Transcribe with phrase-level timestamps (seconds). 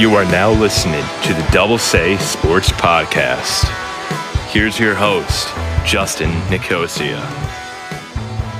[0.00, 3.68] You are now listening to the Double Say Sports Podcast.
[4.48, 5.54] Here's your host,
[5.84, 7.20] Justin Nicosia.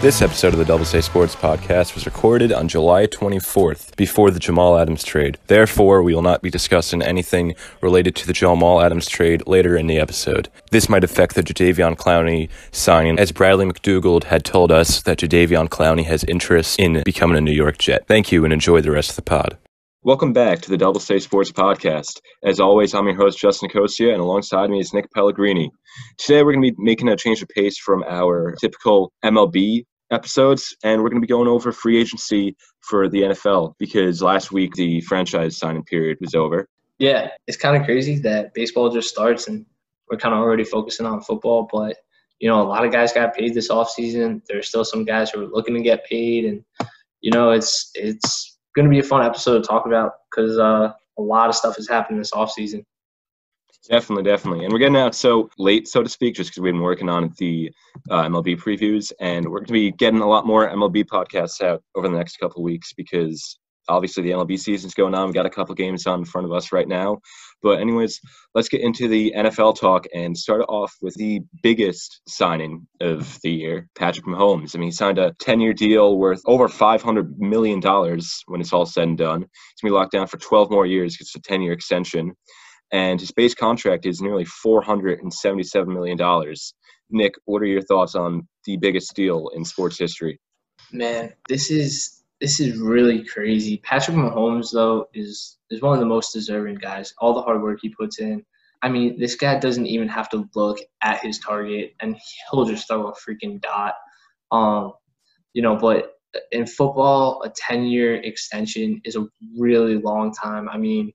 [0.02, 4.38] This episode of the Double Say Sports Podcast was recorded on July 24th, before the
[4.38, 5.38] Jamal Adams trade.
[5.46, 9.86] Therefore, we will not be discussing anything related to the Jamal Adams trade later in
[9.86, 10.50] the episode.
[10.72, 15.70] This might affect the Jadeveon Clowney signing, as Bradley McDougald had told us that Jadeveon
[15.70, 18.06] Clowney has interest in becoming a New York Jet.
[18.06, 19.56] Thank you and enjoy the rest of the pod.
[20.02, 22.22] Welcome back to the Double Say Sports Podcast.
[22.42, 25.70] As always, I'm your host, Justin Nicosia, and alongside me is Nick Pellegrini.
[26.16, 30.74] Today, we're going to be making a change of pace from our typical MLB episodes,
[30.82, 34.72] and we're going to be going over free agency for the NFL because last week
[34.72, 36.66] the franchise signing period was over.
[36.98, 39.66] Yeah, it's kind of crazy that baseball just starts and
[40.10, 41.98] we're kind of already focusing on football, but
[42.38, 44.40] you know, a lot of guys got paid this offseason.
[44.48, 46.64] There's still some guys who are looking to get paid, and
[47.20, 50.92] you know, it's it's going to be a fun episode to talk about because uh,
[51.18, 52.84] a lot of stuff has happened this offseason.
[53.88, 54.64] Definitely, definitely.
[54.64, 57.32] And we're getting out so late, so to speak, just because we've been working on
[57.38, 57.72] the
[58.10, 59.10] uh, MLB previews.
[59.20, 62.36] And we're going to be getting a lot more MLB podcasts out over the next
[62.36, 65.26] couple weeks because obviously the MLB season's going on.
[65.26, 67.20] We've got a couple games on in front of us right now.
[67.62, 68.20] But, anyways,
[68.54, 73.50] let's get into the NFL talk and start off with the biggest signing of the
[73.50, 74.74] year, Patrick Mahomes.
[74.74, 78.86] I mean, he signed a 10 year deal worth over $500 million when it's all
[78.86, 79.40] said and done.
[79.40, 81.16] He's going to be locked down for 12 more years.
[81.20, 82.34] It's a 10 year extension
[82.92, 86.54] and his base contract is nearly $477 million.
[87.10, 90.40] Nick, what are your thoughts on the biggest deal in sports history?
[90.92, 93.78] Man, this is this is really crazy.
[93.78, 97.14] Patrick Mahomes though is is one of the most deserving guys.
[97.18, 98.44] All the hard work he puts in.
[98.82, 102.16] I mean, this guy doesn't even have to look at his target and
[102.50, 103.94] he'll just throw a freaking dot.
[104.50, 104.94] Um,
[105.52, 106.14] you know, but
[106.52, 109.26] in football, a 10-year extension is a
[109.58, 110.68] really long time.
[110.68, 111.12] I mean,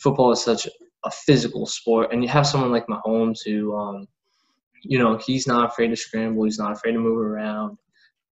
[0.00, 0.68] football is such
[1.04, 4.06] a physical sport, and you have someone like Mahomes who, um,
[4.82, 7.78] you know, he's not afraid to scramble, he's not afraid to move around,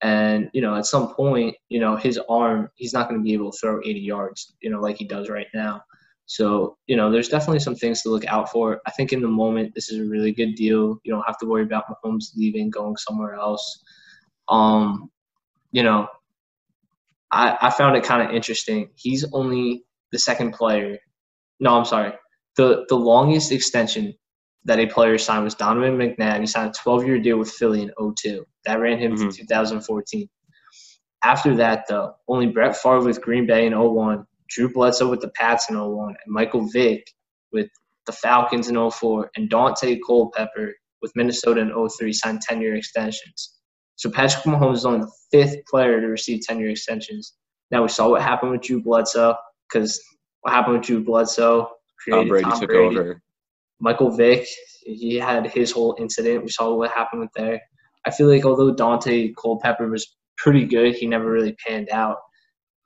[0.01, 3.33] and you know, at some point, you know, his arm, he's not going to be
[3.33, 5.81] able to throw 80 yards, you know, like he does right now.
[6.27, 8.81] So, you know, there's definitely some things to look out for.
[8.87, 10.99] I think in the moment, this is a really good deal.
[11.03, 13.83] You don't have to worry about Mahomes leaving, going somewhere else.
[14.49, 15.11] Um,
[15.71, 16.07] you know,
[17.31, 18.89] I, I found it kind of interesting.
[18.95, 20.97] He's only the second player.
[21.59, 22.13] No, I'm sorry
[22.55, 24.13] the the longest extension
[24.65, 26.39] that a player signed was Donovan McNabb.
[26.39, 28.45] He signed a 12 year deal with Philly in 02.
[28.65, 29.29] That ran him mm-hmm.
[29.29, 30.27] to 2014.
[31.23, 35.29] After that, though, only Brett Favre with Green Bay in 01, Drew Bledsoe with the
[35.29, 37.07] Pats in 01, and Michael Vick
[37.51, 37.67] with
[38.05, 43.55] the Falcons in 04, and Daunte Culpepper with Minnesota in 03 signed 10 year extensions.
[43.95, 47.33] So Patrick Mahomes is only the fifth player to receive 10 year extensions.
[47.71, 49.35] Now we saw what happened with Drew Bledsoe
[49.67, 50.01] because
[50.41, 51.69] what happened with Drew Bledsoe
[52.03, 53.13] created Tom Brady Tom took Brady.
[53.79, 54.47] Michael Vick,
[54.85, 56.43] he had his whole incident.
[56.43, 57.61] We saw what happened with there.
[58.05, 62.17] I feel like although Daunte Culpepper was pretty good, he never really panned out.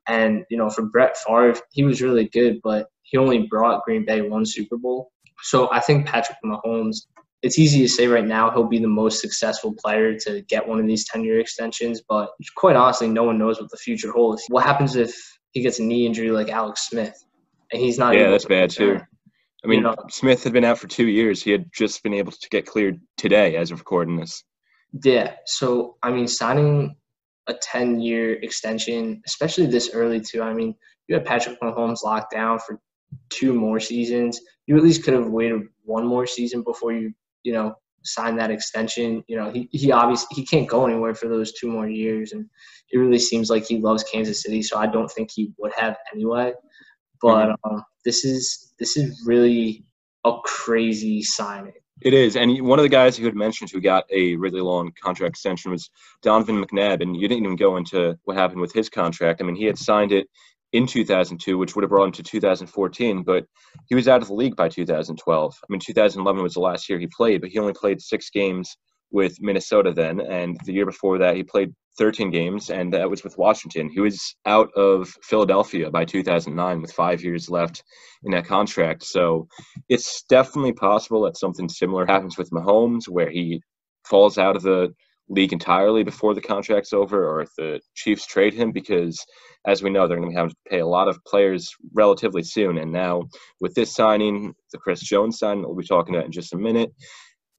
[0.08, 4.06] And you know, for Brett Favre, he was really good, but he only brought Green
[4.06, 5.12] Bay one Super Bowl.
[5.44, 6.98] So I think Patrick Mahomes.
[7.42, 10.78] It's easy to say right now he'll be the most successful player to get one
[10.78, 14.44] of these 10 year extensions, but quite honestly, no one knows what the future holds.
[14.50, 15.16] What happens if
[15.52, 17.16] he gets a knee injury like Alex Smith?
[17.72, 18.16] and he's not.
[18.16, 19.00] Yeah, that's bad too.
[19.64, 21.44] I mean, Smith had been out for two years.
[21.44, 24.44] He had just been able to get cleared today, as of recording this.
[25.04, 25.34] Yeah.
[25.46, 26.96] So I mean, signing
[27.48, 30.42] a ten-year extension, especially this early too.
[30.42, 30.76] I mean,
[31.08, 32.80] you had Patrick Mahomes locked down for
[33.30, 34.40] two more seasons.
[34.68, 37.12] You at least could have waited one more season before you,
[37.44, 39.24] you know, sign that extension.
[39.28, 42.46] You know, he he obviously he can't go anywhere for those two more years, and
[42.92, 44.62] it really seems like he loves Kansas City.
[44.62, 46.54] So I don't think he would have anyway.
[47.22, 47.76] But mm-hmm.
[47.76, 49.86] um, this is this is really
[50.26, 51.74] a crazy signing.
[52.02, 54.92] It is, and one of the guys who had mentioned who got a really long
[55.04, 55.90] contract extension was
[56.22, 59.42] Donovan McNabb, and you didn't even go into what happened with his contract.
[59.42, 60.28] I mean, he had signed it
[60.72, 63.46] in 2002, which would have brought him to 2014, but
[63.88, 65.56] he was out of the league by 2012.
[65.62, 68.78] I mean, 2011 was the last year he played, but he only played six games
[69.12, 73.24] with Minnesota then, and the year before that he played 13 games, and that was
[73.24, 73.90] with Washington.
[73.90, 77.84] He was out of Philadelphia by 2009 with five years left
[78.24, 79.04] in that contract.
[79.04, 79.48] So
[79.90, 83.62] it's definitely possible that something similar happens with Mahomes, where he
[84.06, 84.92] falls out of the
[85.28, 89.24] league entirely before the contract's over, or if the Chiefs trade him, because
[89.68, 92.78] as we know, they're going to have to pay a lot of players relatively soon.
[92.78, 93.24] And now
[93.62, 96.92] with this signing, the Chris Jones signing, we'll be talking about in just a minute,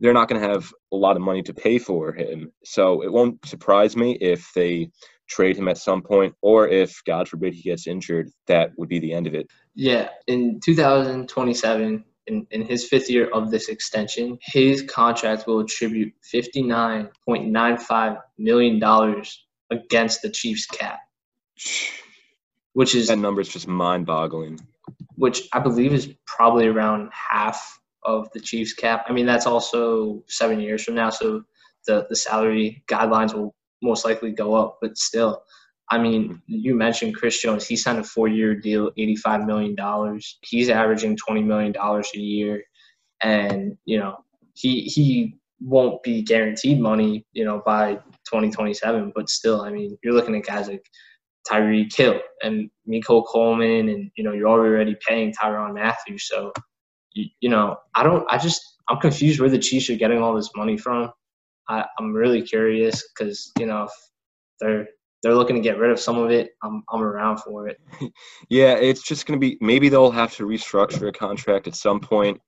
[0.00, 2.50] they're not going to have a lot of money to pay for him.
[2.64, 4.90] So it won't surprise me if they
[5.28, 8.98] trade him at some point, or if, God forbid, he gets injured, that would be
[8.98, 9.46] the end of it.
[9.74, 16.12] Yeah, in 2027, in, in his fifth year of this extension, his contract will attribute
[16.34, 18.82] $59.95 million
[19.70, 20.98] against the Chiefs cap,
[22.72, 24.58] which is that number is just mind-boggling.
[25.14, 29.04] Which I believe is probably around half of the Chiefs cap.
[29.08, 31.42] I mean, that's also seven years from now, so
[31.86, 35.42] the the salary guidelines will most likely go up, but still.
[35.92, 37.66] I mean, you mentioned Chris Jones.
[37.66, 40.38] He signed a four-year deal, eighty-five million dollars.
[40.42, 42.62] He's averaging twenty million dollars a year,
[43.22, 44.24] and you know
[44.54, 47.98] he he won't be guaranteed money, you know, by
[48.28, 49.12] twenty twenty-seven.
[49.14, 50.86] But still, I mean, you're looking at guys like
[51.48, 56.18] Tyreek Hill and Mecole Coleman, and you know, you're already paying Tyrann Mathieu.
[56.18, 56.52] So,
[57.12, 58.26] you, you know, I don't.
[58.30, 61.10] I just I'm confused where the Chiefs are getting all this money from.
[61.68, 63.90] I, I'm really curious because you know if
[64.60, 64.88] they're
[65.22, 67.80] they're looking to get rid of some of it, I'm I'm around for it.
[68.48, 72.00] yeah, it's just going to be maybe they'll have to restructure a contract at some
[72.00, 72.40] point.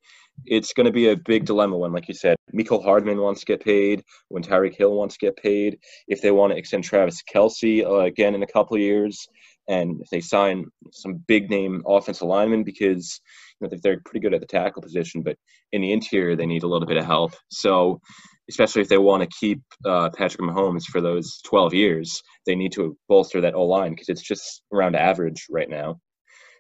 [0.47, 3.47] It's going to be a big dilemma when, like you said, Mecole Hardman wants to
[3.47, 5.79] get paid, when Tyreek Hill wants to get paid,
[6.09, 9.29] if they want to extend Travis Kelce uh, again in a couple years,
[9.69, 13.21] and if they sign some big name offensive linemen because
[13.71, 15.37] they're pretty good at the tackle position, but
[15.73, 17.35] in the interior they need a little bit of help.
[17.51, 18.01] So
[18.49, 22.73] especially if they want to keep uh, Patrick Mahomes for those 12 years, they need
[22.73, 25.99] to bolster that O line because it's just around average right now.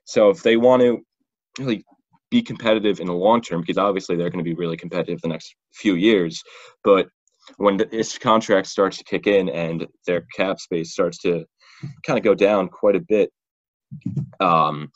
[0.04, 0.98] So if they want to
[1.58, 1.84] really
[2.30, 5.28] be competitive in the long term, because obviously they're going to be really competitive the
[5.28, 6.42] next few years,
[6.82, 7.08] but
[7.56, 11.44] when this contract starts to kick in and their cap space starts to
[12.06, 13.30] kind of go down quite a bit,
[14.40, 14.90] um,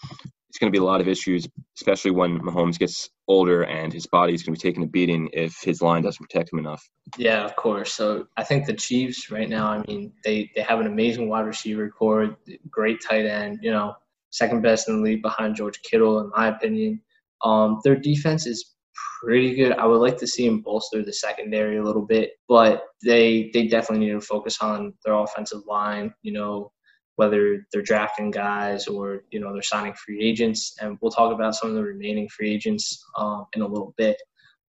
[0.57, 4.07] it's going to be a lot of issues, especially when Mahomes gets older and his
[4.07, 6.83] body is going to be taking a beating if his line doesn't protect him enough.
[7.19, 7.93] Yeah, of course.
[7.93, 11.45] So I think the Chiefs right now, I mean, they, they have an amazing wide
[11.45, 12.39] receiver core,
[12.71, 13.97] great tight end, you know,
[14.31, 17.03] second best in the league behind George Kittle, in my opinion.
[17.45, 18.77] Um, their defense is
[19.23, 19.73] pretty good.
[19.73, 23.67] I would like to see them bolster the secondary a little bit, but they they
[23.67, 26.15] definitely need to focus on their offensive line.
[26.23, 26.73] You know,
[27.17, 31.55] whether they're drafting guys or you know they're signing free agents, and we'll talk about
[31.55, 34.17] some of the remaining free agents um, in a little bit.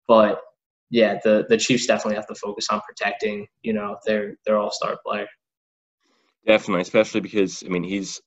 [0.07, 0.41] But
[0.89, 4.71] yeah, the the Chiefs definitely have to focus on protecting you know their their all
[4.71, 5.27] star player.
[6.45, 8.21] Definitely, especially because I mean he's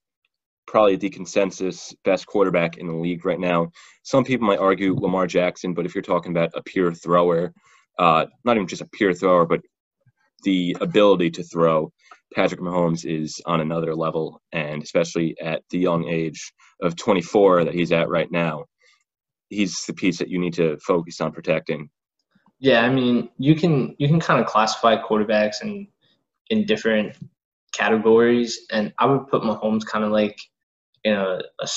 [0.66, 3.70] probably the consensus best quarterback in the league right now.
[4.02, 7.54] Some people might argue Lamar Jackson, but if you're talking about a pure thrower,
[7.98, 9.60] uh, not even just a pure thrower, but
[10.42, 11.92] the ability to throw,
[12.34, 16.52] Patrick Mahomes is on another level, and especially at the young age
[16.82, 18.64] of 24 that he's at right now,
[19.48, 21.88] he's the piece that you need to focus on protecting.
[22.60, 25.86] Yeah, I mean, you can you can kind of classify quarterbacks in
[26.50, 27.16] in different
[27.72, 30.38] categories, and I would put Mahomes kind of like
[31.04, 31.68] in a, a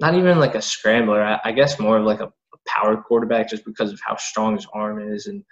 [0.00, 1.22] not even like a scrambler.
[1.22, 2.32] I, I guess more of like a,
[2.66, 5.42] power quarterback, just because of how strong his arm is, and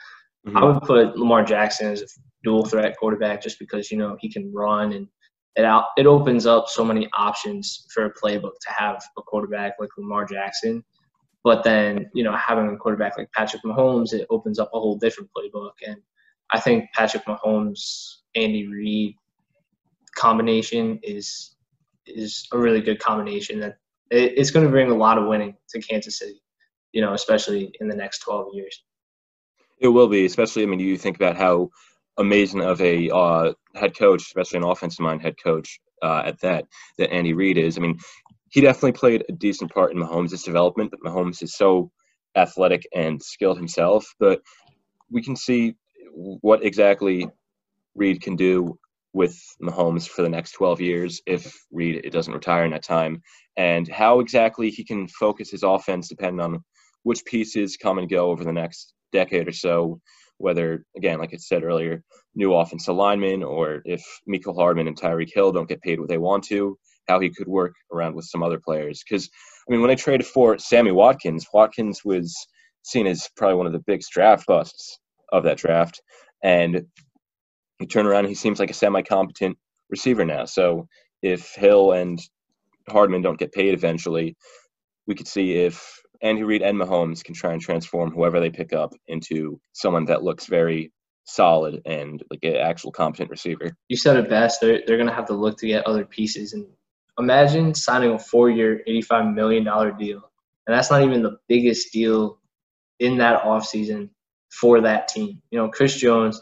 [0.46, 0.56] mm-hmm.
[0.56, 2.06] I would put Lamar Jackson as a
[2.44, 5.06] dual threat quarterback just because you know he can run and
[5.56, 9.74] it out it opens up so many options for a playbook to have a quarterback
[9.78, 10.84] like Lamar Jackson.
[11.44, 14.96] But then, you know, having a quarterback like Patrick Mahomes, it opens up a whole
[14.96, 15.72] different playbook.
[15.84, 15.96] And
[16.52, 19.16] I think Patrick Mahomes, Andy Reid
[20.14, 21.56] combination is
[22.06, 23.76] is a really good combination that
[24.10, 26.42] it, it's going to bring a lot of winning to Kansas City,
[26.92, 28.84] you know, especially in the next 12 years.
[29.78, 30.62] It will be, especially.
[30.62, 31.70] I mean, you think about how
[32.18, 36.66] amazing of a uh, head coach, especially an offensive mind head coach uh, at that,
[36.98, 37.78] that Andy Reid is.
[37.78, 37.98] I mean,
[38.50, 41.90] he definitely played a decent part in Mahomes' development, but Mahomes is so
[42.36, 44.06] athletic and skilled himself.
[44.18, 44.40] But
[45.10, 45.74] we can see
[46.12, 47.28] what exactly
[47.94, 48.78] Reid can do
[49.14, 53.22] with Mahomes for the next 12 years if Reid doesn't retire in that time,
[53.56, 56.64] and how exactly he can focus his offense depending on
[57.02, 60.00] which pieces come and go over the next decade or so
[60.42, 62.02] whether, again, like I said earlier,
[62.34, 66.18] new offensive linemen or if Mecole Hardman and Tyreek Hill don't get paid what they
[66.18, 66.76] want to,
[67.08, 69.02] how he could work around with some other players.
[69.02, 69.30] Because,
[69.68, 72.34] I mean, when I traded for Sammy Watkins, Watkins was
[72.82, 74.98] seen as probably one of the biggest draft busts
[75.32, 76.02] of that draft.
[76.42, 76.82] And
[77.80, 79.56] you turn around, and he seems like a semi competent
[79.90, 80.44] receiver now.
[80.44, 80.88] So
[81.22, 82.20] if Hill and
[82.88, 84.36] Hardman don't get paid eventually,
[85.06, 88.72] we could see if Andy Reid and Mahomes can try and transform whoever they pick
[88.72, 90.92] up into someone that looks very
[91.24, 93.76] solid and like an actual competent receiver.
[93.88, 94.60] You said it best.
[94.60, 96.52] They're, they're going to have to look to get other pieces.
[96.52, 96.66] And
[97.18, 100.30] imagine signing a four year, $85 million deal.
[100.66, 102.38] And that's not even the biggest deal
[103.00, 104.10] in that offseason
[104.50, 105.42] for that team.
[105.50, 106.40] You know, Chris Jones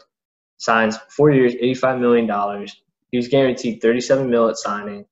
[0.57, 2.67] signs four years, $85 million.
[3.11, 5.05] He was guaranteed 37 mil at signing.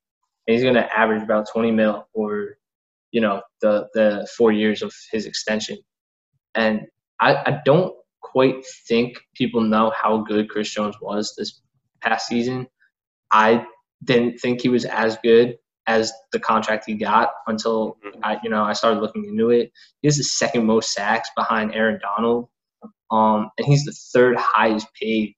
[0.47, 2.59] And he's going to average about 20 mil or
[3.11, 5.77] you know, the the four years of his extension.
[6.55, 6.87] And
[7.19, 11.61] I, I don't quite think people know how good Chris Jones was this
[12.01, 12.67] past season.
[13.31, 13.65] I
[14.03, 18.19] didn't think he was as good as the contract he got until mm-hmm.
[18.23, 19.71] I, you know, I started looking into it.
[20.01, 22.47] He has the second most sacks behind Aaron Donald,
[23.11, 25.35] um, and he's the third highest paid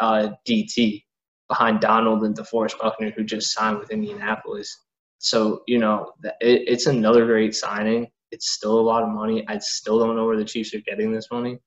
[0.00, 1.04] uh, DT
[1.48, 4.83] behind Donald and DeForest Buckner, who just signed with Indianapolis.
[5.24, 8.08] So you know, it, it's another great signing.
[8.30, 9.42] It's still a lot of money.
[9.48, 11.60] I still don't know where the Chiefs are getting this money,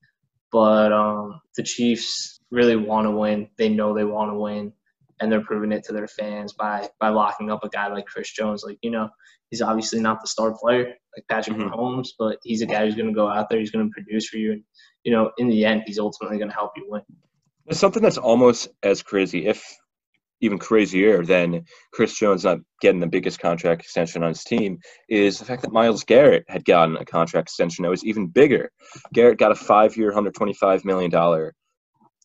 [0.51, 3.49] but um, the Chiefs really want to win.
[3.57, 4.73] They know they want to win
[5.19, 8.31] and they're proving it to their fans by by locking up a guy like Chris
[8.31, 8.63] Jones.
[8.63, 9.09] Like you know,
[9.49, 11.73] he's obviously not the star player like Patrick mm-hmm.
[11.73, 13.57] Mahomes, but he's a guy who's going to go out there.
[13.57, 14.63] He's going to produce for you, and
[15.03, 17.01] you know, in the end, he's ultimately going to help you win.
[17.65, 19.65] There's something that's almost as crazy, if
[20.41, 21.63] even crazier than
[21.93, 24.79] Chris Jones not getting the biggest contract extension on his team
[25.09, 28.69] is the fact that Myles Garrett had gotten a contract extension that was even bigger.
[29.13, 31.51] Garrett got a five-year, $125 million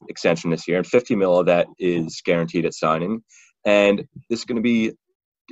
[0.09, 3.23] extension this year, and 50 mil of that is guaranteed at signing.
[3.65, 4.93] And this is going to be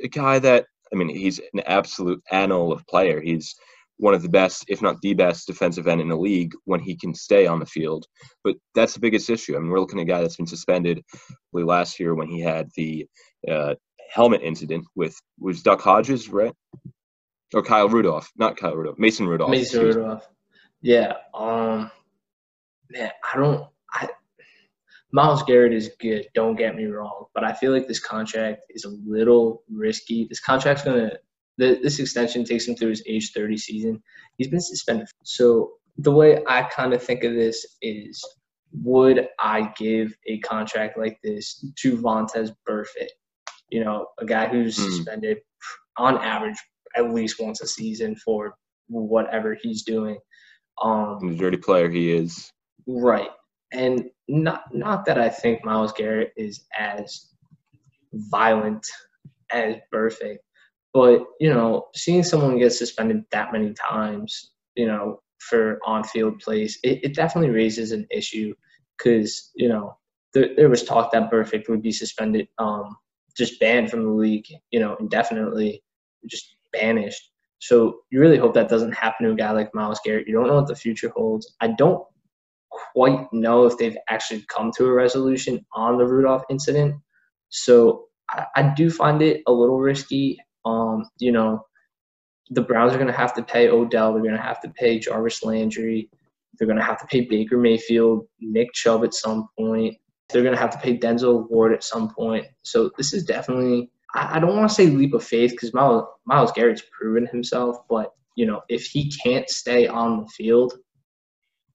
[0.02, 3.20] a guy that I mean, he's an absolute animal of player.
[3.20, 3.54] He's
[4.00, 6.96] one of the best, if not the best, defensive end in the league when he
[6.96, 8.06] can stay on the field.
[8.42, 9.54] But that's the biggest issue.
[9.54, 11.02] I mean, we're looking at a guy that's been suspended
[11.52, 13.06] last year when he had the
[13.48, 13.74] uh,
[14.10, 16.54] helmet incident with was Duck Hodges, right?
[17.54, 19.50] Or Kyle Rudolph, not Kyle Rudolph, Mason Rudolph.
[19.50, 20.26] Mason Rudolph.
[20.80, 21.14] Yeah.
[21.34, 21.90] Um.
[22.90, 23.66] Man, I don't.
[23.92, 24.08] I
[25.12, 28.84] Myles Garrett is good, don't get me wrong, but I feel like this contract is
[28.84, 30.26] a little risky.
[30.28, 31.12] This contract's gonna
[31.60, 34.02] this extension takes him through his age 30 season.
[34.38, 35.08] He's been suspended.
[35.24, 38.24] So the way I kind of think of this is
[38.72, 43.08] would I give a contract like this to Vontaze Burfict?
[43.70, 44.84] You know, a guy who's mm.
[44.84, 45.38] suspended
[45.96, 46.56] on average
[46.96, 48.54] at least once a season for
[48.88, 50.18] whatever he's doing.
[50.82, 52.50] Um, the dirty player he is.
[52.86, 53.28] Right
[53.72, 57.28] and not not that I think Myles Garrett is as
[58.12, 58.86] violent
[59.52, 60.38] as Burfict,
[60.92, 66.78] but you know, seeing someone get suspended that many times, you know, for on-field plays,
[66.82, 68.54] it, it definitely raises an issue
[68.98, 69.96] because you know
[70.34, 72.96] there, there was talk that Burfict would be suspended, um,
[73.36, 75.82] just banned from the league, you know, indefinitely,
[76.26, 77.30] just banished.
[77.58, 80.26] So you really hope that doesn't happen to a guy like Myles Garrett.
[80.26, 81.54] You don't know what the future holds.
[81.60, 82.02] I don't
[82.70, 86.96] quite know if they've actually come to a resolution on the Rudolph incident.
[87.50, 90.38] So I, I do find it a little risky.
[90.64, 91.64] Um, you know,
[92.50, 94.12] the Browns are going to have to pay Odell.
[94.12, 96.10] They're going to have to pay Jarvis Landry.
[96.58, 99.96] They're going to have to pay Baker Mayfield, Nick Chubb at some point.
[100.28, 102.46] They're going to have to pay Denzel Ward at some point.
[102.62, 106.52] So this is definitely, I, don't want to say leap of faith because Myles, Myles
[106.52, 107.78] Garrett's proven himself.
[107.88, 110.74] But, you know, if he can't stay on the field,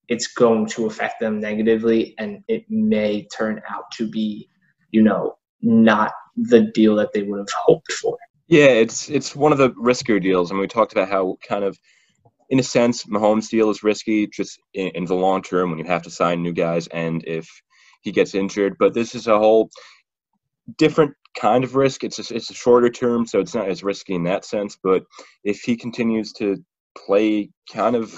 [0.07, 4.47] it's going to affect them negatively and it may turn out to be,
[4.91, 8.17] you know, not the deal that they would have hoped for.
[8.47, 10.51] Yeah, it's it's one of the riskier deals.
[10.51, 11.77] I mean, we talked about how kind of,
[12.49, 15.85] in a sense, Mahomes' deal is risky just in, in the long term when you
[15.85, 17.47] have to sign new guys and if
[18.01, 18.75] he gets injured.
[18.79, 19.69] But this is a whole
[20.77, 22.03] different kind of risk.
[22.03, 24.77] It's a, it's a shorter term, so it's not as risky in that sense.
[24.81, 25.03] But
[25.43, 26.57] if he continues to
[26.97, 28.13] play kind of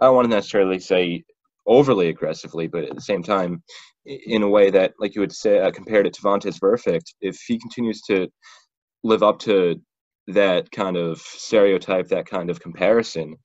[0.00, 1.24] I don't want to necessarily say
[1.66, 3.62] overly aggressively, but at the same time,
[4.04, 7.38] in a way that, like you would say, uh, compared it to Vontaze Burfict, if
[7.46, 8.28] he continues to
[9.02, 9.80] live up to
[10.28, 13.36] that kind of stereotype, that kind of comparison,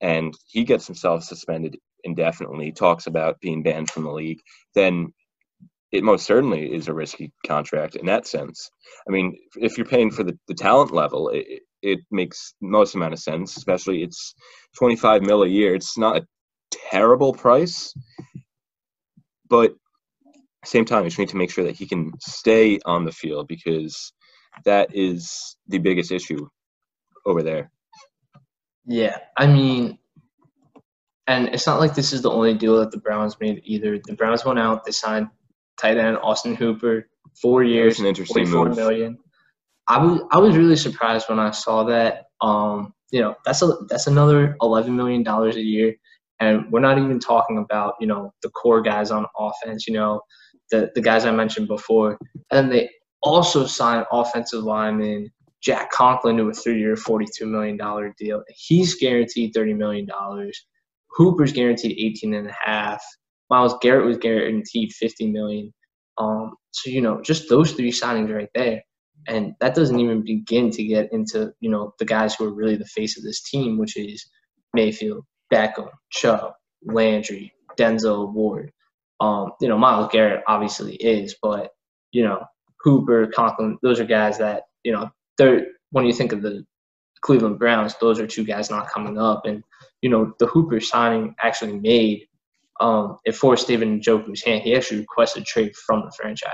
[0.00, 4.40] and he gets himself suspended indefinitely, talks about being banned from the league,
[4.74, 5.12] then
[5.92, 8.68] it most certainly is a risky contract in that sense.
[9.08, 13.12] I mean, if you're paying for the, the talent level, it, it makes most amount
[13.12, 13.56] of sense.
[13.56, 14.34] Especially it's
[14.78, 15.74] 25 mil a year.
[15.74, 16.26] It's not a
[16.90, 17.94] terrible price,
[19.48, 19.74] but
[20.64, 23.46] same time, you just need to make sure that he can stay on the field
[23.46, 24.12] because
[24.64, 26.48] that is the biggest issue
[27.24, 27.70] over there.
[28.86, 29.98] Yeah, I mean,
[31.26, 33.98] and it's not like this is the only deal that the Browns made either.
[33.98, 35.28] The Browns went out, they signed
[35.76, 37.08] tight end Austin Hooper,
[37.40, 38.76] four years, an interesting move.
[38.76, 39.18] Million.
[39.88, 42.24] I was I was really surprised when I saw that.
[42.40, 45.94] Um, you know, that's a that's another eleven million dollars a year,
[46.40, 49.86] and we're not even talking about you know the core guys on offense.
[49.86, 50.20] You know,
[50.70, 52.18] the the guys I mentioned before,
[52.50, 52.90] and they
[53.26, 55.30] also signed offensive lineman
[55.62, 58.44] Jack Conklin to a three-year, forty-two million dollar deal.
[58.50, 60.66] He's guaranteed thirty million dollars.
[61.10, 63.02] Hooper's guaranteed eighteen and a half.
[63.50, 65.74] Myles Garrett was guaranteed fifty million.
[66.18, 68.82] Um, so you know, just those three signings right there
[69.28, 72.76] And that doesn't even begin to get into, you know, the guys who are really
[72.76, 74.26] the face of this team, which is
[74.74, 76.52] Mayfield, Beckham, Chubb,
[76.84, 78.72] Landry, Denzel Ward.
[79.20, 81.70] Um, you know, Myles Garrett obviously is, but
[82.12, 82.44] you know,
[82.86, 86.64] Hooper, Conklin, those are guys that, you know, they're when you think of the
[87.20, 89.44] Cleveland Browns, those are two guys not coming up.
[89.44, 89.64] And,
[90.02, 92.28] you know, the Hooper signing actually made
[92.80, 94.62] um, it forced David Njoku's hand.
[94.62, 96.52] He actually requested trade from the franchise.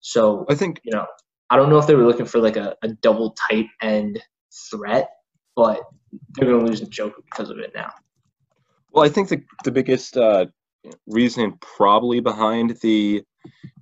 [0.00, 1.06] So I think you know,
[1.50, 4.22] I don't know if they were looking for like a, a double tight end
[4.70, 5.10] threat,
[5.54, 5.82] but
[6.32, 7.92] they're going to lose Njoku because of it now.
[8.92, 10.46] Well, I think the the biggest uh,
[11.06, 13.24] reason probably behind the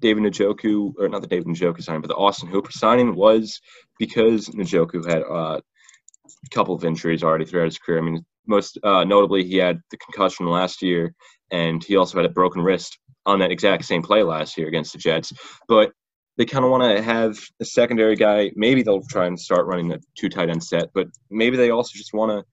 [0.01, 3.61] David Njoku, or not the David Njoku signing, but the Austin Hooper signing was
[3.99, 7.99] because Njoku had uh, a couple of injuries already throughout his career.
[7.99, 11.15] I mean, most uh, notably, he had the concussion last year,
[11.51, 14.93] and he also had a broken wrist on that exact same play last year against
[14.93, 15.33] the Jets.
[15.69, 15.93] But
[16.37, 18.51] they kind of want to have a secondary guy.
[18.55, 21.93] Maybe they'll try and start running a two tight end set, but maybe they also
[21.95, 22.45] just want to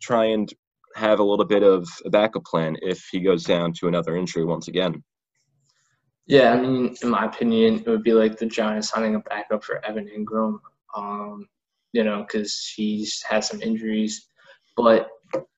[0.00, 0.52] try and
[0.94, 4.44] have a little bit of a backup plan if he goes down to another injury
[4.44, 5.02] once again.
[6.26, 9.62] Yeah, I mean, in my opinion, it would be like the Giants signing a backup
[9.62, 10.58] for Evan Engram.
[10.96, 11.46] Um,
[11.92, 14.28] you know, because he's had some injuries,
[14.76, 15.08] but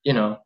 [0.04, 0.38] you know,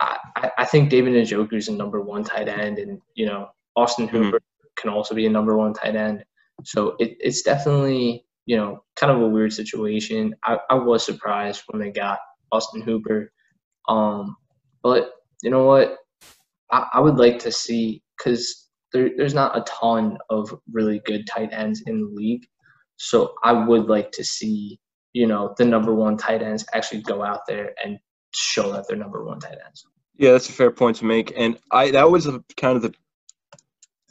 [0.00, 4.06] I, I think David Njoku is a number one tight end, and you know, Austin
[4.06, 4.16] mm-hmm.
[4.16, 4.68] Hooper mm-hmm.
[4.76, 6.24] can also be a number one tight end.
[6.64, 10.34] So it, it's definitely you know kind of a weird situation.
[10.44, 12.18] I, I was surprised when they got
[12.52, 13.32] Austin Hooper,
[13.88, 14.36] um,
[14.82, 15.12] but
[15.42, 15.96] you know what?
[16.70, 21.26] I, I would like to see because there, there's not a ton of really good
[21.26, 22.46] tight ends in the league.
[22.96, 24.78] So I would like to see,
[25.12, 27.98] you know, the number one tight ends actually go out there and
[28.34, 29.84] show that they're number one tight ends.
[30.16, 31.32] Yeah, that's a fair point to make.
[31.36, 32.92] And I that was a, kind of the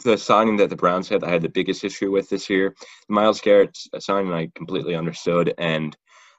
[0.04, 2.76] the signing that the Browns had that I had the biggest issue with this year.
[3.10, 5.98] Myles Garrett signing I completely understood and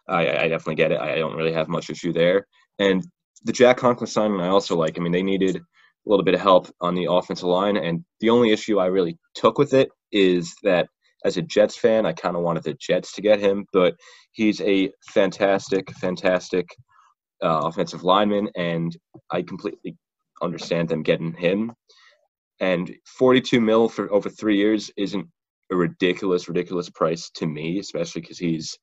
[0.09, 1.01] I, I definitely get it.
[1.01, 2.47] I don't really have much issue there.
[2.79, 3.07] And
[3.45, 4.97] the Jack Conklin signing I also like.
[4.97, 5.61] I mean, they needed
[6.09, 9.19] a little bit of help on the offensive line, and the only issue I really
[9.35, 10.89] took with it is that
[11.25, 13.95] as a Jets fan, I kind of wanted the Jets to get him, but
[14.33, 16.69] he's a fantastic, fantastic
[17.43, 18.97] uh, offensive lineman, and
[19.31, 19.97] I completely
[20.41, 21.73] understand them getting him.
[22.61, 25.27] And 42 mil for over three years isn't
[25.71, 28.79] a ridiculous, ridiculous price to me, especially because he's,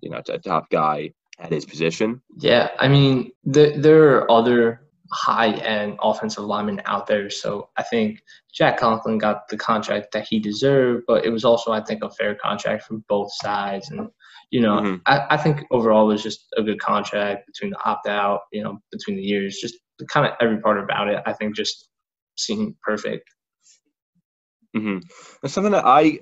[0.00, 1.10] you know, a top guy
[1.40, 2.22] at his position.
[2.36, 7.30] Yeah, I mean, the, there are other high end offensive linemen out there.
[7.30, 11.72] So I think Jack Conklin got the contract that he deserved, but it was also,
[11.72, 13.90] I think, a fair contract for both sides.
[13.90, 14.08] And,
[14.50, 14.96] you know, mm-hmm.
[15.06, 18.62] I, I think overall it was just a good contract between the opt out, you
[18.62, 19.76] know, between the years, just
[20.10, 21.88] kind of every part about it, I think just
[22.36, 23.28] seemed perfect.
[24.76, 24.98] Mm-hmm.
[25.42, 26.20] That's something that I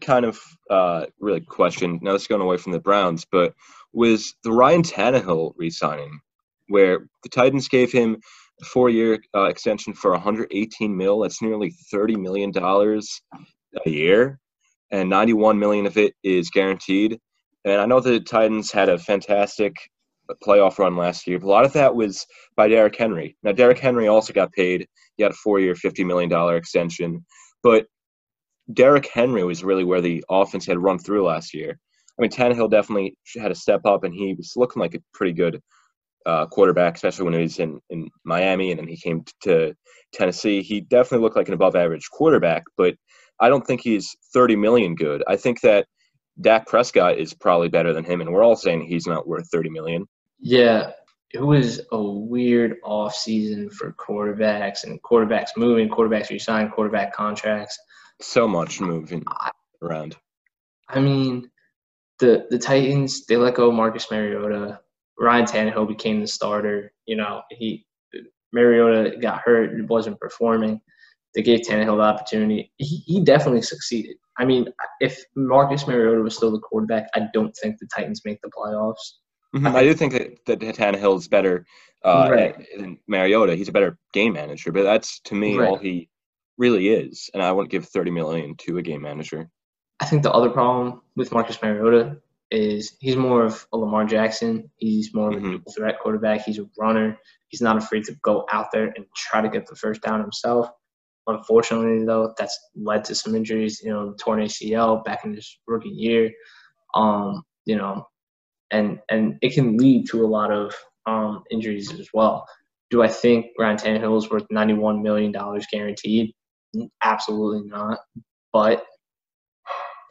[0.00, 2.02] kind of uh, really questioned.
[2.02, 3.54] Now, this is going away from the Browns, but
[3.92, 6.20] was the Ryan Tannehill re signing
[6.68, 8.16] where the Titans gave him
[8.60, 11.20] a four-year uh, extension for 118 mil.
[11.20, 13.20] That's nearly 30 million dollars
[13.84, 14.38] a year,
[14.90, 17.18] and 91 million of it is guaranteed.
[17.64, 19.74] And I know the Titans had a fantastic
[20.42, 23.36] playoff run last year, but a lot of that was by Derrick Henry.
[23.42, 24.86] Now, Derrick Henry also got paid.
[25.16, 27.24] He had a four-year, 50 million dollar extension,
[27.62, 27.86] but
[28.72, 31.78] Derrick Henry was really where the offense had run through last year.
[32.18, 35.32] I mean, Tannehill definitely had to step up, and he was looking like a pretty
[35.32, 35.60] good
[36.26, 39.74] uh, quarterback, especially when he was in, in Miami and then he came to
[40.12, 40.62] Tennessee.
[40.62, 42.94] He definitely looked like an above average quarterback, but
[43.40, 45.22] I don't think he's 30 million good.
[45.26, 45.86] I think that
[46.40, 49.70] Dak Prescott is probably better than him, and we're all saying he's not worth 30
[49.70, 50.06] million.
[50.40, 50.90] Yeah,
[51.32, 57.78] it was a weird off season for quarterbacks and quarterbacks moving, quarterbacks resigning, quarterback contracts.
[58.20, 59.24] So much moving
[59.82, 60.16] around.
[60.88, 61.50] I mean,
[62.18, 64.80] the the Titans they let go Marcus Mariota.
[65.18, 66.92] Ryan Tannehill became the starter.
[67.06, 67.86] You know, he
[68.52, 70.80] Mariota got hurt and wasn't performing.
[71.34, 72.72] They gave Tannehill the opportunity.
[72.76, 74.16] He, he definitely succeeded.
[74.38, 74.68] I mean,
[75.00, 79.14] if Marcus Mariota was still the quarterback, I don't think the Titans make the playoffs.
[79.54, 79.66] Mm-hmm.
[79.68, 81.64] I, do think that, that Tannehill is better
[82.04, 82.66] uh, right.
[82.76, 83.54] than Mariota.
[83.54, 85.68] He's a better game manager, but that's to me right.
[85.68, 86.08] all he
[86.58, 87.30] really is.
[87.34, 89.48] And I wouldn't give thirty million to a game manager.
[90.00, 92.16] I think the other problem with Marcus Mariota
[92.54, 94.70] is he's more of a Lamar Jackson.
[94.76, 95.56] He's more of mm-hmm.
[95.66, 96.44] a threat quarterback.
[96.44, 97.18] He's a runner.
[97.48, 100.68] He's not afraid to go out there and try to get the first down himself.
[101.26, 103.80] Unfortunately, though, that's led to some injuries.
[103.82, 106.30] You know, torn ACL back in his rookie year.
[106.94, 108.06] Um, you know,
[108.70, 110.74] and and it can lead to a lot of
[111.06, 112.46] um, injuries as well.
[112.90, 116.32] Do I think Ryan Tannehill is worth ninety-one million dollars guaranteed?
[117.02, 117.98] Absolutely not.
[118.52, 118.84] But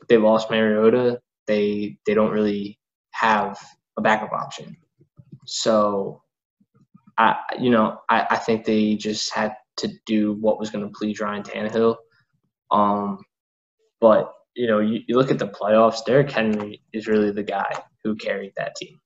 [0.10, 1.20] they lost Mariota.
[1.48, 2.80] They they don't really
[3.12, 3.58] have
[3.98, 4.78] a backup option.
[5.46, 6.22] So,
[7.18, 10.92] I you know I, I think they just had to do what was going to
[10.98, 11.98] please Ryan Tannehill.
[12.72, 13.20] Um,
[14.00, 16.06] but you know you, you look at the playoffs.
[16.06, 19.00] Derrick Henry is really the guy who carried that team.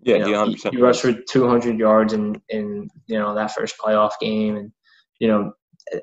[0.00, 3.34] Yeah, you know, he he, 100% he rushed for 200 yards in in you know
[3.34, 4.72] that first playoff game, and
[5.18, 5.52] you know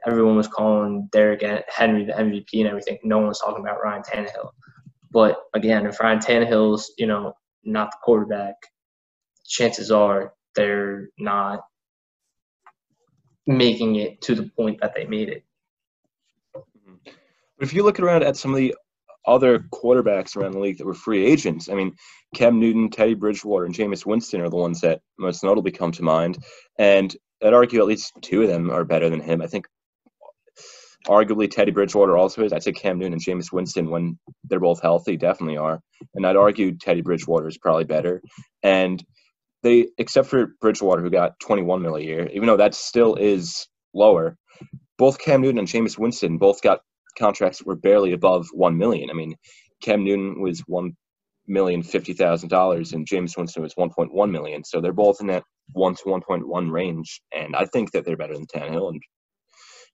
[0.06, 3.00] everyone was calling Derrick Henry the MVP and everything.
[3.04, 4.50] No one was talking about Ryan Tannehill.
[5.14, 8.56] But again, if Ryan Tannehill's you know not the quarterback,
[9.46, 11.62] chances are they're not
[13.46, 15.44] making it to the point that they made it.
[16.56, 16.96] Mm-hmm.
[17.06, 18.76] But if you look around at some of the
[19.26, 21.96] other quarterbacks around the league that were free agents, I mean,
[22.36, 26.04] Cam Newton, Teddy Bridgewater, and Jameis Winston are the ones that most notably come to
[26.04, 26.44] mind.
[26.78, 29.42] And I'd argue at least two of them are better than him.
[29.42, 29.68] I think
[31.08, 32.54] arguably Teddy Bridgewater also is.
[32.54, 35.80] I'd say Cam Newton and Jameis Winston, when they're both healthy, definitely are.
[36.16, 38.22] And I'd argue Teddy Bridgewater is probably better.
[38.62, 39.04] And
[39.64, 43.68] they, except for Bridgewater, who got 21 mil a year, even though that still is
[43.94, 44.38] lower,
[44.98, 46.82] both Cam Newton and Jameis Winston both got
[47.18, 49.10] contracts that were barely above one million.
[49.10, 49.36] I mean,
[49.82, 50.96] Cam Newton was one
[51.48, 54.64] million fifty thousand dollars, and Jameis Winston was one point one million.
[54.64, 58.06] So they're both in that one to one point one range, and I think that
[58.06, 58.90] they're better than Tannehill.
[58.90, 59.02] And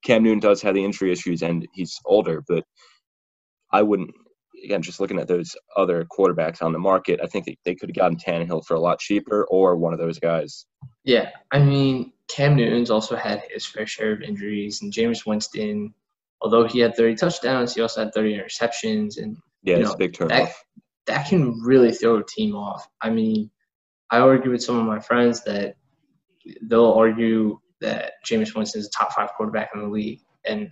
[0.04, 2.64] Cam Newton does have the injury issues, and he's older, but
[3.72, 4.12] I wouldn't.
[4.64, 7.90] Again, just looking at those other quarterbacks on the market, I think they, they could
[7.90, 10.66] have gotten Tannehill for a lot cheaper, or one of those guys.
[11.06, 15.94] Yeah, I mean, Cam Newton's also had his fair share of injuries, and Jameis Winston,
[16.42, 19.94] although he had 30 touchdowns, he also had 30 interceptions, and Yeah, You it's know,
[19.96, 20.30] a big turnoff.
[20.30, 20.52] that
[21.08, 22.88] that can really throw a team off.
[23.02, 23.50] I mean,
[24.12, 25.76] I argue with some of my friends that
[26.64, 30.72] they'll argue that Jameis Winston is a top five quarterback in the league, and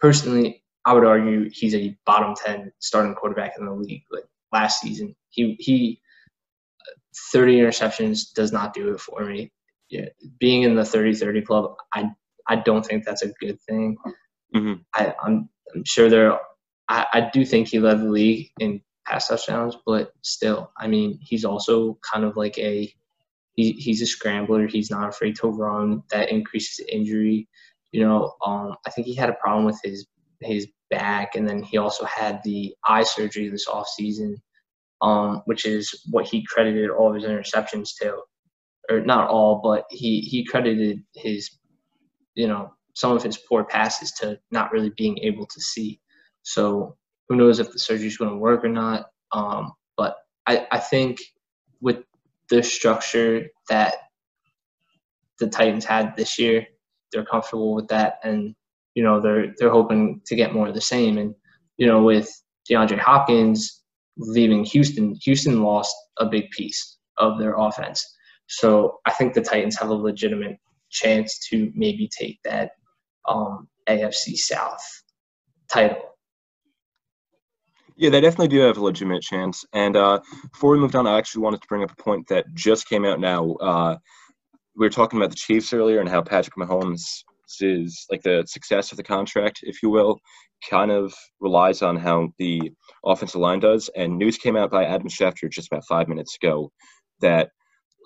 [0.00, 4.02] personally, I would argue he's a bottom ten starting quarterback in the league.
[4.10, 6.00] Like last season, he he.
[7.32, 9.52] 30 interceptions does not do it for me.
[9.90, 10.06] Yeah,
[10.40, 12.10] being in the 30-30 club, I
[12.48, 13.96] I don't think that's a good thing.
[14.54, 14.84] Mhm.
[14.94, 16.38] I, I'm I'm sure there.
[16.88, 21.18] I, I do think he led the league in pass touchdowns, but still, I mean,
[21.20, 22.92] he's also kind of like a
[23.54, 24.66] he, he's a scrambler.
[24.66, 26.02] He's not afraid to run.
[26.10, 27.48] That increases injury.
[27.92, 30.06] You know, um, I think he had a problem with his
[30.40, 34.36] his back, and then he also had the eye surgery this off season,
[35.02, 38.18] um, which is what he credited all of his interceptions to,
[38.90, 41.50] or not all, but he he credited his,
[42.34, 46.00] you know, some of his poor passes to not really being able to see.
[46.42, 46.96] So
[47.28, 49.06] who knows if the surgery is going to work or not?
[49.32, 51.18] Um, but I, I think
[51.80, 52.04] with
[52.52, 53.94] the structure that
[55.40, 56.66] the Titans had this year,
[57.10, 58.54] they're comfortable with that, and
[58.94, 61.16] you know they're they're hoping to get more of the same.
[61.16, 61.34] And
[61.78, 62.28] you know with
[62.70, 63.82] DeAndre Hopkins
[64.18, 68.06] leaving Houston, Houston lost a big piece of their offense.
[68.48, 70.58] So I think the Titans have a legitimate
[70.90, 72.72] chance to maybe take that
[73.26, 74.84] um, AFC South
[75.72, 76.11] title.
[77.96, 79.64] Yeah, they definitely do have a legitimate chance.
[79.72, 80.20] And uh,
[80.52, 83.04] before we move on, I actually wanted to bring up a point that just came
[83.04, 83.52] out now.
[83.54, 83.96] Uh,
[84.76, 87.02] we were talking about the Chiefs earlier and how Patrick Mahomes
[87.60, 90.18] is like the success of the contract, if you will,
[90.68, 92.72] kind of relies on how the
[93.04, 93.90] offensive line does.
[93.94, 96.72] And news came out by Adam Schefter just about five minutes ago
[97.20, 97.50] that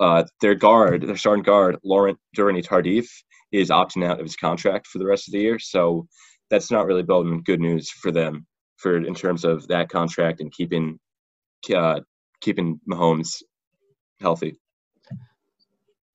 [0.01, 3.09] uh, their guard, their starting guard, Laurent Duvernay Tardif,
[3.53, 5.59] is opting out of his contract for the rest of the year.
[5.61, 6.07] So
[6.51, 8.47] that's not really boding good news for them
[8.77, 10.99] for in terms of that contract and keeping
[11.75, 12.01] uh,
[12.41, 13.43] keeping Mahomes
[14.21, 14.59] healthy.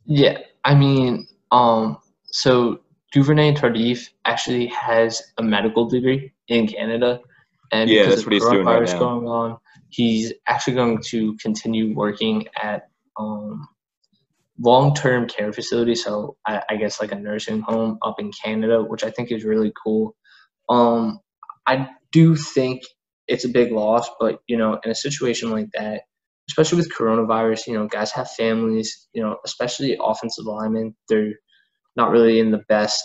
[0.06, 7.20] Yeah, I mean, um, so Duvernay Tardif actually has a medical degree in Canada,
[7.72, 9.00] and Yeah, because that's of what he's doing right coronavirus now.
[9.00, 9.58] going on,
[9.90, 13.68] he's actually going to continue working at um,
[14.60, 15.96] long-term care facility.
[15.96, 19.44] So I, I guess like a nursing home up in Canada, which I think is
[19.44, 20.16] really cool.
[20.70, 21.20] Um,
[21.68, 22.82] I do think
[23.28, 26.02] it's a big loss, but you know, in a situation like that,
[26.50, 31.34] especially with coronavirus, you know, guys have families, you know, especially offensive linemen, they're
[31.96, 33.04] not really in the best,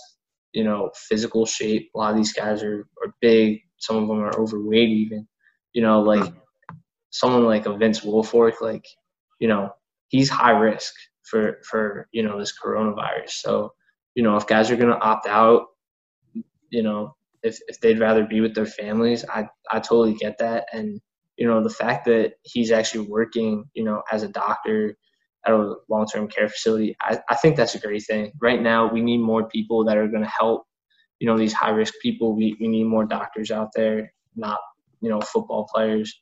[0.53, 1.91] you know, physical shape.
[1.95, 5.29] A lot of these guys are, are big, some of them are overweight even.
[5.73, 6.39] You know, like hmm.
[7.11, 8.87] someone like a Vince Wilfork, like,
[9.39, 9.71] you know,
[10.09, 13.31] he's high risk for for, you know, this coronavirus.
[13.31, 13.75] So,
[14.15, 15.67] you know, if guys are gonna opt out,
[16.71, 17.15] you know,
[17.47, 20.67] if, if they'd rather be with their families, I, I totally get that.
[20.73, 21.01] And,
[21.37, 24.97] you know, the fact that he's actually working, you know, as a doctor
[25.47, 28.33] at a long term care facility, I, I think that's a great thing.
[28.41, 30.65] Right now, we need more people that are going to help,
[31.21, 32.37] you know, these high risk people.
[32.37, 34.59] We, we need more doctors out there, not
[35.01, 36.21] you know football players.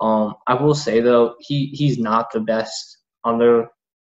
[0.00, 3.70] Um, I will say though, he he's not the best on their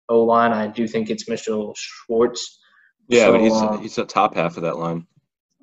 [0.07, 0.51] O line.
[0.51, 2.59] I do think it's Mitchell Schwartz.
[3.07, 5.07] Yeah, so, but he's um, he's the top half of that line.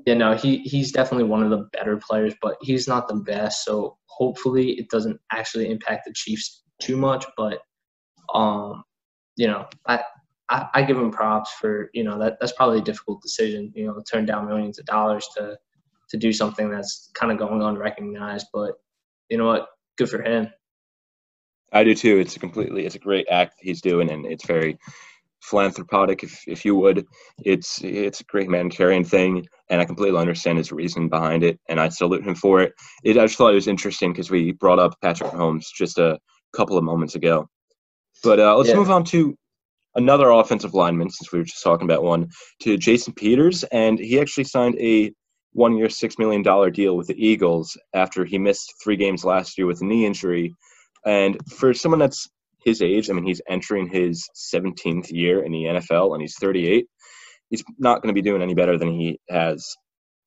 [0.07, 3.65] Yeah, no, he he's definitely one of the better players, but he's not the best.
[3.65, 7.27] So hopefully, it doesn't actually impact the Chiefs too much.
[7.37, 7.59] But
[8.33, 8.85] um,
[9.37, 10.01] you know, I,
[10.49, 13.73] I, I give him props for you know that that's probably a difficult decision.
[13.75, 15.59] You know, turn down millions of dollars to
[16.11, 18.47] to do something that's kind of going unrecognized.
[18.53, 18.75] But
[19.29, 19.67] you know what?
[19.99, 20.49] Good for him.
[21.73, 22.19] I do too.
[22.19, 24.79] It's a completely, it's a great act he's doing, and it's very
[25.49, 27.07] philanthropic, if if you would.
[27.45, 31.81] It's it's a great humanitarian thing, and I completely understand his reason behind it, and
[31.81, 32.73] I salute him for it.
[33.05, 36.19] it I just thought it was interesting because we brought up Patrick Holmes just a
[36.55, 37.49] couple of moments ago.
[38.23, 38.77] But uh, let's yeah.
[38.77, 39.37] move on to
[39.95, 42.29] another offensive lineman, since we were just talking about one,
[42.63, 45.13] to Jason Peters, and he actually signed a
[45.53, 49.67] one-year, six million dollar deal with the Eagles after he missed three games last year
[49.67, 50.53] with a knee injury.
[51.07, 52.29] And for someone that's
[52.67, 56.89] his age, I mean, he's entering his 17th year in the NFL and he's 38.
[57.49, 59.65] He's not going to be doing any better than he has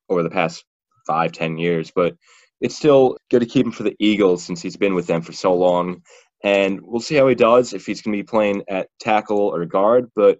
[0.08, 0.64] over the past
[1.06, 2.14] five, ten years, but
[2.62, 5.32] it's still good to keep him for the Eagles since he's been with them for
[5.32, 6.00] so long.
[6.42, 9.66] And we'll see how he does if he's going to be playing at tackle or
[9.66, 10.38] guard, but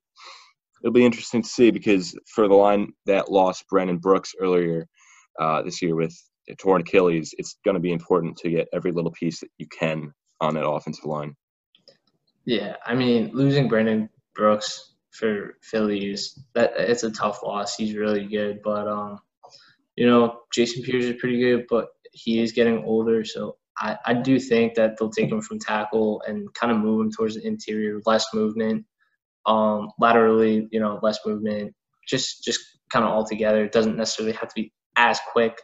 [0.82, 4.86] it'll be interesting to see because for the line that lost Brandon Brooks earlier
[5.38, 6.16] uh, this year with
[6.56, 10.14] torn Achilles, it's going to be important to get every little piece that you can
[10.40, 11.34] on that offensive line.
[12.50, 17.76] Yeah, I mean, losing Brandon Brooks for Phillies that it's a tough loss.
[17.76, 19.20] He's really good, but um,
[19.94, 24.14] you know, Jason Peters is pretty good, but he is getting older, so I, I
[24.14, 27.46] do think that they'll take him from tackle and kind of move him towards the
[27.46, 28.84] interior, less movement,
[29.46, 31.72] um, laterally, you know, less movement,
[32.08, 32.60] just just
[32.92, 33.64] kind of all together.
[33.64, 35.56] It doesn't necessarily have to be as quick,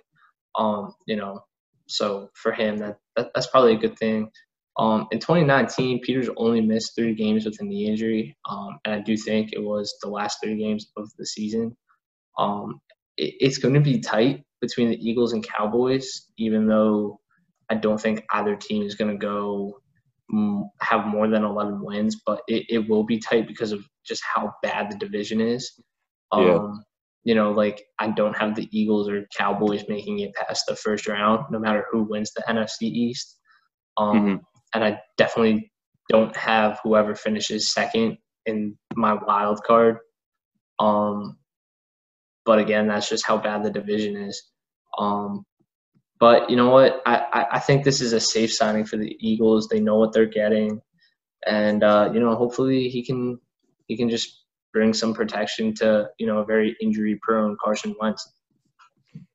[0.56, 1.40] um, you know.
[1.88, 4.30] So for him, that, that that's probably a good thing.
[4.78, 9.00] Um, in 2019, Peters only missed three games with a knee injury, um, and I
[9.00, 11.74] do think it was the last three games of the season.
[12.38, 12.80] Um,
[13.16, 17.20] it, it's going to be tight between the Eagles and Cowboys, even though
[17.70, 19.78] I don't think either team is going to go
[20.32, 24.22] mm, have more than 11 wins, but it, it will be tight because of just
[24.22, 25.72] how bad the division is.
[26.34, 26.56] Yeah.
[26.56, 26.84] Um,
[27.24, 31.08] you know, like I don't have the Eagles or Cowboys making it past the first
[31.08, 33.38] round, no matter who wins the NFC East.
[33.96, 34.36] Um, mm-hmm
[34.74, 35.72] and I definitely
[36.08, 39.98] don't have whoever finishes second in my wild card.
[40.78, 41.38] Um,
[42.44, 44.42] but again, that's just how bad the division is.
[44.98, 45.44] Um,
[46.18, 47.02] but you know what?
[47.04, 49.68] I, I think this is a safe signing for the Eagles.
[49.68, 50.80] They know what they're getting,
[51.46, 53.38] and uh, you know, hopefully he can
[53.86, 58.26] he can just bring some protection to you know a very injury prone Carson Wentz.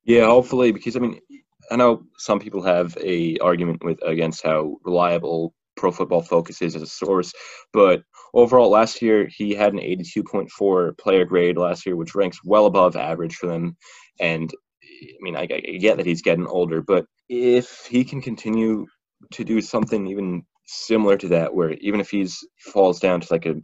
[0.04, 1.20] Yeah, hopefully, because I mean,
[1.70, 6.76] I know some people have a argument with against how reliable Pro Football Focus is
[6.76, 7.32] as a source,
[7.72, 8.02] but
[8.34, 12.96] overall, last year he had an 82.4 player grade last year, which ranks well above
[12.96, 13.76] average for them.
[14.20, 14.52] And
[14.84, 18.86] I mean, I, I get that he's getting older, but if he can continue
[19.32, 23.46] to do something even similar to that, where even if he's falls down to like
[23.46, 23.54] a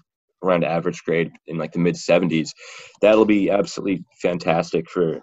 [0.42, 2.50] around average grade in like the mid 70s,
[3.00, 5.20] that'll be absolutely fantastic for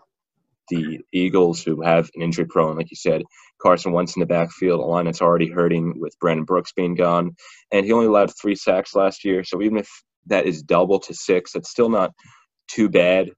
[0.70, 3.24] the Eagles, who have an injury prone, like you said,
[3.62, 7.36] Carson Wentz in the backfield, a line that's already hurting with Brandon Brooks being gone,
[7.72, 9.44] and he only allowed three sacks last year.
[9.44, 9.90] So even if
[10.28, 12.12] that is double to six, that's still not
[12.68, 13.32] too bad,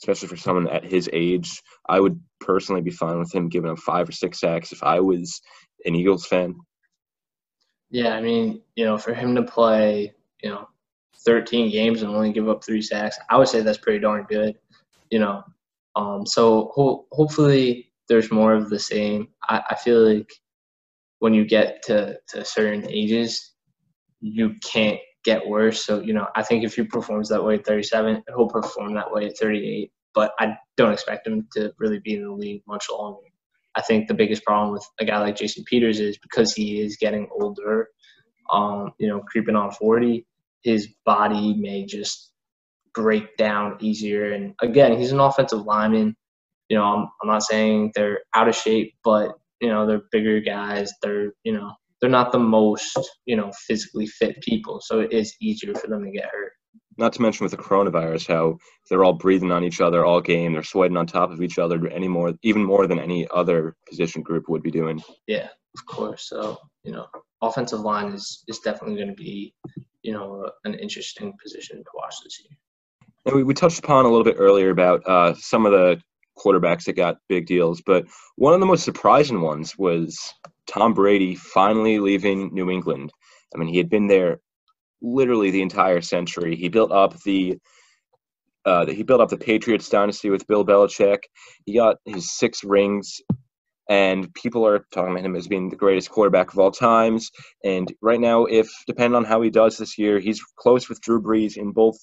[0.00, 1.60] especially for someone at his age.
[1.88, 5.00] I would personally be fine with him giving up five or six sacks if I
[5.00, 5.40] was
[5.84, 6.54] an Eagles fan.
[7.90, 10.68] Yeah, I mean, you know, for him to play, you know,
[11.24, 14.56] 13 games and only give up three sacks, I would say that's pretty darn good.
[15.10, 15.44] You know,
[15.96, 19.28] um, so ho- hopefully there's more of the same.
[19.48, 20.30] I, I feel like
[21.20, 23.54] when you get to, to certain ages,
[24.20, 25.84] you can't get worse.
[25.84, 29.12] So, you know, I think if he performs that way at 37, he'll perform that
[29.12, 29.90] way at 38.
[30.14, 33.26] But I don't expect him to really be in the league much longer.
[33.74, 36.96] I think the biggest problem with a guy like Jason Peters is because he is
[36.96, 37.88] getting older,
[38.50, 40.24] um, you know, creeping on 40,
[40.62, 42.33] his body may just
[42.94, 44.32] break down easier.
[44.32, 46.16] And again, he's an offensive lineman.
[46.68, 50.40] You know, I'm, I'm not saying they're out of shape, but you know, they're bigger
[50.40, 50.92] guys.
[51.02, 55.34] They're you know, they're not the most you know physically fit people, so it is
[55.40, 56.52] easier for them to get hurt.
[56.96, 60.52] Not to mention with the coronavirus, how they're all breathing on each other all game.
[60.52, 64.22] They're sweating on top of each other any more, even more than any other position
[64.22, 65.02] group would be doing.
[65.26, 66.28] Yeah, of course.
[66.28, 67.06] So you know,
[67.42, 69.54] offensive line is is definitely going to be
[70.02, 72.56] you know an interesting position to watch this year.
[73.26, 76.00] And we, we touched upon a little bit earlier about uh, some of the
[76.38, 78.06] quarterbacks that got big deals, but
[78.36, 80.18] one of the most surprising ones was
[80.66, 83.12] Tom Brady finally leaving New England.
[83.54, 84.40] I mean, he had been there
[85.00, 86.56] literally the entire century.
[86.56, 87.58] He built up the
[88.64, 91.18] uh, he built up the Patriots dynasty with Bill Belichick.
[91.66, 93.20] He got his six rings,
[93.90, 97.30] and people are talking about him as being the greatest quarterback of all times.
[97.62, 101.20] And right now, if depending on how he does this year, he's close with Drew
[101.20, 101.98] Brees in both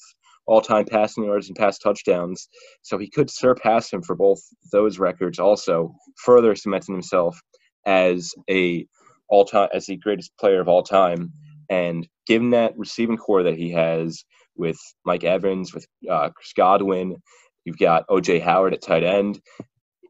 [0.52, 2.50] all-time passing yards and pass touchdowns.
[2.82, 4.40] So he could surpass him for both
[4.72, 5.40] those records.
[5.40, 7.40] Also, further cementing himself
[7.86, 8.86] as a
[9.30, 11.32] all-time as the greatest player of all time.
[11.70, 14.26] And given that receiving corps that he has
[14.58, 17.16] with Mike Evans, with uh, Chris Godwin,
[17.64, 19.40] you've got OJ Howard at tight end.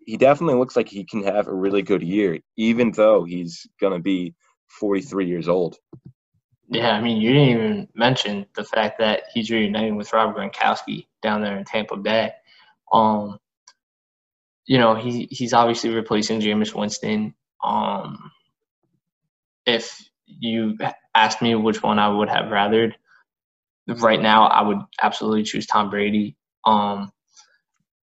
[0.08, 3.94] He definitely looks like he can have a really good year, even though he's going
[3.94, 4.34] to be
[4.80, 5.78] 43 years old.
[6.72, 11.06] Yeah, I mean, you didn't even mention the fact that he's reuniting with Robert Gronkowski
[11.22, 12.32] down there in Tampa Bay.
[12.94, 13.38] Um,
[14.66, 17.36] you know, he he's obviously replacing Jameis Winston.
[17.62, 18.32] Um,
[19.66, 20.78] if you
[21.14, 22.94] asked me which one I would have rathered,
[23.88, 26.38] right now I would absolutely choose Tom Brady.
[26.66, 27.12] Um,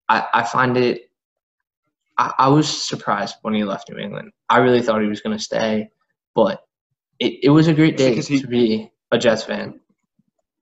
[0.07, 1.11] I, I find it.
[2.17, 4.31] I, I was surprised when he left New England.
[4.47, 5.89] I really thought he was going to stay,
[6.33, 6.61] but
[7.23, 9.79] it, it was a great day he, to be a Jets fan.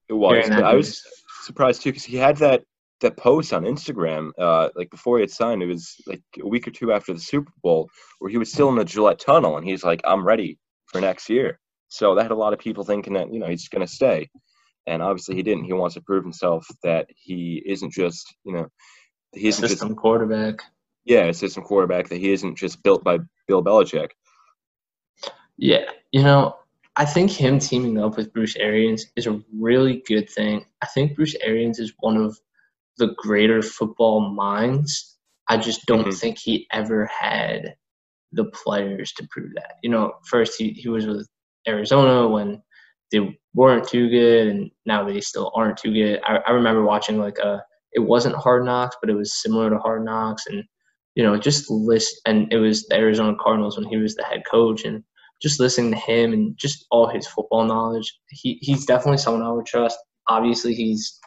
[0.08, 0.48] It was.
[0.50, 1.02] I was
[1.42, 2.62] surprised too because he had that
[3.00, 5.62] that post on Instagram, uh, like before he had signed.
[5.62, 8.68] It was like a week or two after the Super Bowl, where he was still
[8.68, 12.30] in the Gillette Tunnel, and he's like, "I'm ready for next year." So that had
[12.30, 14.30] a lot of people thinking that you know he's going to stay,
[14.86, 15.64] and obviously he didn't.
[15.64, 18.68] He wants to prove himself that he isn't just you know
[19.34, 20.60] he isn't system just quarterback.
[21.04, 22.08] Yeah, a system quarterback.
[22.08, 24.10] That he isn't just built by Bill Belichick.
[25.58, 26.56] Yeah, you know,
[26.96, 30.64] I think him teaming up with Bruce Arians is a really good thing.
[30.82, 32.38] I think Bruce Arians is one of
[32.98, 35.16] the greater football minds.
[35.48, 36.10] I just don't mm-hmm.
[36.10, 37.74] think he ever had
[38.32, 39.76] the players to prove that.
[39.82, 41.26] You know, first he, he was with
[41.66, 42.62] Arizona when
[43.10, 46.20] they weren't too good, and now they still aren't too good.
[46.24, 49.78] I, I remember watching like a, it wasn't Hard Knocks, but it was similar to
[49.78, 50.64] Hard Knocks, and
[51.14, 54.42] you know, just list, and it was the Arizona Cardinals when he was the head
[54.50, 55.04] coach, and
[55.42, 59.50] just listening to him and just all his football knowledge, he, he's definitely someone I
[59.50, 59.98] would trust.
[60.28, 61.18] Obviously, he's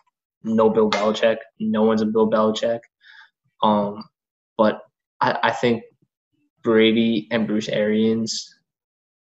[0.43, 1.37] no Bill Belichick.
[1.59, 2.79] No one's a Bill Belichick.
[3.61, 4.03] Um,
[4.57, 4.81] but
[5.21, 5.83] I, I think
[6.63, 8.53] Brady and Bruce Arians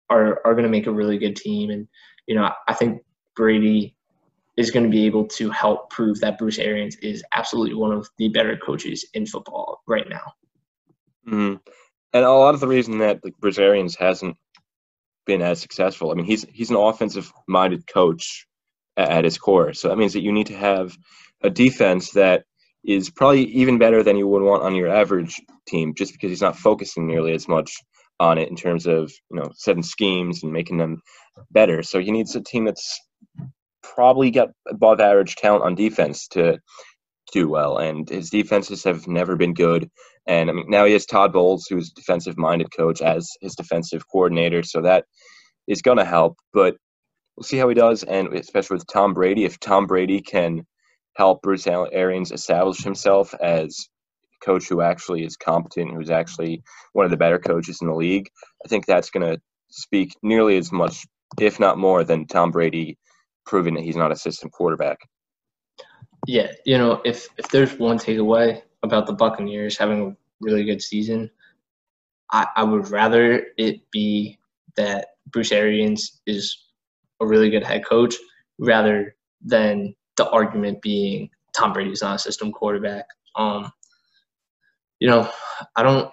[0.08, 1.86] are are going to make a really good team, and
[2.26, 3.02] you know I think
[3.36, 3.94] Brady
[4.56, 8.08] is going to be able to help prove that Bruce Arians is absolutely one of
[8.18, 10.32] the better coaches in football right now.
[11.26, 11.56] Mm-hmm.
[12.12, 14.36] And a lot of the reason that like, Bruce Arians hasn't
[15.26, 16.11] been as successful.
[16.11, 18.46] I mean, he's he's an offensive minded coach
[18.96, 19.72] at, at his core.
[19.72, 20.96] So that means that you need to have
[21.42, 22.44] a defense that
[22.85, 26.40] is probably even better than you would want on your average team, just because he's
[26.40, 27.74] not focusing nearly as much
[28.18, 31.02] on it in terms of you know setting schemes and making them
[31.50, 31.83] better.
[31.83, 33.00] So he needs a team that's
[33.83, 36.59] probably got above average talent on defense to
[37.32, 37.78] do well.
[37.78, 39.88] And his defenses have never been good.
[40.26, 43.54] And I mean, now he has Todd Bowles, who's a defensive minded coach, as his
[43.54, 44.62] defensive coordinator.
[44.62, 45.04] So that
[45.66, 46.36] is going to help.
[46.52, 46.76] But
[47.36, 48.02] we'll see how he does.
[48.02, 50.66] And especially with Tom Brady, if Tom Brady can
[51.16, 53.88] help Bruce Arians establish himself as
[54.40, 56.62] a coach who actually is competent, who's actually
[56.92, 58.28] one of the better coaches in the league,
[58.64, 59.40] I think that's going to
[59.70, 61.06] speak nearly as much,
[61.40, 62.98] if not more, than Tom Brady
[63.46, 64.98] proving that he's not a system quarterback
[66.26, 70.83] yeah, you know, if if there's one takeaway about the Buccaneers having a really good
[70.83, 71.30] season,
[72.30, 74.38] I, I would rather it be
[74.76, 76.56] that Bruce Arians is
[77.20, 78.14] a really good head coach
[78.59, 83.06] rather than the argument being Tom Brady's not a system quarterback.
[83.37, 83.72] Um,
[84.98, 85.30] you know,
[85.76, 86.11] I don't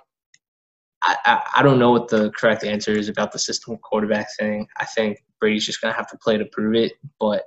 [1.01, 4.67] I, I, don't know what the correct answer is about the system quarterback thing.
[4.77, 6.93] I think Brady's just gonna have to play to prove it.
[7.19, 7.43] But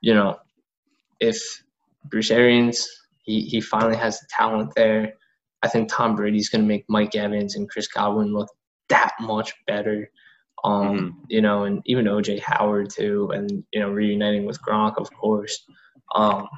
[0.00, 0.38] you know,
[1.20, 1.63] if
[2.06, 2.88] Bruce Arians,
[3.22, 5.14] he, he finally has the talent there.
[5.62, 8.48] I think Tom Brady's going to make Mike Evans and Chris Godwin look
[8.90, 10.10] that much better.
[10.62, 11.20] Um, mm-hmm.
[11.28, 15.64] You know, and even OJ Howard too, and you know, reuniting with Gronk, of course.
[16.14, 16.48] Um,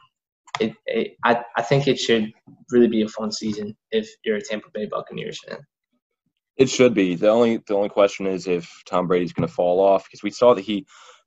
[0.60, 2.32] it, it, I, I think it should
[2.70, 5.58] really be a fun season if you're a Tampa Bay Buccaneers fan.
[6.56, 7.14] It should be.
[7.14, 10.30] The only the only question is if Tom Brady's going to fall off because we
[10.30, 10.86] saw that he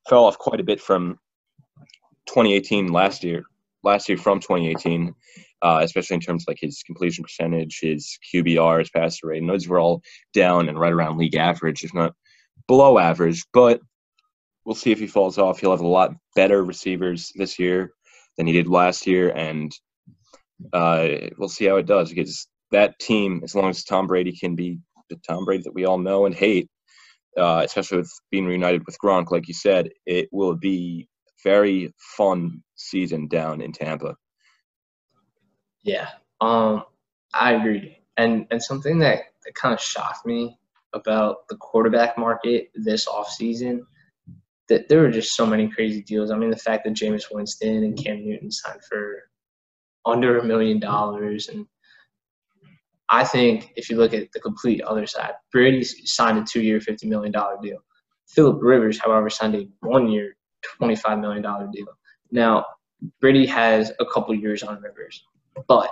[0.09, 1.19] fell off quite a bit from
[2.27, 3.43] 2018 last year
[3.83, 5.13] last year from 2018,
[5.61, 9.49] uh, especially in terms of like his completion percentage, his QBR, his passer rate, and
[9.49, 10.01] those were all
[10.33, 12.13] down and right around league average, if not
[12.67, 13.45] below average.
[13.53, 13.81] But
[14.65, 15.59] we'll see if he falls off.
[15.59, 17.91] He'll have a lot better receivers this year
[18.37, 19.71] than he did last year, and
[20.73, 21.07] uh,
[21.37, 24.79] we'll see how it does because that team, as long as Tom Brady can be
[25.09, 26.69] the Tom Brady that we all know and hate,
[27.37, 31.07] uh, especially with being reunited with Gronk, like you said, it will be
[31.43, 34.15] very fun season down in Tampa.
[35.83, 36.09] Yeah,
[36.41, 36.83] um,
[37.33, 37.97] I agree.
[38.17, 40.57] And and something that, that kind of shocked me
[40.93, 43.81] about the quarterback market this offseason
[44.67, 46.31] that there were just so many crazy deals.
[46.31, 49.23] I mean, the fact that Jameis Winston and Cam Newton signed for
[50.05, 51.65] under a million dollars, and
[53.09, 57.07] I think if you look at the complete other side, Brady signed a two-year, fifty
[57.07, 57.79] million dollar deal.
[58.27, 60.35] Philip Rivers, however, signed a one-year,
[60.77, 61.87] twenty-five million dollar deal.
[62.31, 62.65] Now,
[63.21, 65.23] Brady has a couple years on Rivers,
[65.67, 65.89] but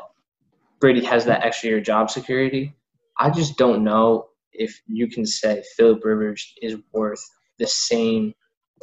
[0.79, 2.73] Brady has that extra year job security.
[3.17, 7.23] I just don't know if you can say Philip Rivers is worth
[7.57, 8.33] the same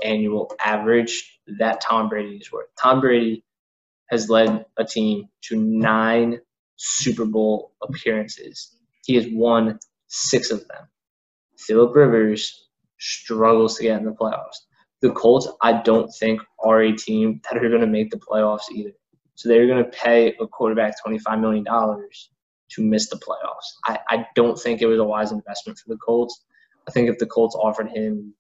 [0.03, 2.67] annual average that Tom Brady is worth.
[2.81, 3.45] Tom Brady
[4.11, 6.41] has led a team to nine
[6.77, 8.77] Super Bowl appearances.
[9.05, 9.79] He has won
[10.09, 10.89] six of them.
[11.59, 14.59] Philip Rivers struggles to get in the playoffs.
[15.05, 18.71] The Colts, I don't think, are a team that are going to make the playoffs
[18.73, 18.93] either.
[19.35, 23.69] So they're going to pay a quarterback $25 million to miss the playoffs.
[23.85, 26.43] I, I don't think it was a wise investment for the Colts.
[26.89, 28.33] I think if the Colts offered him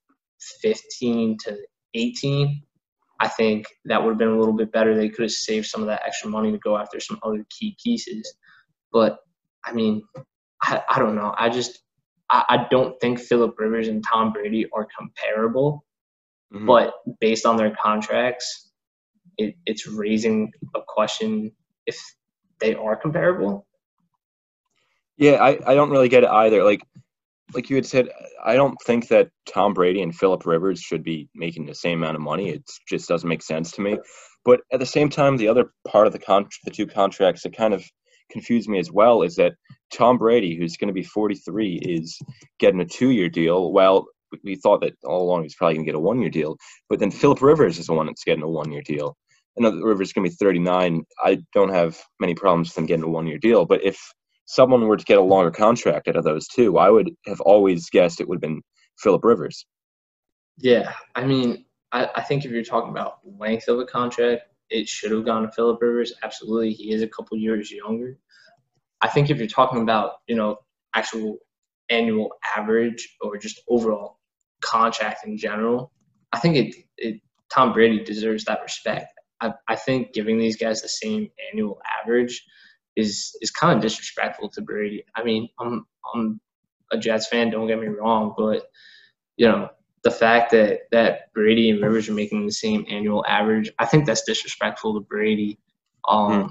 [0.62, 1.58] 15 to
[1.92, 2.62] 18,
[3.20, 4.96] I think that would have been a little bit better.
[4.96, 7.76] They could have saved some of that extra money to go after some other key
[7.84, 8.36] pieces.
[8.90, 9.18] But
[9.66, 10.02] I mean,
[10.62, 11.34] I, I don't know.
[11.36, 11.82] I just
[12.30, 15.84] I, I don't think Philip Rivers and Tom Brady are comparable.
[16.52, 16.66] Mm-hmm.
[16.66, 18.70] But based on their contracts,
[19.38, 21.52] it, it's raising a question
[21.86, 21.98] if
[22.60, 23.66] they are comparable.
[25.16, 26.64] Yeah, I, I don't really get it either.
[26.64, 26.82] Like
[27.52, 28.08] like you had said,
[28.44, 32.16] I don't think that Tom Brady and Philip Rivers should be making the same amount
[32.16, 32.50] of money.
[32.50, 33.98] It just doesn't make sense to me.
[34.44, 37.56] But at the same time, the other part of the con- the two contracts that
[37.56, 37.84] kind of
[38.30, 39.54] confused me as well is that
[39.92, 42.18] Tom Brady, who's going to be 43, is
[42.58, 43.72] getting a two-year deal.
[43.72, 44.06] Well,
[44.42, 46.56] we thought that all along he's probably going to get a one-year deal.
[46.88, 49.16] But then Philip Rivers is the one that's getting a one-year deal.
[49.56, 51.04] I know that Rivers is going to be 39.
[51.22, 53.64] I don't have many problems with him getting a one-year deal.
[53.64, 53.98] But if
[54.46, 57.88] someone were to get a longer contract out of those two, I would have always
[57.90, 58.62] guessed it would have been
[58.98, 59.66] Philip Rivers.
[60.58, 64.88] Yeah, I mean, I, I think if you're talking about length of a contract, it
[64.88, 66.12] should have gone to Philip Rivers.
[66.22, 68.18] Absolutely, he is a couple years younger.
[69.00, 70.58] I think if you're talking about you know
[70.94, 71.38] actual
[71.90, 74.18] annual average or just overall
[74.64, 75.92] contract in general,
[76.32, 77.20] I think it, it
[77.52, 79.06] Tom Brady deserves that respect.
[79.40, 82.44] I, I think giving these guys the same annual average
[82.96, 85.04] is is kind of disrespectful to Brady.
[85.14, 86.40] I mean, I'm I'm
[86.92, 87.50] a Jets fan.
[87.50, 88.64] Don't get me wrong, but
[89.36, 89.70] you know
[90.02, 94.06] the fact that that Brady and Rivers are making the same annual average, I think
[94.06, 95.58] that's disrespectful to Brady.
[96.06, 96.50] Um, mm.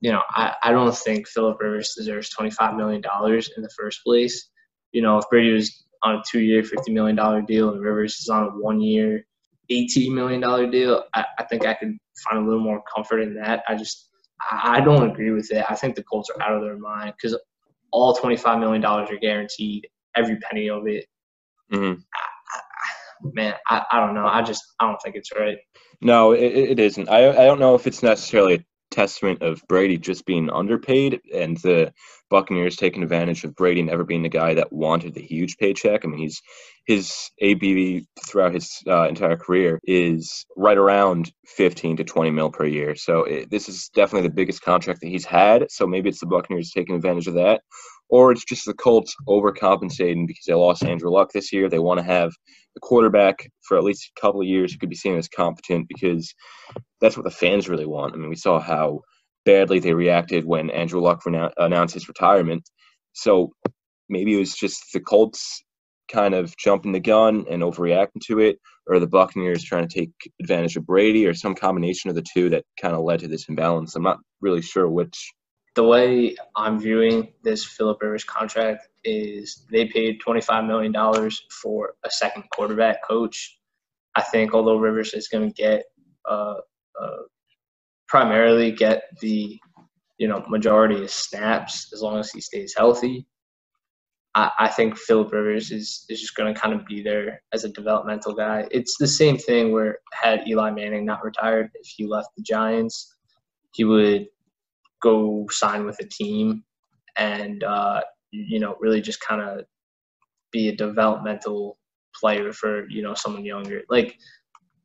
[0.00, 3.70] You know, I, I don't think Philip Rivers deserves twenty five million dollars in the
[3.70, 4.48] first place.
[4.92, 8.18] You know, if Brady was on a two year, fifty million dollar deal, and Rivers
[8.18, 9.26] is on a one year,
[9.70, 13.34] eighteen million dollar deal, I, I think I could find a little more comfort in
[13.34, 13.62] that.
[13.68, 14.08] I just
[14.50, 15.64] I don't agree with it.
[15.68, 17.38] I think the Colts are out of their mind because
[17.90, 21.06] all $25 million are guaranteed, every penny of it.
[21.72, 22.00] Mm-hmm.
[22.14, 24.26] I, I, man, I, I don't know.
[24.26, 25.58] I just I don't think it's right.
[26.00, 27.08] No, it, it isn't.
[27.08, 28.64] I I don't know if it's necessarily
[28.96, 31.92] testament of Brady just being underpaid and the
[32.30, 36.04] Buccaneers taking advantage of Brady never being the guy that wanted the huge paycheck.
[36.04, 36.40] I mean, he's
[36.86, 42.64] his AAV throughout his uh, entire career is right around 15 to 20 mil per
[42.64, 42.96] year.
[42.96, 45.70] So it, this is definitely the biggest contract that he's had.
[45.70, 47.60] So maybe it's the Buccaneers taking advantage of that,
[48.08, 51.68] or it's just the Colts overcompensating because they lost Andrew Luck this year.
[51.68, 52.32] They want to have
[52.74, 55.88] the quarterback for at least a couple of years who could be seen as competent
[55.88, 56.32] because
[57.00, 58.14] that's what the fans really want.
[58.14, 59.00] I mean, we saw how
[59.44, 61.22] badly they reacted when Andrew Luck
[61.56, 62.68] announced his retirement.
[63.12, 63.52] So
[64.08, 65.62] maybe it was just the Colts
[66.10, 70.12] kind of jumping the gun and overreacting to it, or the Buccaneers trying to take
[70.40, 73.48] advantage of Brady, or some combination of the two that kind of led to this
[73.48, 73.96] imbalance.
[73.96, 75.32] I'm not really sure which.
[75.74, 82.10] The way I'm viewing this Philip Rivers contract is they paid $25 million for a
[82.10, 83.58] second quarterback coach.
[84.14, 85.84] I think although Rivers is going to get
[86.26, 86.54] uh,
[87.00, 87.22] uh,
[88.08, 89.58] primarily get the
[90.18, 93.26] you know majority of snaps as long as he stays healthy.
[94.34, 97.64] I, I think Philip Rivers is is just going to kind of be there as
[97.64, 98.66] a developmental guy.
[98.70, 103.14] It's the same thing where had Eli Manning not retired, if he left the Giants,
[103.74, 104.26] he would
[105.02, 106.64] go sign with a team
[107.16, 109.64] and uh, you know really just kind of
[110.52, 111.78] be a developmental
[112.14, 113.82] player for you know someone younger.
[113.88, 114.16] Like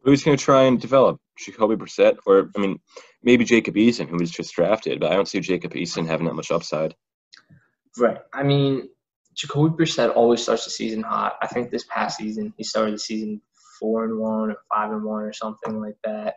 [0.02, 2.80] who's going to try and develop Jacoby Brissett, or I mean,
[3.24, 6.34] maybe Jacob Eason, who was just drafted, but I don't see Jacob Eason having that
[6.34, 6.96] much upside.
[7.98, 8.18] Right.
[8.34, 8.90] I mean,
[9.36, 11.38] Jacoby Brissett always starts the season hot.
[11.42, 13.42] I think this past season he started the season
[13.80, 16.36] four and one or five and one or something like that,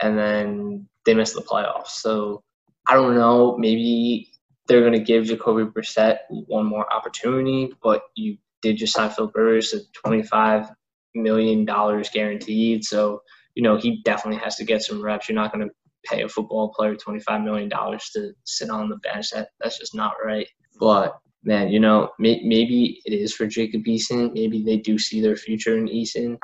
[0.00, 1.88] and then they missed the playoffs.
[1.88, 2.42] So
[2.88, 3.56] I don't know.
[3.58, 4.30] Maybe
[4.66, 9.30] they're going to give Jacoby Brissett one more opportunity, but you did just sign Phil
[9.34, 10.70] Rivers at twenty-five
[11.14, 12.84] million dollars guaranteed.
[12.84, 13.22] So
[13.54, 15.28] you know he definitely has to get some reps.
[15.28, 18.96] You're not going to pay a football player twenty-five million dollars to sit on the
[18.96, 19.30] bench.
[19.30, 20.46] That that's just not right.
[20.78, 24.32] But man, you know, may, maybe it is for Jacob Eason.
[24.32, 26.38] Maybe they do see their future in Eason.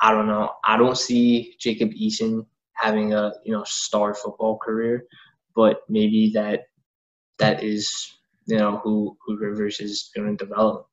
[0.00, 0.52] I don't know.
[0.64, 5.04] I don't see Jacob Eason having a you know star football career,
[5.54, 6.62] but maybe that
[7.38, 7.90] that is
[8.46, 10.86] you know who who Rivers is going to develop.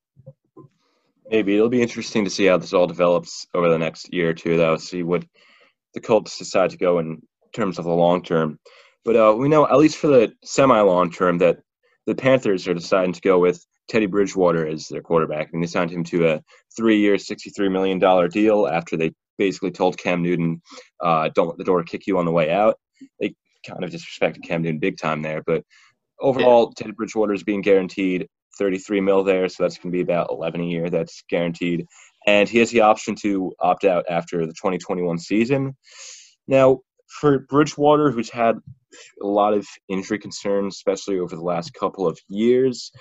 [1.29, 4.33] Maybe it'll be interesting to see how this all develops over the next year or
[4.33, 4.77] two, though.
[4.77, 5.25] See what
[5.93, 7.21] the Colts decide to go in
[7.53, 8.59] terms of the long term.
[9.03, 11.59] But uh, we know, at least for the semi long term, that
[12.05, 15.49] the Panthers are deciding to go with Teddy Bridgewater as their quarterback.
[15.53, 16.41] and they signed him to a
[16.75, 17.99] three year, $63 million
[18.29, 20.61] deal after they basically told Cam Newton,
[21.01, 22.77] uh, don't let the door kick you on the way out.
[23.19, 25.43] They kind of disrespected Cam Newton big time there.
[25.45, 25.63] But
[26.19, 26.83] overall, yeah.
[26.83, 28.27] Teddy Bridgewater is being guaranteed
[28.57, 30.89] 33 mil there, so that's going to be about 11 a year.
[30.89, 31.85] That's guaranteed,
[32.25, 35.75] and he has the option to opt out after the 2021 season.
[36.47, 38.55] Now, for Bridgewater, who's had
[39.21, 42.91] a lot of injury concerns, especially over the last couple of years,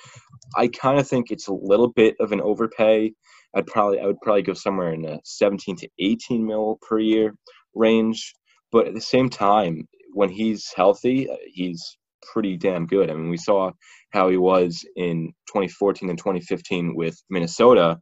[0.56, 3.12] I kind of think it's a little bit of an overpay.
[3.54, 7.34] I'd probably I would probably go somewhere in the 17 to 18 mil per year
[7.74, 8.34] range.
[8.72, 11.96] But at the same time, when he's healthy, uh, he's
[12.32, 13.10] pretty damn good.
[13.10, 13.72] I mean, we saw
[14.10, 17.98] how he was in 2014 and 2015 with Minnesota,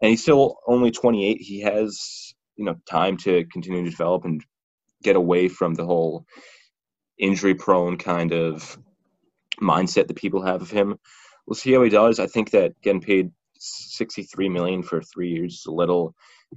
[0.00, 1.38] and he's still only 28.
[1.40, 4.42] He has you know time to continue to develop and
[5.02, 6.24] get away from the whole
[7.18, 8.78] injury prone kind of
[9.60, 10.96] mindset that people have of him.
[11.46, 12.18] We'll see how he does.
[12.18, 16.14] I think that getting paid 63 million for 3 years is a little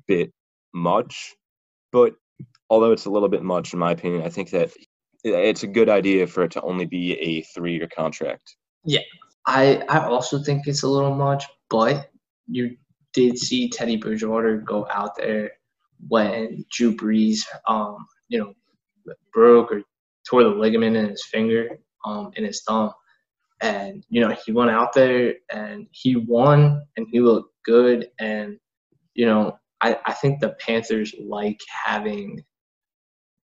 [0.07, 0.33] bit
[0.73, 1.35] much,
[1.91, 2.13] but
[2.69, 4.71] although it's a little bit much in my opinion, I think that
[5.23, 8.55] it's a good idea for it to only be a 3-year contract.
[8.85, 9.01] Yeah.
[9.45, 12.09] I I also think it's a little much, but
[12.47, 12.77] you
[13.13, 15.51] did see Teddy Bridgewater go out there
[16.07, 18.53] when Drew Brees um you know,
[19.33, 19.81] broke or
[20.27, 22.91] tore the ligament in his finger, um, in his thumb.
[23.61, 28.07] And, you know, he went out there and he won and he looked good.
[28.19, 28.57] And,
[29.15, 32.41] you know, I, I think the Panthers like having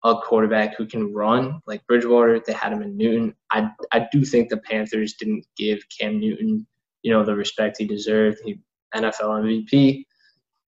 [0.03, 2.39] a quarterback who can run like Bridgewater.
[2.39, 3.35] They had him in Newton.
[3.51, 6.67] I, I do think the Panthers didn't give Cam Newton,
[7.03, 8.39] you know, the respect he deserved.
[8.43, 8.59] He
[8.93, 10.05] NFL MVP,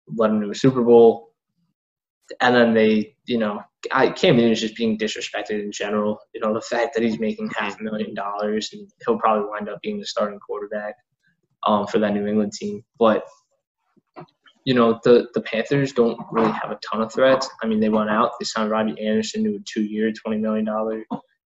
[0.09, 1.35] led him to a Super Bowl
[2.41, 3.62] and then they, you know,
[3.93, 6.18] I Cam Newton is just being disrespected in general.
[6.35, 9.68] You know, the fact that he's making half a million dollars and he'll probably wind
[9.68, 10.95] up being the starting quarterback
[11.66, 12.82] um, for that New England team.
[12.99, 13.24] But
[14.65, 17.49] you know, the the Panthers don't really have a ton of threats.
[17.62, 21.05] I mean, they went out, they signed Robbie Anderson to a two-year, twenty million dollar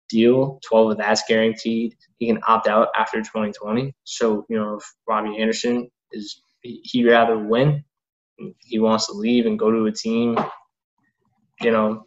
[0.09, 0.59] deal.
[0.67, 1.95] Twelve of that's guaranteed.
[2.17, 3.93] He can opt out after 2020.
[4.03, 7.83] So you know, if Robbie Anderson is he'd rather win
[8.59, 10.37] he wants to leave and go to a team,
[11.61, 12.05] you know,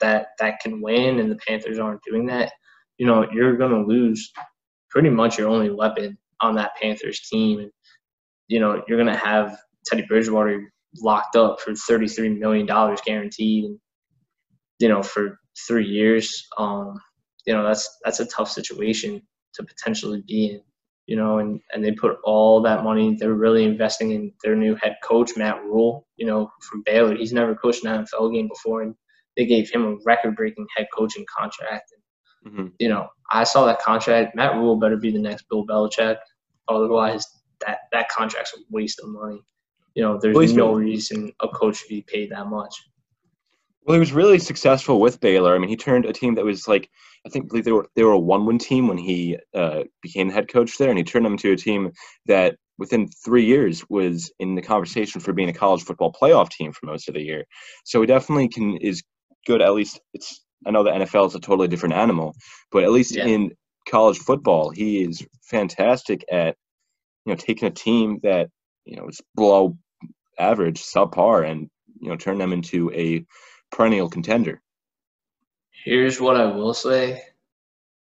[0.00, 2.52] that that can win, and the Panthers aren't doing that,
[2.98, 4.32] you know, you're going to lose
[4.90, 7.60] pretty much your only weapon on that Panthers team.
[7.60, 7.70] And,
[8.48, 9.58] you know, you're going to have
[9.88, 12.66] Teddy Bridgewater locked up for $33 million
[13.04, 13.78] guaranteed, and,
[14.78, 16.46] you know, for three years.
[16.56, 16.94] Um,
[17.46, 19.22] you know, that's that's a tough situation
[19.54, 20.60] to potentially be in
[21.08, 23.16] you know, and, and they put all that money.
[23.18, 27.16] They're really investing in their new head coach, Matt Rhule, you know, from Baylor.
[27.16, 28.94] He's never coached an NFL game before, and
[29.34, 31.94] they gave him a record breaking head coaching contract.
[32.44, 32.66] And, mm-hmm.
[32.78, 34.36] You know, I saw that contract.
[34.36, 36.18] Matt Rhule better be the next Bill Belichick.
[36.68, 37.26] Otherwise,
[37.66, 39.40] that, that contract's a waste of money.
[39.98, 42.72] You know, there's no reason a coach should be paid that much.
[43.82, 45.56] Well, he was really successful with Baylor.
[45.56, 46.88] I mean, he turned a team that was like
[47.26, 50.46] I think they were they were a one-win team when he uh, became the head
[50.46, 51.90] coach there, and he turned them to a team
[52.26, 56.72] that within three years was in the conversation for being a college football playoff team
[56.72, 57.44] for most of the year.
[57.84, 59.02] So he definitely can is
[59.48, 59.60] good.
[59.60, 62.36] At least it's I know the NFL is a totally different animal,
[62.70, 63.26] but at least yeah.
[63.26, 63.50] in
[63.90, 66.54] college football, he is fantastic at
[67.26, 68.48] you know taking a team that
[68.84, 69.76] you know is below
[70.38, 71.68] average, subpar, and
[72.00, 73.24] you know turn them into a
[73.70, 74.60] perennial contender.
[75.84, 77.22] Here's what I will say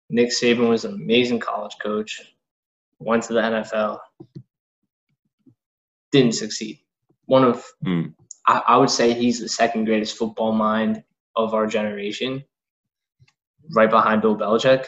[0.09, 2.21] Nick Saban was an amazing college coach,
[2.99, 3.99] went to the NFL,
[6.11, 6.79] didn't succeed.
[7.25, 8.13] One of, mm.
[8.47, 11.03] I, I would say he's the second greatest football mind
[11.35, 12.43] of our generation,
[13.75, 14.85] right behind Bill Belichick.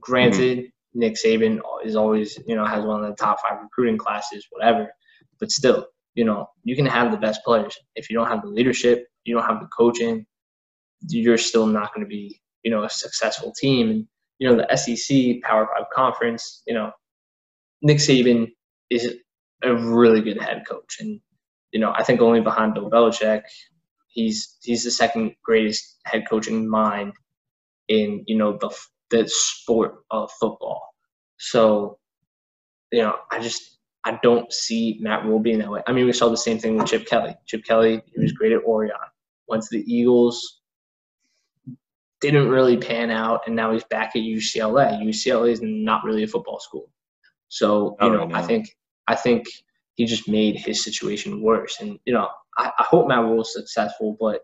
[0.00, 0.98] Granted, mm-hmm.
[0.98, 4.92] Nick Saban is always, you know, has one of the top five recruiting classes, whatever.
[5.38, 7.76] But still, you know, you can have the best players.
[7.94, 10.26] If you don't have the leadership, you don't have the coaching,
[11.08, 13.90] you're still not going to be, you know, a successful team.
[13.90, 14.06] And,
[14.38, 16.92] you know, the SEC Power Five conference, you know,
[17.82, 18.52] Nick Saban
[18.90, 19.16] is
[19.62, 20.96] a really good head coach.
[21.00, 21.20] And,
[21.72, 23.42] you know, I think only behind Bill Belichick,
[24.08, 27.12] he's he's the second greatest head coaching mind
[27.88, 28.70] in, you know, the
[29.10, 30.94] the sport of football.
[31.38, 31.98] So,
[32.92, 33.73] you know, I just
[34.04, 35.82] I don't see Matt Rhule being that way.
[35.86, 37.34] I mean, we saw the same thing with Chip Kelly.
[37.46, 38.96] Chip Kelly, he was great at Oregon.
[39.48, 40.60] Once the Eagles,
[42.20, 45.02] didn't really pan out, and now he's back at UCLA.
[45.02, 46.90] UCLA is not really a football school.
[47.48, 48.68] So, you oh, know, I think
[49.06, 49.46] I think
[49.94, 51.80] he just made his situation worse.
[51.80, 54.40] And, you know, I, I hope Matt Rhule is successful, but,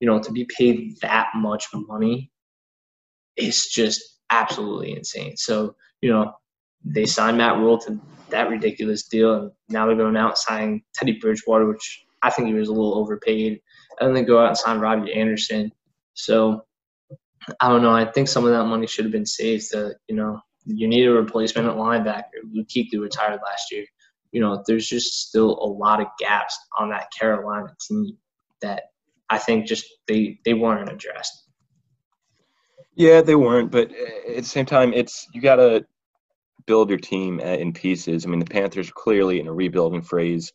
[0.00, 2.30] you know, to be paid that much money
[3.36, 5.36] is just absolutely insane.
[5.36, 6.32] So, you know,
[6.84, 10.82] they signed Matt Rhule to that ridiculous deal, and now they're going out and signing
[10.94, 13.60] Teddy Bridgewater, which I think he was a little overpaid.
[14.00, 15.70] And then they go out and sign Robbie Anderson.
[16.14, 16.64] So
[17.60, 17.94] I don't know.
[17.94, 21.06] I think some of that money should have been saved to, you know, you need
[21.06, 22.42] a replacement at linebacker.
[22.54, 23.84] Kuechly retired last year.
[24.30, 28.16] You know, there's just still a lot of gaps on that Carolina team
[28.62, 28.84] that
[29.28, 31.48] I think just they they weren't addressed.
[32.94, 35.84] Yeah, they weren't, but at the same time, it's you got to
[36.66, 38.24] build your team uh, in pieces.
[38.24, 40.52] I mean, the Panthers are clearly in a rebuilding phase,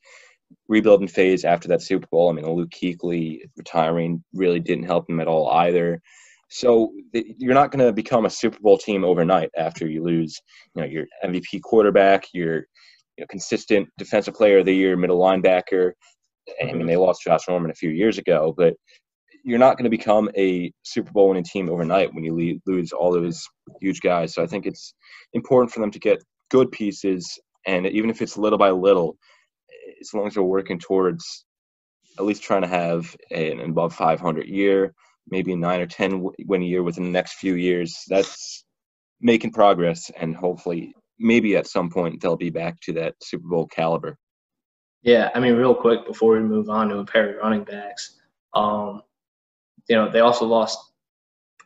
[0.67, 2.29] rebuilding phase after that Super Bowl.
[2.29, 6.01] I mean, Luke Kuechly retiring really didn't help them at all either.
[6.49, 10.39] So you're not going to become a Super Bowl team overnight after you lose,
[10.75, 12.55] you know, your MVP quarterback, your
[13.17, 15.91] you know, consistent defensive player of the year, middle linebacker.
[16.61, 18.75] I mean, they lost Josh Norman a few years ago, but
[19.47, 23.13] you're not going to become a Super Bowl winning team overnight when you lose all
[23.13, 23.47] those
[23.79, 24.33] huge guys.
[24.33, 24.93] So I think it's
[25.31, 26.21] important for them to get
[26.51, 29.17] good pieces, and even if it's little by little,
[30.01, 31.45] as long as they're working towards
[32.19, 34.93] at least trying to have an above 500 year,
[35.29, 38.65] maybe nine or 10 win year within the next few years, that's
[39.21, 43.67] making progress, and hopefully, maybe at some point they'll be back to that Super Bowl
[43.67, 44.17] caliber.
[45.03, 48.17] Yeah, I mean, real quick before we move on to a pair of running backs,
[48.53, 49.03] um,
[49.87, 50.77] you know, they also lost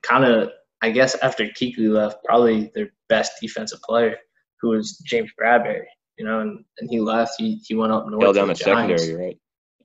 [0.04, 0.50] kind of,
[0.82, 4.18] I guess, after Kuechly left, probably their best defensive player,
[4.60, 5.86] who was James Bradberry.
[6.18, 7.34] You know, and, and he left.
[7.38, 8.22] He he went up north.
[8.22, 9.38] Held down the, the secondary, right?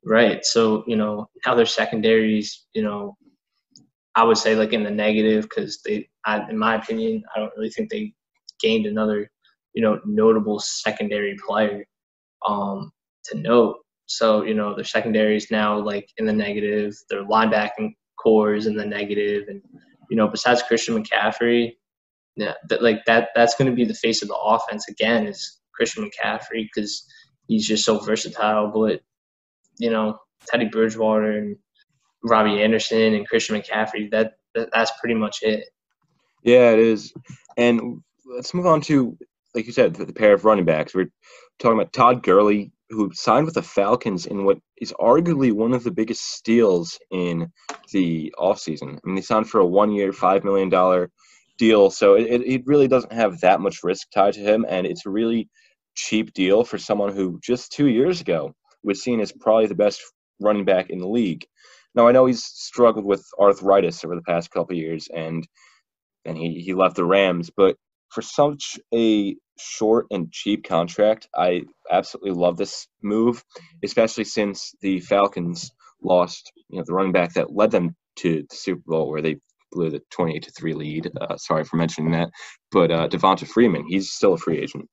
[0.04, 0.44] Right.
[0.44, 3.16] So you know now their secondaries, you know,
[4.16, 7.52] I would say like in the negative because they, I, in my opinion, I don't
[7.56, 8.12] really think they
[8.60, 9.30] gained another,
[9.74, 11.84] you know, notable secondary player
[12.46, 12.90] um,
[13.26, 13.76] to note.
[14.06, 16.94] So you know their secondary is now like in the negative.
[17.10, 17.94] Their linebacking
[18.26, 19.62] corps is in the negative, and
[20.10, 21.76] you know besides Christian McCaffrey,
[22.34, 25.60] yeah, that like that that's going to be the face of the offense again is
[25.72, 27.06] Christian McCaffrey because
[27.46, 28.72] he's just so versatile.
[28.74, 29.02] But
[29.78, 30.18] you know
[30.48, 31.56] Teddy Bridgewater and
[32.24, 35.64] Robbie Anderson and Christian McCaffrey, that, that that's pretty much it.
[36.42, 37.12] Yeah, it is.
[37.56, 39.16] And let's move on to,
[39.54, 40.94] like you said, the pair of running backs.
[40.94, 41.10] We're
[41.58, 45.84] talking about Todd Gurley, who signed with the Falcons in what is arguably one of
[45.84, 47.50] the biggest steals in
[47.92, 48.96] the offseason.
[48.96, 51.08] I mean, they signed for a one-year, $5 million
[51.58, 55.06] deal, so it, it really doesn't have that much risk tied to him, and it's
[55.06, 55.48] a really
[55.94, 60.00] cheap deal for someone who just two years ago was seen as probably the best
[60.40, 61.44] running back in the league.
[61.94, 65.46] Now I know he's struggled with arthritis over the past couple years, and
[66.24, 67.50] and he he left the Rams.
[67.56, 67.76] But
[68.10, 73.44] for such a short and cheap contract, I absolutely love this move,
[73.82, 75.70] especially since the Falcons
[76.02, 79.36] lost you know the running back that led them to the Super Bowl where they
[79.72, 81.10] blew the 28 to 3 lead.
[81.20, 82.30] Uh, sorry for mentioning that.
[82.70, 84.88] But uh, Devonta Freeman, he's still a free agent.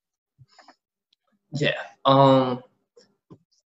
[1.52, 1.80] Yeah.
[2.04, 2.62] Um,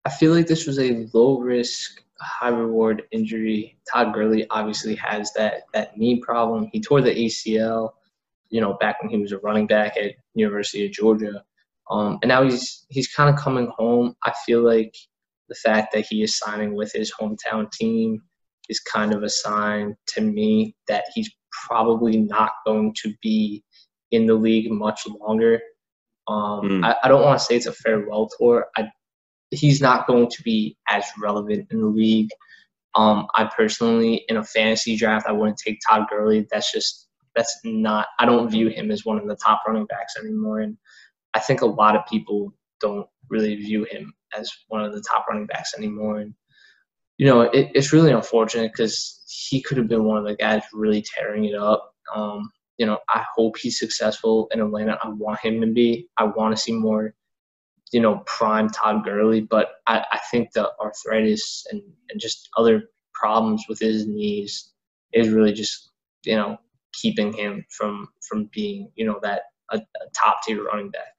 [0.05, 3.77] I feel like this was a low risk high reward injury.
[3.91, 6.69] Todd Gurley obviously has that that knee problem.
[6.73, 7.91] He tore the ACL,
[8.55, 11.43] you know, back when he was a running back at University of Georgia,
[11.91, 14.15] um, and now he's he's kind of coming home.
[14.25, 14.95] I feel like
[15.49, 18.23] the fact that he is signing with his hometown team
[18.69, 21.29] is kind of a sign to me that he's
[21.67, 23.65] probably not going to be
[24.13, 25.61] in the league much longer.
[26.29, 26.85] Um, mm.
[26.85, 28.67] I, I, don't want to say it's a farewell tour.
[28.77, 28.89] I
[29.51, 32.31] he's not going to be as relevant in the league.
[32.95, 36.47] Um, I personally, in a fantasy draft, I wouldn't take Todd Gurley.
[36.53, 37.04] That's just
[37.35, 38.07] that's not.
[38.19, 40.77] I don't view him as one of the top running backs anymore, and
[41.35, 45.27] I think a lot of people don't really view him as one of the top
[45.29, 46.19] running backs anymore.
[46.19, 46.35] And
[47.19, 50.63] you know, it, it's really unfortunate because he could have been one of the guys
[50.73, 51.95] really tearing it up.
[52.15, 54.99] Um, you know, I hope he's successful in Atlanta.
[55.03, 56.09] I want him to be.
[56.19, 57.15] I want to see more,
[57.93, 59.41] you know, prime Todd Gurley.
[59.41, 64.73] But I, I think the arthritis and, and just other problems with his knees
[65.13, 65.93] is really just,
[66.25, 66.59] you know,
[67.01, 71.15] keeping him from from being, you know, that a, a top tier running back.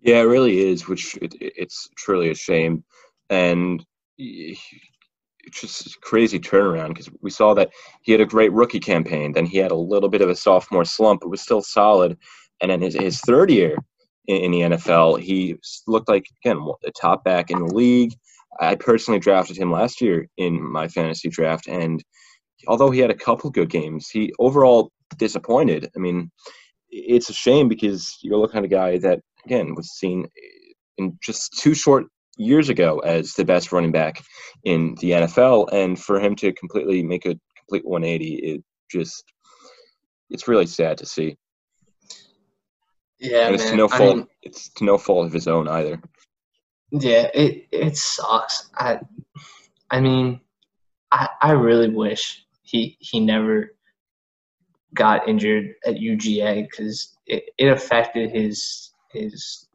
[0.00, 2.82] Yeah, it really is, which it, it's truly a shame.
[3.30, 3.84] And
[4.18, 7.70] it's just crazy turnaround because we saw that
[8.02, 9.32] he had a great rookie campaign.
[9.32, 12.18] Then he had a little bit of a sophomore slump, but was still solid.
[12.60, 13.76] And then his, his third year
[14.26, 15.56] in, in the NFL, he
[15.86, 18.14] looked like, again, a top back in the league.
[18.60, 21.68] I personally drafted him last year in my fantasy draft.
[21.68, 22.02] And
[22.66, 25.90] although he had a couple good games, he overall disappointed.
[25.96, 26.30] I mean,
[26.90, 30.26] it's a shame because you're looking at a guy that, again, was seen
[30.98, 32.06] in just two short
[32.36, 34.22] years ago as the best running back
[34.64, 39.24] in the NFL, and for him to completely make a complete 180, it just
[40.30, 41.36] it's really sad to see.
[43.18, 43.72] Yeah, and it's man.
[43.72, 44.16] to no I fault.
[44.16, 46.00] mean, it's to no fault of his own either.
[46.90, 48.70] yeah, it it sucks.
[48.76, 49.00] I
[49.90, 50.40] I mean,
[51.12, 53.74] I I really wish he he never
[54.94, 59.68] got injured at UGA because it, it affected his his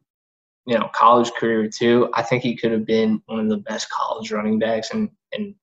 [0.65, 2.09] you know college career too.
[2.13, 5.55] I think he could have been one of the best college running backs in in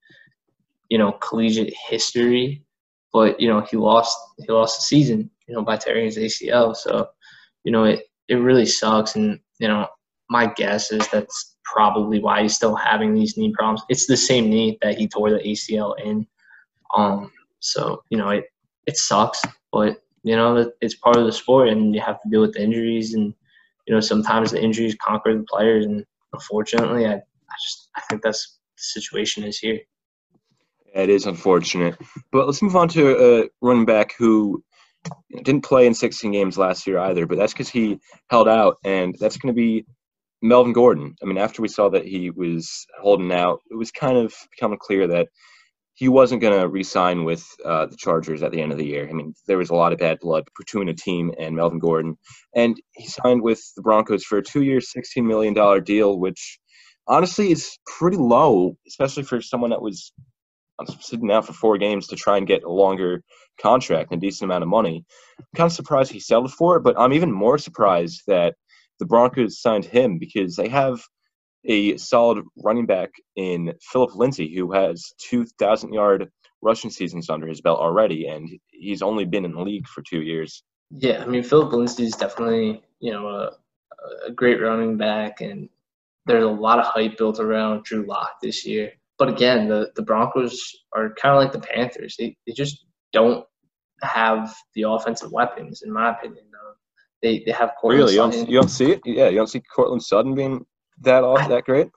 [0.88, 2.64] you know collegiate history,
[3.12, 6.74] but you know he lost he lost the season you know by tearing his ACL.
[6.74, 7.08] So
[7.64, 9.88] you know it it really sucks, and you know
[10.30, 13.82] my guess is that's probably why he's still having these knee problems.
[13.88, 16.26] It's the same knee that he tore the ACL in.
[16.96, 18.44] Um, so you know it
[18.86, 22.40] it sucks, but you know it's part of the sport, and you have to deal
[22.40, 23.34] with the injuries and
[23.86, 28.22] you know, sometimes the injuries conquer the players, and unfortunately, I, I just I think
[28.22, 29.80] that's the situation is here.
[30.94, 31.96] It is unfortunate,
[32.32, 34.62] but let's move on to a running back who
[35.42, 37.26] didn't play in 16 games last year either.
[37.26, 37.98] But that's because he
[38.30, 39.84] held out, and that's going to be
[40.40, 41.16] Melvin Gordon.
[41.22, 44.78] I mean, after we saw that he was holding out, it was kind of becoming
[44.80, 45.28] clear that
[45.94, 49.08] he wasn't going to re-sign with uh, the Chargers at the end of the year.
[49.08, 52.18] I mean, there was a lot of bad blood between a team and Melvin Gordon,
[52.54, 56.58] and he signed with the Broncos for a two-year, $16 million deal, which
[57.06, 60.12] honestly is pretty low, especially for someone that was
[61.00, 63.22] sitting out for four games to try and get a longer
[63.60, 65.04] contract and a decent amount of money.
[65.38, 68.56] I'm kind of surprised he settled for it, but I'm even more surprised that
[68.98, 71.00] the Broncos signed him because they have–
[71.66, 76.30] a solid running back in Phillip Lindsay, who has 2,000 yard
[76.62, 80.22] rushing seasons under his belt already, and he's only been in the league for two
[80.22, 80.62] years.
[80.90, 83.50] Yeah, I mean, Phillip Lindsay is definitely, you know, a,
[84.26, 85.68] a great running back, and
[86.26, 88.92] there's a lot of hype built around Drew Lock this year.
[89.18, 90.58] But again, the, the Broncos
[90.94, 92.16] are kind of like the Panthers.
[92.18, 93.44] They, they just don't
[94.02, 96.44] have the offensive weapons, in my opinion.
[96.44, 96.74] Um,
[97.22, 98.14] they, they have Courtland Really?
[98.14, 99.00] You don't, you don't see it?
[99.04, 100.64] Yeah, you don't see Courtland Sutton being
[101.02, 101.90] that off that great?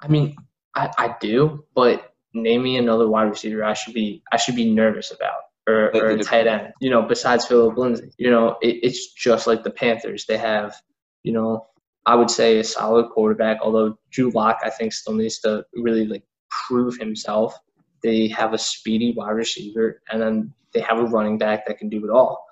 [0.00, 0.36] I mean,
[0.74, 4.72] I, I do, but name me another wide receiver I should be I should be
[4.72, 5.40] nervous about.
[5.68, 8.10] Or, or a tight end, you know, besides Phillip Lindsay.
[8.18, 10.26] You know, it, it's just like the Panthers.
[10.26, 10.74] They have,
[11.22, 11.66] you know,
[12.06, 16.06] I would say a solid quarterback, although Drew Lock, I think, still needs to really
[16.06, 16.24] like
[16.66, 17.56] prove himself.
[18.02, 21.88] They have a speedy wide receiver, and then they have a running back that can
[21.88, 22.44] do it all.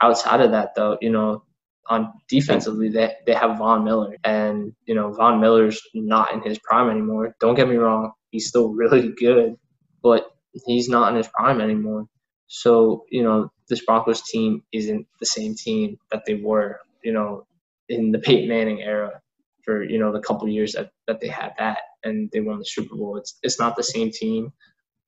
[0.00, 1.42] Outside of that, though, you know,
[1.88, 4.16] on defensively, they, they have Von Miller.
[4.24, 7.34] And, you know, Von Miller's not in his prime anymore.
[7.40, 9.56] Don't get me wrong, he's still really good,
[10.02, 10.30] but
[10.66, 12.06] he's not in his prime anymore.
[12.48, 17.46] So, you know, this Broncos team isn't the same team that they were, you know,
[17.88, 19.20] in the Peyton Manning era
[19.64, 22.64] for, you know, the couple years that, that they had that and they won the
[22.64, 23.16] Super Bowl.
[23.16, 24.52] It's it's not the same team.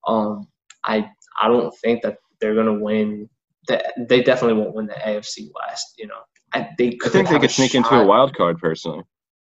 [0.07, 0.47] Um
[0.83, 1.09] I
[1.41, 3.29] I don't think that they're gonna win
[3.67, 6.21] that they definitely won't win the AFC West, you know.
[6.53, 7.77] I, they could I think they could sneak shot.
[7.79, 9.03] into a wild card personally.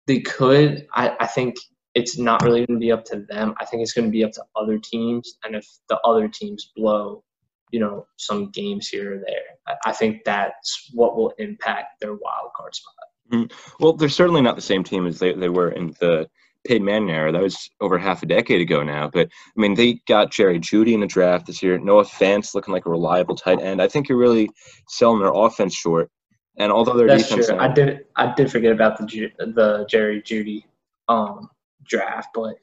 [0.07, 0.87] They could.
[0.95, 1.57] I, I think
[1.95, 3.55] it's not really going to be up to them.
[3.59, 6.73] I think it's going to be up to other teams, and if the other teams
[6.77, 7.23] blow,
[7.71, 12.15] you know, some games here or there, I, I think that's what will impact their
[12.15, 12.95] wild card spot.
[13.33, 13.83] Mm-hmm.
[13.83, 16.29] Well, they're certainly not the same team as they, they were in the
[16.67, 17.33] Peyton Manning era.
[17.33, 19.09] That was over half a decade ago now.
[19.09, 21.79] But I mean, they got Jerry Jeudy in the draft this year.
[21.79, 23.81] Noah Fant looking like a reliable tight end.
[23.81, 24.49] I think you're really
[24.89, 26.11] selling their offense short.
[26.59, 27.59] And although their That's defense, true.
[27.59, 30.65] I did I did forget about the the Jerry Jeudy
[31.09, 31.51] um,
[31.85, 32.55] draft, but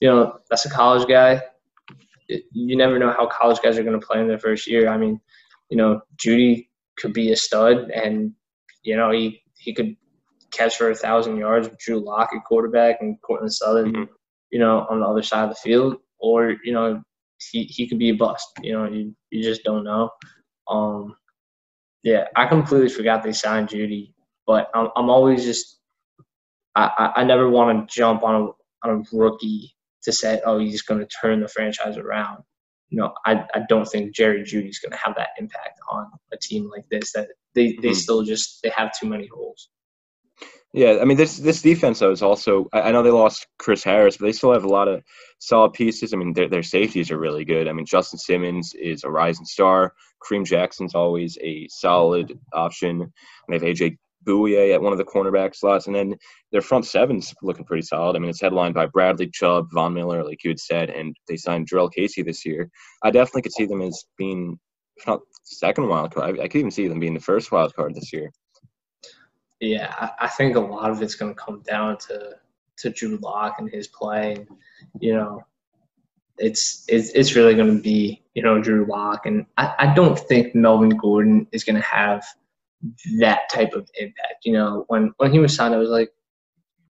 [0.00, 1.42] you know that's a college guy.
[2.28, 4.88] It, you never know how college guys are going to play in their first year.
[4.88, 5.20] I mean,
[5.70, 8.32] you know, Jeudy could be a stud, and
[8.82, 9.96] you know he he could
[10.50, 14.12] catch for a thousand yards with Drew Lock at quarterback and Courtland Sutton, mm-hmm.
[14.50, 17.00] you know, on the other side of the field, or you know
[17.52, 18.48] he he could be a bust.
[18.60, 20.10] You know, you you just don't know.
[20.68, 21.16] Um,
[22.06, 24.12] Yeah, I completely forgot they signed Jeudy,
[24.46, 25.80] but I'm I'm always just
[26.76, 30.82] I I, never want to jump on a on a rookie to say oh he's
[30.82, 32.44] going to turn the franchise around.
[32.90, 36.36] You know, I, I don't think Jerry Jeudy's going to have that impact on a
[36.36, 37.10] team like this.
[37.10, 37.26] That
[37.56, 37.92] they, they mm-hmm.
[37.94, 39.68] still just they have too many holes.
[40.76, 44.18] Yeah, I mean this this defense though is also I know they lost Chris Harris,
[44.18, 45.02] but they still have a lot of
[45.38, 46.12] solid pieces.
[46.12, 47.66] I mean their their safeties are really good.
[47.66, 49.94] I mean Justin Simmons is a rising star.
[50.22, 53.00] Kareem Jackson's always a solid option.
[53.00, 53.10] And
[53.48, 53.96] they have AJ
[54.26, 56.14] Bouye at one of the cornerback slots, and then
[56.52, 58.14] their front seven's looking pretty solid.
[58.14, 61.36] I mean, it's headlined by Bradley Chubb, Von Miller, like you had said, and they
[61.36, 62.68] signed Jurrell Casey this year.
[63.02, 64.58] I definitely could see them as being,
[64.96, 67.74] if not second wild card, I, I could even see them being the first wild
[67.74, 68.30] card this year.
[69.60, 72.36] Yeah, I, think a lot of it's going to come down to
[72.78, 74.46] to Drew Lock and his play.
[75.00, 75.44] You know,
[76.36, 80.18] it's it's it's really going to be you know Drew Lock, and I, I don't
[80.18, 82.22] think Melvin Gordon is going to have
[83.18, 84.44] that type of impact.
[84.44, 86.12] You know, when when he was signed, I was like,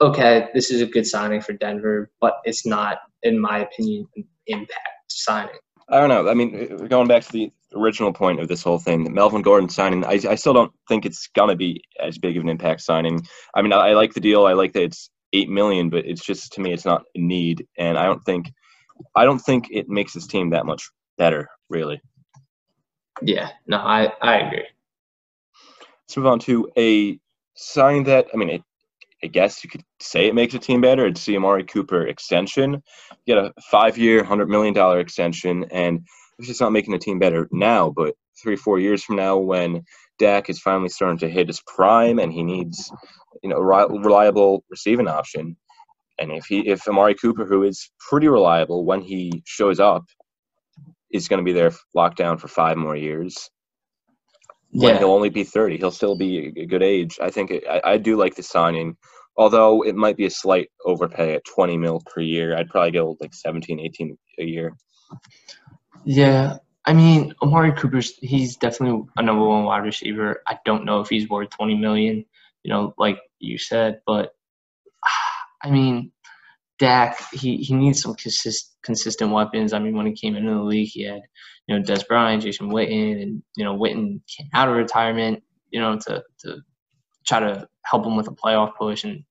[0.01, 4.25] okay, this is a good signing for Denver, but it's not, in my opinion, an
[4.47, 5.55] impact signing.
[5.89, 6.29] I don't know.
[6.29, 9.69] I mean, going back to the original point of this whole thing, the Melvin Gordon
[9.69, 13.21] signing, I, I still don't think it's gonna be as big of an impact signing.
[13.55, 14.47] I mean, I, I like the deal.
[14.47, 17.67] I like that it's eight million, but it's just to me, it's not a need,
[17.79, 18.51] and I don't think,
[19.15, 22.01] I don't think it makes this team that much better, really.
[23.23, 24.67] Yeah, no, I I agree.
[26.07, 27.19] Let's move on to a
[27.55, 28.63] sign that I mean, it,
[29.25, 31.07] I guess you could say it makes a team better.
[31.07, 32.75] It's the Amari Cooper extension.
[33.25, 36.07] You get a five-year, hundred million dollar extension, and
[36.39, 39.83] it's just not making the team better now, but three, four years from now, when
[40.19, 42.91] Dak is finally starting to hit his prime and he needs,
[43.43, 45.57] you know, a reliable receiving option,
[46.19, 50.05] and if he, if Amari Cooper, who is pretty reliable when he shows up,
[51.11, 53.51] is going to be there locked down for five more years,
[54.71, 54.99] when yeah.
[54.99, 55.79] he'll only be 30.
[55.79, 57.19] He'll still be a good age.
[57.23, 58.97] I think it, I, I do like the signing,
[59.37, 62.57] although it might be a slight overpay at 20 mil per year.
[62.57, 64.77] I'd probably go like 17, 18 a year.
[66.07, 66.59] Yeah.
[66.87, 70.43] I mean, Amari Cooper's he's definitely a number one wide receiver.
[70.49, 72.25] I don't know if he's worth 20 million,
[72.65, 74.35] you know, like you said, but
[75.63, 76.13] I mean,
[76.79, 79.73] Dak, he, he needs some consist, consistent weapons.
[79.75, 81.23] I mean, when he came into the league, he had,
[81.69, 85.81] you know, Dez Bryant, Jason Witten, and, you know, Witten came out of retirement, you
[85.81, 86.59] know, to, to
[87.27, 89.25] try to help him with a playoff push, and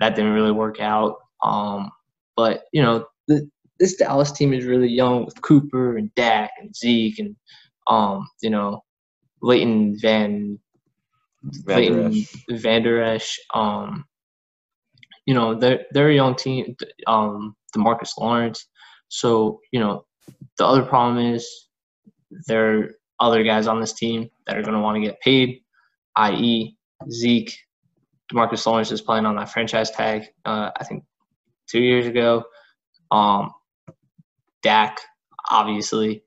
[0.00, 1.18] that didn't really work out.
[1.42, 1.92] Um,
[2.36, 3.50] but, you know, the,
[3.82, 7.34] this Dallas team is really young with Cooper and Dak and Zeke and,
[7.88, 8.84] um, you know,
[9.42, 10.56] Leighton Van,
[11.66, 12.14] Leighton
[12.48, 14.04] Vander Esch, um,
[15.26, 16.76] you know, they're they're a young team.
[17.08, 18.68] Um, Demarcus Lawrence.
[19.08, 20.04] So you know,
[20.58, 21.68] the other problem is
[22.46, 25.60] there are other guys on this team that are going to want to get paid,
[26.16, 26.76] i.e.,
[27.10, 27.52] Zeke.
[28.32, 30.22] Demarcus Lawrence is playing on that franchise tag.
[30.44, 31.02] Uh, I think
[31.68, 32.44] two years ago.
[33.10, 33.52] Um,
[34.62, 35.00] Dak
[35.50, 36.22] obviously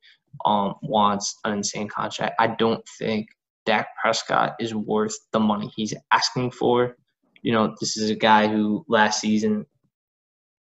[0.45, 2.35] um, wants an insane contract.
[2.39, 3.27] I don't think
[3.65, 6.95] Dak Prescott is worth the money he's asking for
[7.45, 9.67] you know, this is a guy who last season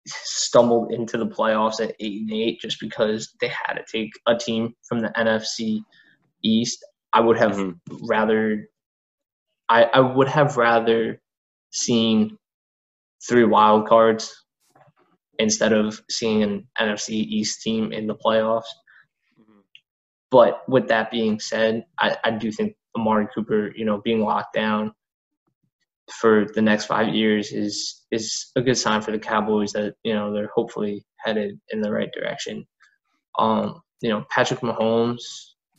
[0.06, 4.36] stumbled into the playoffs at eight and eight just because they had to take a
[4.36, 5.80] team from the NFC
[6.42, 6.84] East.
[7.14, 8.06] I would have mm-hmm.
[8.06, 8.68] rather
[9.70, 11.22] I, I would have rather
[11.70, 12.36] seen
[13.26, 14.43] three wild cards
[15.38, 18.62] instead of seeing an NFC East team in the playoffs.
[19.40, 19.60] Mm-hmm.
[20.30, 24.54] But with that being said, I, I do think Amari Cooper, you know, being locked
[24.54, 24.92] down
[26.12, 30.12] for the next five years is is a good sign for the Cowboys that you
[30.12, 32.66] know they're hopefully headed in the right direction.
[33.38, 35.22] Um, you know, Patrick Mahomes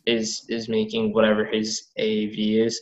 [0.06, 2.82] is is making whatever his AAV is.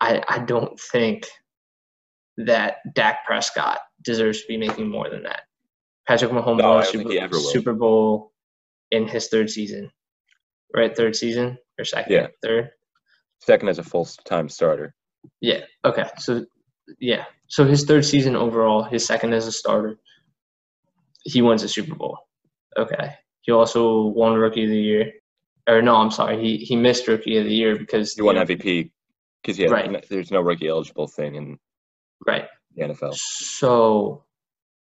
[0.00, 1.28] I I don't think
[2.38, 5.42] that Dak Prescott deserves to be making more than that.
[6.06, 8.32] Patrick Mahomes no, won Super, Super Bowl
[8.90, 9.90] in his third season,
[10.74, 10.96] right?
[10.96, 12.12] Third season or second?
[12.12, 12.70] Yeah, third.
[13.40, 14.94] Second as a full time starter.
[15.40, 15.60] Yeah.
[15.84, 16.04] Okay.
[16.18, 16.46] So
[16.98, 17.24] yeah.
[17.48, 19.98] So his third season overall, his second as a starter,
[21.24, 22.18] he wins a Super Bowl.
[22.78, 23.14] Okay.
[23.42, 25.12] He also won Rookie of the Year.
[25.68, 26.40] Or no, I'm sorry.
[26.40, 28.90] He he missed Rookie of the Year because he won MVP
[29.42, 30.06] because yeah, right.
[30.08, 31.58] there's no rookie eligible thing in
[32.26, 32.46] right
[32.78, 33.14] the NFL.
[33.14, 34.24] So,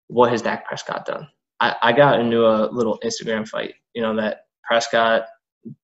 [0.07, 1.27] what has Dak Prescott done?
[1.59, 3.75] I, I got into a little Instagram fight.
[3.93, 5.25] You know that Prescott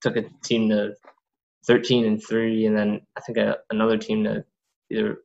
[0.01, 0.93] took a team to
[1.65, 4.45] 13 and three, and then I think a, another team to
[4.91, 5.19] either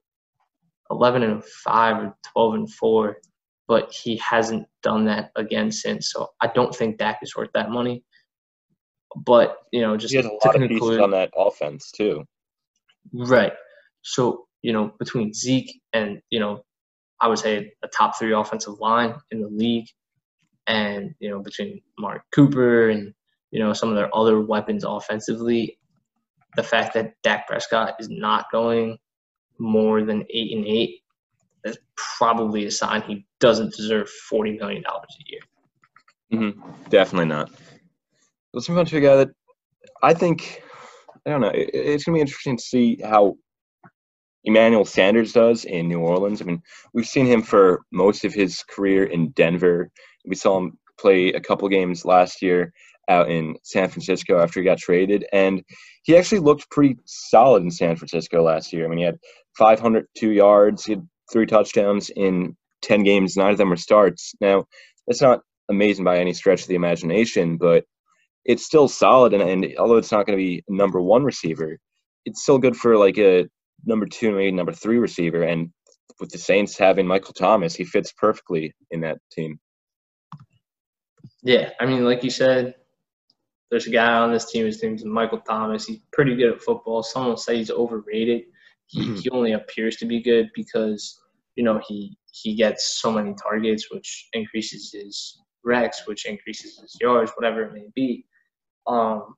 [0.90, 3.18] 11 and five or 12 and four.
[3.66, 6.10] But he hasn't done that again since.
[6.12, 8.02] So I don't think Dak is worth that money.
[9.14, 12.24] But you know, just he has a lot of pieces on that offense too.
[13.12, 13.52] Right.
[14.02, 16.62] So you know, between Zeke and you know,
[17.20, 19.86] I would say a top three offensive line in the league,
[20.66, 23.12] and you know, between Mark Cooper and
[23.50, 25.78] you know some of their other weapons offensively,
[26.56, 28.98] the fact that Dak Prescott is not going
[29.58, 31.00] more than eight and eight
[31.64, 35.40] is probably a sign he doesn't deserve forty million dollars a year.
[36.32, 36.88] Mm-hmm.
[36.90, 37.50] Definitely not.
[38.52, 39.28] Let's move on to a guy that
[40.02, 40.62] I think
[41.26, 41.48] I don't know.
[41.48, 43.36] It, it's gonna be interesting to see how
[44.44, 46.40] Emmanuel Sanders does in New Orleans.
[46.40, 46.62] I mean,
[46.92, 49.90] we've seen him for most of his career in Denver.
[50.24, 52.72] We saw him play a couple games last year
[53.08, 55.62] out in San Francisco after he got traded, and
[56.02, 58.84] he actually looked pretty solid in San Francisco last year.
[58.84, 59.18] I mean, he had
[59.58, 63.36] 502 yards, he had three touchdowns in 10 games.
[63.36, 64.34] Nine of them were starts.
[64.40, 64.64] Now,
[65.06, 67.84] that's not amazing by any stretch of the imagination, but
[68.44, 69.34] it's still solid.
[69.34, 71.78] And, and although it's not going to be number one receiver,
[72.24, 73.48] it's still good for like a
[73.84, 75.42] number two, maybe number three receiver.
[75.42, 75.70] And
[76.20, 79.58] with the Saints having Michael Thomas, he fits perfectly in that team.
[81.42, 82.74] Yeah, I mean, like you said,
[83.70, 84.66] there's a guy on this team.
[84.66, 85.86] His name's Michael Thomas.
[85.86, 87.02] He's pretty good at football.
[87.02, 88.42] Some will say he's overrated.
[88.86, 89.14] He, mm-hmm.
[89.16, 91.20] he only appears to be good because
[91.54, 96.96] you know he he gets so many targets, which increases his recs, which increases his
[97.00, 98.24] yards, whatever it may be.
[98.86, 99.34] Um,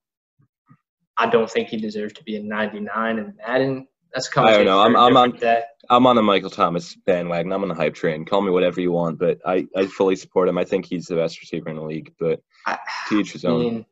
[1.18, 3.88] I don't think he deserves to be a 99 in Madden.
[4.14, 4.52] That's coming.
[4.52, 4.80] I don't know.
[4.80, 5.32] I'm, I'm on.
[5.32, 5.62] Day.
[5.88, 7.52] I'm on the Michael Thomas bandwagon.
[7.52, 8.24] I'm on the hype train.
[8.24, 10.58] Call me whatever you want, but I, I fully support him.
[10.58, 12.12] I think he's the best receiver in the league.
[12.18, 13.60] But I, to each his own.
[13.60, 13.86] Mean,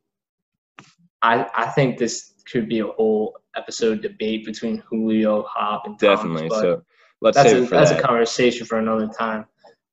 [1.22, 6.48] I I think this could be a whole episode debate between Julio, Hop, and definitely.
[6.48, 6.82] Thomas, so
[7.20, 8.00] let's that's save a, for that's that.
[8.00, 9.46] a conversation for another time.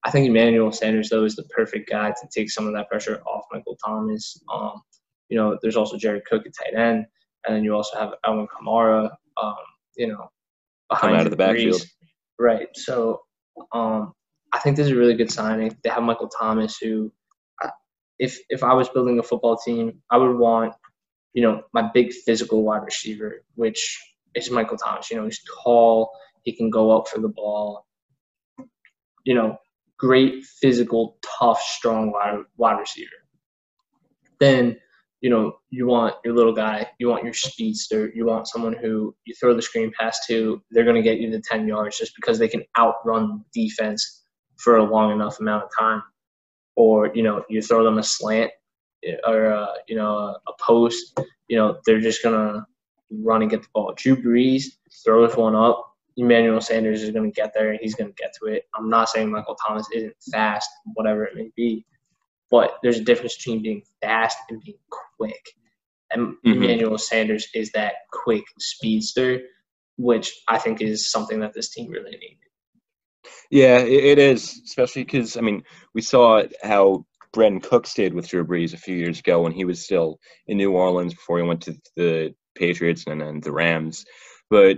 [0.04, 3.22] I think Emmanuel Sanders though is the perfect guy to take some of that pressure
[3.24, 4.40] off Michael Thomas.
[4.54, 4.82] Um,
[5.30, 7.08] you know, there's also Jared Cook at tight end,
[7.46, 9.10] and then you also have Alvin Kamara.
[9.42, 9.56] Um,
[9.98, 10.30] you know,
[10.90, 11.84] behind Come out of the backfield.
[12.40, 12.68] Right.
[12.74, 13.22] So
[13.74, 14.14] um,
[14.54, 15.76] I think this is a really good signing.
[15.84, 17.12] They have Michael Thomas, who,
[18.20, 20.74] if if I was building a football team, I would want,
[21.34, 24.00] you know, my big physical wide receiver, which
[24.36, 25.10] is Michael Thomas.
[25.12, 26.12] You know, he's tall.
[26.44, 27.86] He can go up for the ball.
[29.26, 29.58] You know,
[29.98, 33.10] great physical, tough, strong wide, wide receiver.
[34.40, 34.78] Then
[35.26, 39.16] you know, you want your little guy, you want your speedster, you want someone who
[39.26, 42.16] you throw the screen pass to, they're going to get you the 10 yards just
[42.16, 44.22] because they can outrun defense
[44.58, 46.04] for a long enough amount of time.
[46.76, 48.52] Or, you know, you throw them a slant
[49.04, 52.64] eh, or, uh, you know, a, a post, you know, they're just going to
[53.10, 53.96] run and get the ball.
[53.98, 54.66] Drew Brees
[55.04, 55.92] throws one up.
[56.18, 58.66] Emmanuel Sanders is going to get there and he's going to get to it.
[58.76, 61.84] I'm not saying Michael Thomas isn't fast, whatever it may be,
[62.52, 64.78] but there's a difference between being fast and being
[65.18, 65.44] quick.
[66.12, 66.52] And mm-hmm.
[66.52, 69.42] Emmanuel Sanders is that quick speedster,
[69.98, 72.38] which I think is something that this team really needed.
[73.50, 78.46] Yeah, it is, especially because I mean we saw how Brandin Cooks did with Drew
[78.46, 81.62] Brees a few years ago when he was still in New Orleans before he went
[81.62, 84.06] to the Patriots and then the Rams.
[84.50, 84.78] But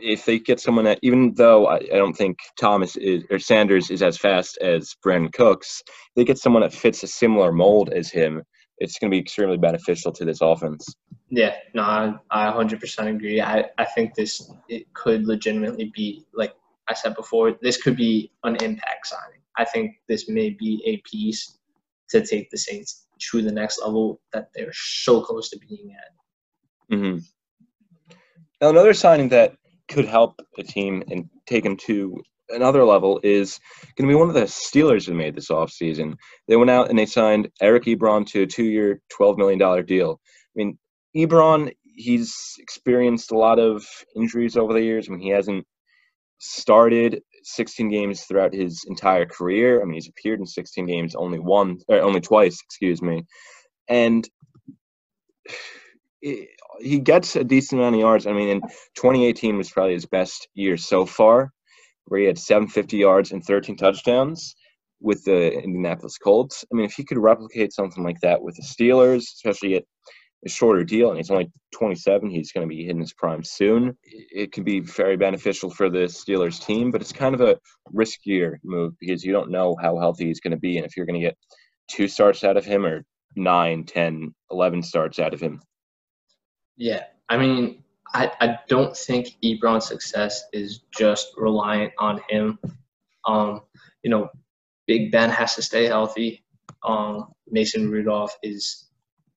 [0.00, 3.90] if they get someone that, even though I, I, don't think Thomas is or Sanders
[3.90, 5.82] is as fast as Brandin Cooks,
[6.16, 8.42] they get someone that fits a similar mold as him.
[8.78, 10.86] It's going to be extremely beneficial to this offense.
[11.30, 13.40] Yeah, no, I, I 100% agree.
[13.40, 16.54] I, I think this it could legitimately be like
[16.88, 17.56] I said before.
[17.60, 19.40] This could be an impact signing.
[19.56, 21.58] I think this may be a piece
[22.10, 26.96] to take the Saints to the next level that they're so close to being at.
[26.96, 27.18] Mm-hmm.
[28.60, 29.54] Now, another signing that
[29.88, 32.20] could help a team and take them to
[32.50, 33.58] another level is
[33.96, 36.14] going to be one of the Steelers who made this offseason.
[36.46, 40.20] They went out and they signed Eric Ebron to a two year, $12 million deal.
[40.24, 40.78] I mean,
[41.16, 43.86] Ebron, he's experienced a lot of
[44.16, 45.08] injuries over the years.
[45.08, 45.66] I mean, he hasn't
[46.38, 49.80] started 16 games throughout his entire career.
[49.80, 53.24] I mean, he's appeared in 16 games only one, or only twice, excuse me.
[53.88, 54.28] And
[56.22, 56.48] it,
[56.80, 58.26] he gets a decent amount of yards.
[58.26, 58.60] I mean, in
[58.94, 61.52] 2018 was probably his best year so far,
[62.06, 64.54] where he had 750 yards and 13 touchdowns
[65.00, 66.64] with the Indianapolis Colts.
[66.72, 69.84] I mean, if he could replicate something like that with the Steelers, especially at
[70.44, 73.96] a shorter deal, and he's only 27, he's going to be hitting his prime soon.
[74.02, 77.58] It could be very beneficial for the Steelers team, but it's kind of a
[77.92, 81.06] riskier move because you don't know how healthy he's going to be and if you're
[81.06, 81.36] going to get
[81.88, 83.04] two starts out of him or
[83.36, 85.60] nine, 10, 11 starts out of him.
[86.78, 92.58] Yeah, I mean, I, I don't think Ebron's success is just reliant on him.
[93.26, 93.62] Um,
[94.02, 94.30] you know,
[94.86, 96.44] Big Ben has to stay healthy.
[96.84, 98.88] Um, Mason Rudolph is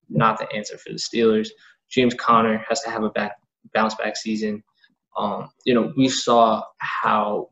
[0.09, 1.49] not the answer for the Steelers.
[1.89, 3.37] James Conner has to have a back
[3.73, 4.63] bounce back season.
[5.17, 7.49] Um, you know, we saw how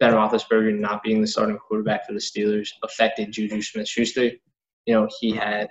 [0.00, 4.30] Ben Roethlisberger not being the starting quarterback for the Steelers affected Juju Smith-Schuster.
[4.86, 5.68] You know, he had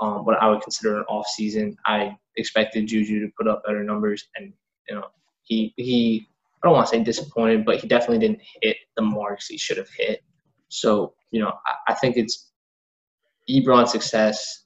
[0.00, 1.76] um, what I would consider an off season.
[1.86, 4.52] I expected Juju to put up better numbers, and
[4.88, 5.06] you know,
[5.42, 6.28] he he
[6.62, 9.78] I don't want to say disappointed, but he definitely didn't hit the marks he should
[9.78, 10.22] have hit.
[10.68, 12.50] So, you know, I, I think it's
[13.48, 14.64] Ebron's success,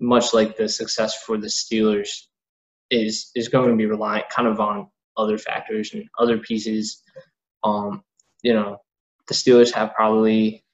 [0.00, 2.10] much like the success for the Steelers,
[2.90, 7.02] is is going to be reliant kind of on other factors and other pieces.
[7.64, 8.02] Um,
[8.42, 8.78] you know,
[9.28, 10.64] the Steelers have probably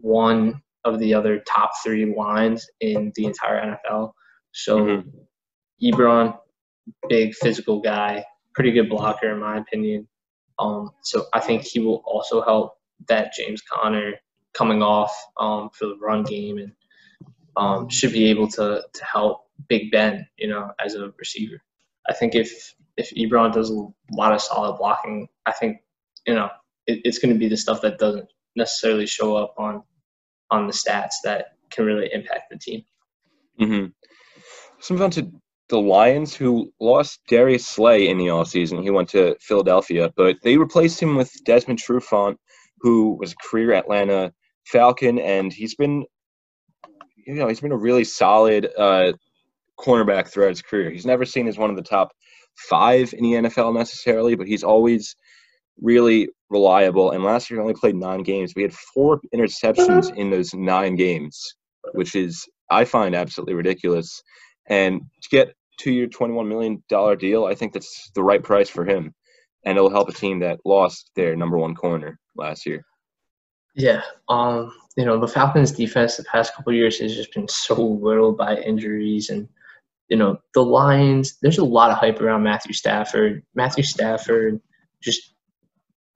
[0.00, 4.12] one of the other top three lines in the entire NFL.
[4.52, 5.08] So mm-hmm.
[5.82, 6.38] Ebron,
[7.08, 8.24] big physical guy,
[8.54, 10.08] pretty good blocker in my opinion.
[10.58, 12.74] Um, so I think he will also help
[13.08, 14.14] that James Conner
[14.54, 16.72] coming off um, for the run game and
[17.56, 21.60] um, should be able to to help Big Ben, you know, as a receiver.
[22.08, 25.78] I think if if Ebron does a lot of solid blocking, I think
[26.26, 26.48] you know
[26.86, 29.82] it, it's going to be the stuff that doesn't necessarily show up on
[30.50, 32.84] on the stats that can really impact the team.
[33.60, 33.86] Mm-hmm.
[34.76, 35.30] Let's move on to
[35.68, 38.82] the Lions, who lost Darius Slay in the offseason.
[38.82, 42.36] He went to Philadelphia, but they replaced him with Desmond Trufant,
[42.80, 44.32] who was a career Atlanta
[44.66, 46.04] Falcon, and he's been,
[47.16, 49.12] you know, he's been a really solid uh,
[49.78, 50.90] cornerback throughout his career.
[50.90, 52.12] He's never seen as one of the top
[52.56, 55.14] five in the NFL necessarily, but he's always
[55.80, 57.12] really reliable.
[57.12, 58.54] And last year he only played nine games.
[58.56, 61.54] We had four interceptions in those nine games,
[61.92, 64.22] which is I find absolutely ridiculous.
[64.68, 68.42] And to get two year twenty one million dollar deal, I think that's the right
[68.42, 69.14] price for him.
[69.64, 72.84] And it'll help a team that lost their number one corner last year.
[73.74, 74.02] Yeah.
[74.28, 78.36] Um, you know, the Falcons defense the past couple years has just been so riddled
[78.36, 79.48] by injuries and
[80.08, 83.42] you know, the Lions, there's a lot of hype around Matthew Stafford.
[83.54, 84.60] Matthew Stafford
[85.02, 85.34] just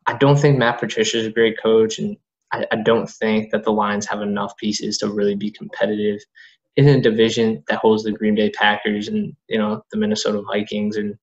[0.07, 2.17] I don't think Matt Patricia is a great coach, and
[2.53, 6.21] I, I, don't think that the Lions have enough pieces to really be competitive
[6.77, 10.97] in a division that holds the Green Bay Packers and you know the Minnesota Vikings
[10.97, 11.15] and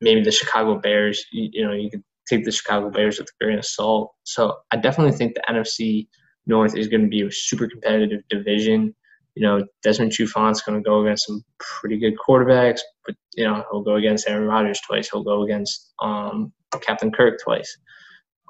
[0.00, 1.24] maybe the Chicago Bears.
[1.32, 4.12] You, you know, you could take the Chicago Bears with a grain of salt.
[4.24, 6.08] So I definitely think the NFC
[6.46, 8.94] North is going to be a super competitive division.
[9.34, 13.64] You know, Desmond Trufant's going to go against some pretty good quarterbacks, but you know
[13.70, 15.10] he'll go against Aaron Rodgers twice.
[15.10, 17.76] He'll go against um, Captain Kirk twice.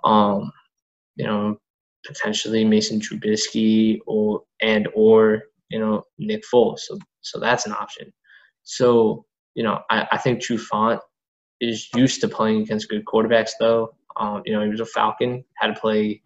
[0.04, 0.50] Um,
[1.16, 1.58] you know,
[2.06, 6.80] potentially Mason Trubisky or and or you know Nick Foles.
[6.80, 8.12] So so that's an option.
[8.64, 11.00] So you know, I, I think Trufant
[11.60, 13.94] is used to playing against good quarterbacks though.
[14.16, 16.22] Um, you know, he was a Falcon, had to play,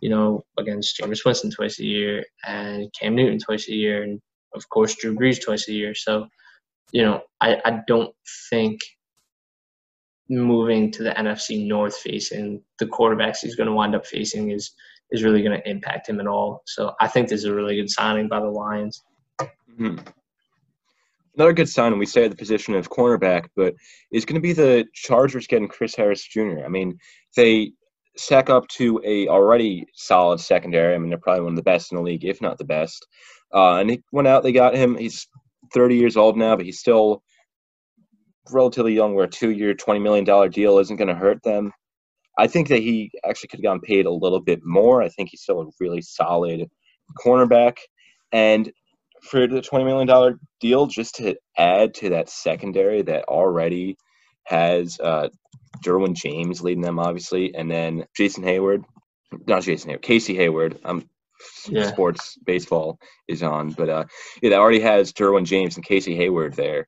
[0.00, 4.20] you know, against Jameis Winston twice a year and Cam Newton twice a year and
[4.54, 5.94] of course Drew Brees twice a year.
[5.94, 6.28] So,
[6.92, 8.14] you know, I, I don't
[8.50, 8.80] think
[10.28, 14.72] moving to the NFC North facing the quarterbacks he's going to wind up facing is
[15.10, 16.62] is really going to impact him at all.
[16.66, 19.04] So I think this is a really good signing by the Lions.
[19.40, 19.98] Mm-hmm.
[21.36, 23.74] Another good signing, we say at the position of cornerback, but
[24.10, 26.64] is going to be the Chargers getting Chris Harris Jr.
[26.64, 26.98] I mean,
[27.36, 27.72] they
[28.16, 30.94] stack up to a already solid secondary.
[30.94, 33.06] I mean, they're probably one of the best in the league, if not the best.
[33.54, 34.96] Uh, and he went out, they got him.
[34.96, 35.28] He's
[35.74, 37.22] 30 years old now, but he's still
[38.50, 41.72] relatively young, where a two-year, $20 million deal isn't going to hurt them.
[42.38, 45.02] I think that he actually could have gotten paid a little bit more.
[45.02, 46.68] I think he's still a really solid
[47.18, 47.76] cornerback.
[48.32, 48.70] And
[49.22, 53.96] for the $20 million deal, just to add to that secondary that already
[54.44, 55.28] has uh,
[55.84, 58.84] Derwin James leading them, obviously, and then Jason Hayward,
[59.46, 60.78] not Jason Hayward, Casey Hayward.
[60.84, 61.08] Um,
[61.68, 61.86] yeah.
[61.88, 62.98] sports baseball
[63.28, 64.04] is on, but uh,
[64.40, 66.86] it already has Derwin James and Casey Hayward there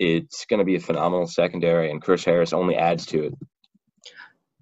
[0.00, 3.34] it's going to be a phenomenal secondary, and Chris Harris only adds to it.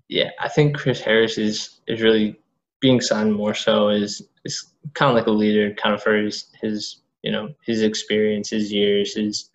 [0.09, 2.39] Yeah, I think Chris Harris is is really
[2.81, 4.65] being signed more so is is
[4.95, 8.73] kind of like a leader, kind of for his his you know his experience, his
[8.73, 9.51] years, his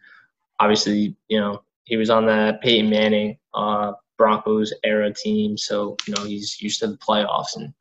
[0.59, 6.13] obviously you know he was on that Peyton Manning uh, Broncos era team, so you
[6.13, 7.73] know he's used to the playoffs, and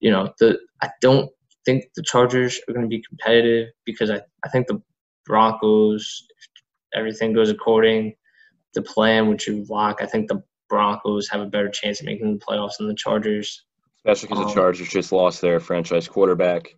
[0.00, 1.30] you know the I don't
[1.66, 4.80] think the Chargers are going to be competitive because I, I think the
[5.26, 6.26] Broncos,
[6.94, 8.14] everything goes according
[8.74, 12.32] to plan, which you lock, I think the Broncos have a better chance of making
[12.32, 13.64] the playoffs than the Chargers.
[13.98, 16.74] Especially because um, the Chargers just lost their franchise quarterback.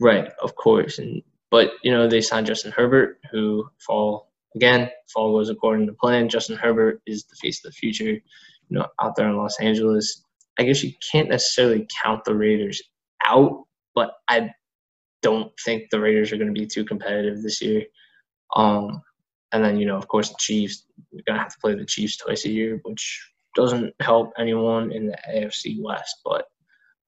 [0.00, 0.98] Right, of course.
[0.98, 5.92] And but you know they signed Justin Herbert, who fall again, fall goes according to
[5.92, 6.28] plan.
[6.28, 8.22] Justin Herbert is the face of the future, you
[8.70, 10.22] know, out there in Los Angeles.
[10.58, 12.82] I guess you can't necessarily count the Raiders
[13.24, 13.64] out,
[13.94, 14.50] but I
[15.22, 17.84] don't think the Raiders are going to be too competitive this year.
[18.54, 19.02] Um,
[19.52, 20.86] and then you know, of course, the Chiefs.
[21.10, 24.92] You're going to have to play the Chiefs twice a year, which doesn't help anyone
[24.92, 26.20] in the AFC West.
[26.24, 26.46] But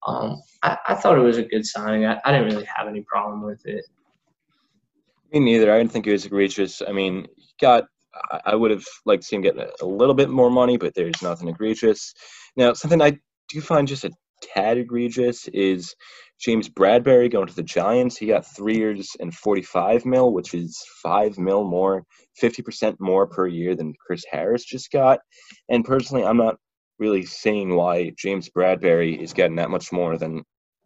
[0.05, 2.05] um, I, I, thought it was a good signing.
[2.05, 3.83] I, I didn't really have any problem with it.
[5.33, 5.73] Me neither.
[5.73, 6.81] I didn't think it was egregious.
[6.87, 7.85] I mean, he got.
[8.45, 11.21] I would have liked to see him get a little bit more money, but there's
[11.21, 12.13] nothing egregious.
[12.55, 13.19] Now, something I
[13.49, 15.95] do find just a tad egregious is
[16.39, 18.17] James Bradberry going to the Giants.
[18.17, 22.03] He got three years and 45 mil, which is five mil more,
[22.41, 25.19] 50% more per year than Chris Harris just got.
[25.69, 26.57] And personally, I'm not
[26.99, 30.43] really seeing why James Bradberry is getting that much more than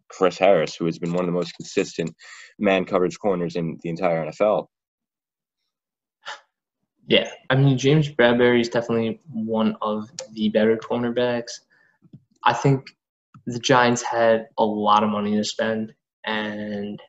[0.08, 2.10] Chris Harris, who has been one of the most consistent
[2.58, 4.66] man coverage corners in the entire NFL.
[7.06, 11.60] Yeah, I mean James Bradberry is definitely one of the better cornerbacks.
[12.44, 12.86] I think
[13.50, 15.92] the Giants had a lot of money to spend,
[16.24, 17.00] and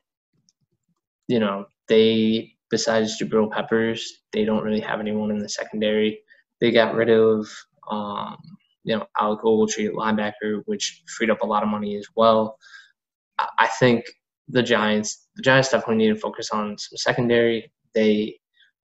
[1.28, 6.20] you know they besides Jabril Peppers, they don't really have anyone in the secondary.
[6.60, 7.46] They got rid of
[7.90, 8.36] um,
[8.84, 12.58] you know Alec Ogletree at linebacker, which freed up a lot of money as well.
[13.58, 14.04] I think
[14.48, 17.72] the Giants, the Giants definitely need to focus on some secondary.
[17.94, 18.38] They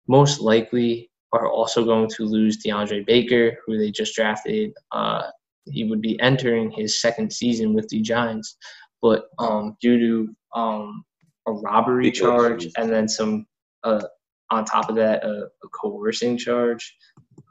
[0.08, 4.74] most likely are also going to lose DeAndre Baker, who they just drafted.
[4.92, 5.24] Uh,
[5.66, 8.58] he would be entering his second season with the Giants,
[9.02, 11.04] but um, due to um,
[11.48, 13.46] a robbery charge and then some
[13.84, 14.06] uh,
[14.50, 16.96] on top of that a, a coercing charge,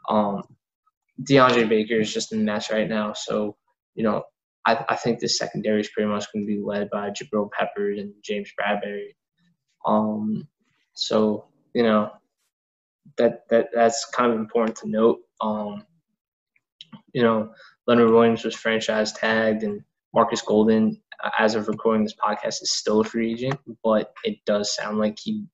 [0.09, 0.43] um,
[1.22, 3.12] DeAndre Baker is just in a mess right now.
[3.12, 3.56] So
[3.94, 4.24] you know
[4.66, 7.98] I, I think the secondary is pretty much going to be led by Jabril Peppers
[7.98, 9.14] and James Bradberry.
[9.86, 10.47] Um,
[10.94, 12.10] so you know
[13.18, 15.20] that that that's kind of important to note.
[15.40, 15.84] Um,
[17.12, 17.52] you know,
[17.86, 19.82] Leonard Williams was franchise tagged, and
[20.14, 21.00] Markus Golden,
[21.38, 25.18] as of recording this podcast, is still a free agent, but it does sound like
[25.20, 25.44] he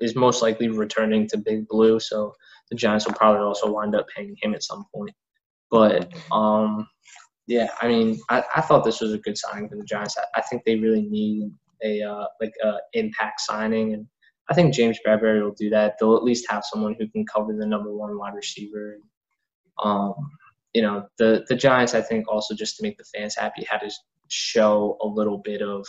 [0.00, 1.98] is most likely returning to Big Blue.
[2.00, 2.34] So
[2.70, 5.12] the Giants will probably also wind up paying him at some point.
[5.70, 6.86] But um,
[7.46, 10.16] yeah, I mean, I, I thought this was a good signing for the Giants.
[10.18, 11.50] I, I think they really need
[11.84, 14.06] a uh, like a impact signing, and
[14.48, 15.96] I think James Bradberry will do that.
[15.98, 18.98] They'll at least have someone who can cover the number one wide receiver.
[19.82, 20.14] Um,
[20.76, 23.78] you know, the the Giants, I think, also just to make the fans happy, had
[23.78, 23.90] to
[24.28, 25.86] show a little bit of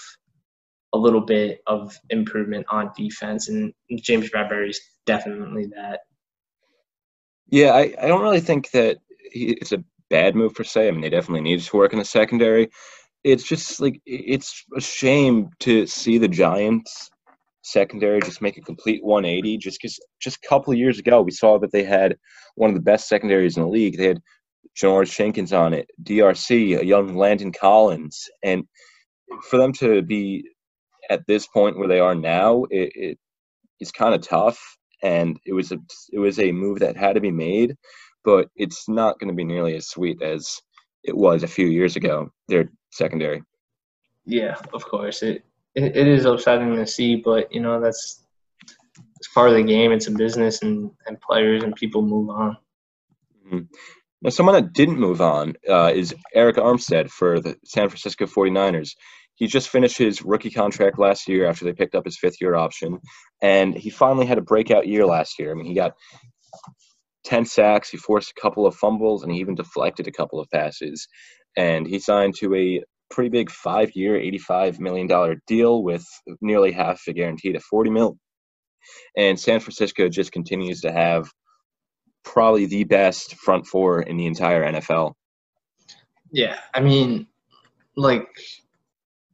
[0.94, 6.00] a little bit of improvement on defense, and James Bradberry is definitely that.
[7.50, 9.00] Yeah, I, I don't really think that
[9.30, 10.88] he, it's a bad move per se.
[10.88, 12.70] I mean, they definitely needed to work in the secondary.
[13.26, 17.10] It's just like it's a shame to see the Giants
[17.62, 19.58] secondary just make a complete 180.
[19.58, 22.16] Just because just a couple years ago we saw that they had
[22.56, 23.98] one of the best secondaries in the league.
[23.98, 24.22] They had
[24.78, 28.64] George Jenkins on it, DRC, a young Landon Collins, and
[29.50, 30.48] for them to be
[31.10, 33.18] at this point where they are now, it, it
[33.80, 34.60] it's kind of tough.
[35.04, 35.78] And it was a
[36.12, 37.76] it was a move that had to be made
[38.28, 40.62] but it's not going to be nearly as sweet as
[41.06, 42.30] it was a few years ago.
[42.50, 43.42] Their secondary.
[44.26, 45.24] Yeah, of course.
[45.24, 45.46] It,
[45.76, 48.26] it it is upsetting to see, but you know that's
[49.16, 49.94] it's part of the game.
[49.94, 52.58] It's a business, and and players and people move on.
[53.46, 53.60] Mm-hmm.
[54.22, 58.92] Now, someone that didn't move on uh, is Arik Armstead for the San Francisco 49ers.
[59.36, 62.56] He just finished his rookie contract last year after they picked up his fifth year
[62.56, 63.00] option,
[63.42, 65.52] and he finally had a breakout year last year.
[65.52, 65.94] I mean, he got
[67.26, 67.90] 10 sacks.
[67.90, 71.08] He forced a couple of fumbles, and he even deflected a couple of passes.
[71.56, 76.06] And he signed to a pretty big five-year, $85 million deal with
[76.42, 78.18] nearly half a guaranteed at 40 mil.
[79.16, 81.30] And San Francisco just continues to have
[82.28, 85.14] probably the best front four in the entire NFL.
[86.32, 87.28] Yeah, I mean,
[87.96, 88.28] like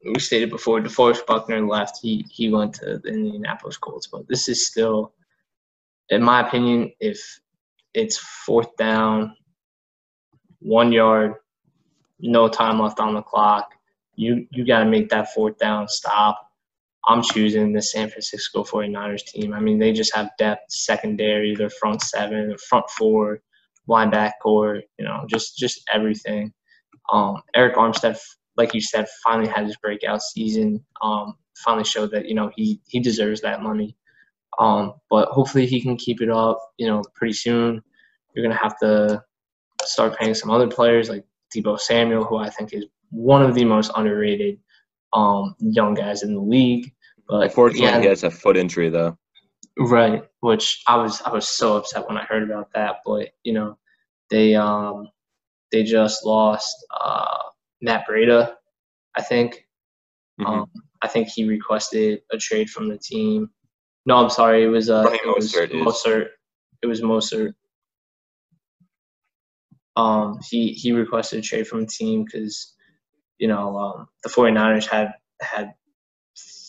[0.05, 1.99] we stated before, DeForest Buckner left.
[2.01, 5.13] He he went to the Indianapolis Colts, but this is still,
[6.09, 7.19] in my opinion, if
[7.93, 9.35] it's fourth down,
[10.59, 11.35] one yard,
[12.19, 13.71] no time left on the clock.
[14.15, 16.42] You you got to make that fourth down stop.
[17.05, 19.53] I'm choosing the San Francisco 49ers team.
[19.53, 23.39] I mean, they just have depth secondary, their front seven, their front four,
[23.89, 26.53] linebacker, you know, just just everything.
[27.11, 28.19] Um, Arik Armstead,
[28.55, 30.83] like you said, finally had his breakout season.
[31.01, 33.97] Um, finally showed that you know he he deserves that money.
[34.59, 37.81] Um, but hopefully he can keep it up, you know, pretty soon.
[38.35, 39.23] You're to have to
[39.83, 41.25] start paying some other players like
[41.55, 44.59] Deebo Samuel, who I think is one of the most underrated
[45.13, 46.92] um, young guys in the league.
[47.27, 49.17] But unfortunately, yeah, he has a foot injury though.
[49.77, 52.97] Right, which I was I was so upset when I heard about that.
[53.05, 53.77] But you know,
[54.29, 55.07] they um
[55.71, 57.39] they just lost uh,
[57.81, 58.53] Matt Breida,
[59.15, 59.65] I think.
[60.39, 60.45] Mm-hmm.
[60.45, 60.71] Um,
[61.01, 63.49] I think he requested a trade from the team.
[64.05, 64.63] No, I'm sorry.
[64.63, 66.27] It was uh, it was Mostert.
[66.81, 67.53] It was Mostert.
[69.95, 72.73] Um, he he requested a trade from the team because,
[73.37, 75.73] you know, um, the 49ers had had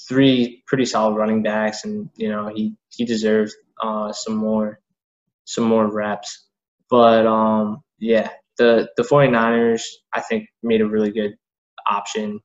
[0.08, 4.80] three pretty solid running backs, and you know he he deserves uh, some more
[5.44, 6.46] some more reps.
[6.90, 9.82] But um, yeah, the the 49ers
[10.12, 11.36] I think made a really good
[11.88, 12.40] option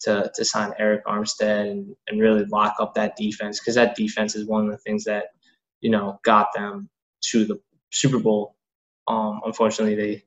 [0.00, 4.34] to to sign Arik Armstead and, and really lock up that defense because that defense
[4.36, 5.26] is one of the things that
[5.80, 6.88] you know got them
[7.30, 7.60] to the
[7.92, 8.56] Super Bowl.
[9.08, 10.24] Um, unfortunately, they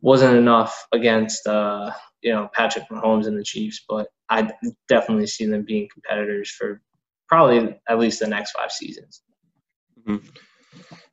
[0.00, 1.90] wasn't enough against uh,
[2.22, 4.50] you know Patrick Mahomes and the Chiefs, but I
[4.88, 6.80] definitely see them being competitors for
[7.28, 9.22] probably at least the next five seasons.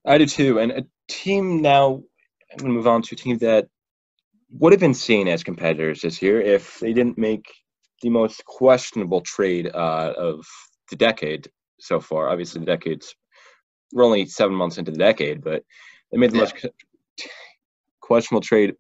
[0.05, 0.59] I do too.
[0.59, 2.01] And a team now,
[2.51, 3.67] I'm going to move on to a team that
[4.51, 7.45] would have been seen as competitors this year if they didn't make
[8.01, 10.45] the most questionable trade uh, of
[10.89, 11.49] the decade
[11.79, 12.29] so far.
[12.29, 13.15] Obviously, the decade's
[13.93, 15.63] we're only seven months into the decade, but
[16.11, 16.41] they made the Yeah.
[16.41, 16.65] most
[18.01, 18.75] questionable trade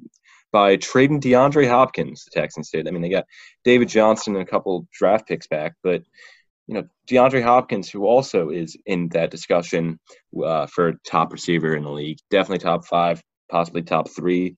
[0.55, 2.23] by trading DeAndre Hopkins.
[2.23, 2.87] The Texans did.
[2.87, 3.25] I mean, they got
[3.65, 6.01] David Johnson and a couple draft picks back, but
[6.67, 9.99] you know DeAndre Hopkins, who also is in that discussion
[10.41, 13.21] uh, for top receiver in the league, definitely top five,
[13.51, 14.55] possibly top three.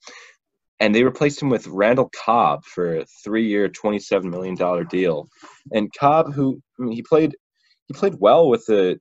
[0.80, 5.28] And they replaced him with Randall Cobb for a three-year, twenty-seven million dollar deal.
[5.72, 7.36] And Cobb, who I mean, he played,
[7.88, 9.00] he played well with the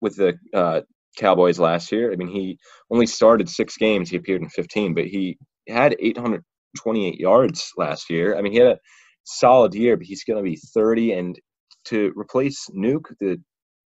[0.00, 0.82] with the uh,
[1.16, 2.12] Cowboys last year.
[2.12, 2.58] I mean, he
[2.92, 4.08] only started six games.
[4.08, 5.36] He appeared in fifteen, but he
[5.68, 6.44] had eight hundred
[6.76, 8.36] twenty-eight yards last year.
[8.36, 8.78] I mean, he had a
[9.24, 11.12] solid year, but he's going to be thirty.
[11.12, 11.38] And
[11.86, 13.40] to replace Nuke, the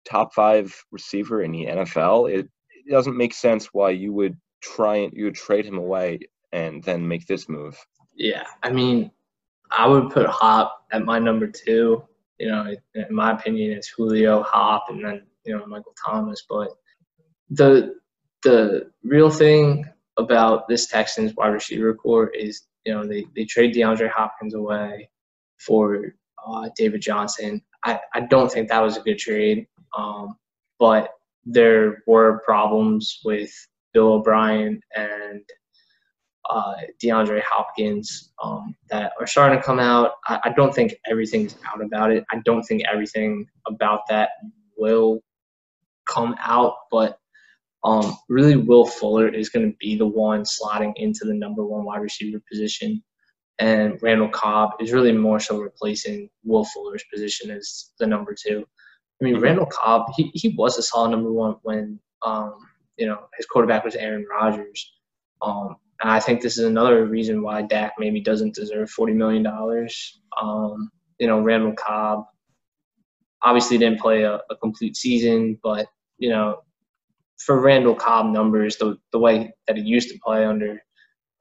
[0.04, 2.48] top five receiver in the NFL, it,
[2.86, 6.18] it doesn't make sense why you would try and you would trade him away
[6.52, 7.76] and then make this move.
[8.14, 9.10] Yeah, I mean,
[9.70, 12.04] I would put Hop at my number two.
[12.38, 16.44] You know, in my opinion, it's Julio Hop and then you know Michael Thomas.
[16.48, 16.70] But
[17.50, 17.94] the
[18.42, 23.74] the real thing about this Texans wide receiver corps is you know they they trade
[23.74, 25.10] DeAndre Hopkins away
[25.58, 26.14] for
[26.46, 27.62] uh, David Johnson.
[27.84, 29.66] I, I don't think that was a good trade.
[29.96, 30.36] Um,
[30.78, 31.10] but
[31.44, 33.50] there were problems with
[33.92, 35.42] Bill O'Brien and
[36.50, 40.12] uh, DeAndre Hopkins um, that are starting to come out.
[40.26, 42.24] I, I don't think everything's out about it.
[42.32, 44.30] I don't think everything about that
[44.76, 45.20] will
[46.06, 47.18] come out, but
[47.84, 51.84] um, really, Will Fuller is going to be the one slotting into the number one
[51.84, 53.02] wide receiver position.
[53.58, 58.66] And Randall Cobb is really more so replacing Will Fuller's position as the number two.
[59.20, 59.42] I mean, Mhm.
[59.42, 62.54] Randall Cobb, he, he was a solid number one when, um,
[62.96, 64.92] you know, his quarterback was Aaron Rodgers.
[65.42, 69.46] Um, and I think this is another reason why Dak maybe doesn't deserve $40 million.
[70.40, 72.24] Um, you know, Randall Cobb
[73.42, 75.86] obviously didn't play a, a complete season, but,
[76.18, 76.62] you know,
[77.38, 80.80] for Randall Cobb numbers, the, the way that he used to play under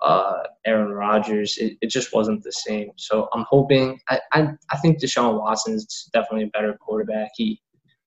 [0.04, 2.90] uh, Aaron Rodgers, it, it just wasn't the same.
[2.98, 7.32] So I'm hoping, I, I, I think Deshaun Watson's definitely a better quarterback.
[7.36, 7.62] He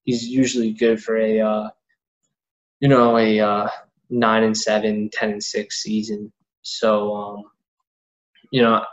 [0.07, 1.69] He's usually good for a, uh,
[2.81, 3.69] you know, a uh,
[4.09, 6.33] 9 and 7, 10 and 6 season.
[6.63, 7.43] So, um,
[8.53, 8.85] you know, I,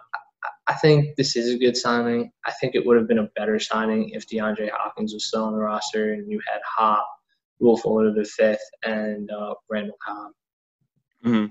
[0.72, 2.32] I think this is a good signing.
[2.48, 5.54] I think it would have been a better signing if DeAndre Hopkins was still on
[5.54, 7.08] the roster and you had Hop,
[7.60, 10.32] Will Fuller the fifth, and uh, Randall Cobb.
[11.24, 11.46] hmm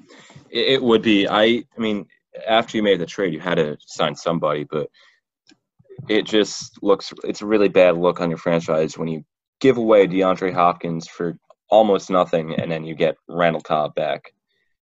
[0.51, 1.29] It, it would be.
[1.29, 1.43] I.
[1.45, 2.07] I mean,
[2.47, 4.89] after you made the trade, you had to sign somebody, but
[6.09, 7.13] it just looks.
[7.25, 9.25] It's a really bad look on your franchise when you
[9.61, 11.37] give away DeAndre Hopkins for
[11.71, 14.33] almost nothing, and then you get Randall Cobb back.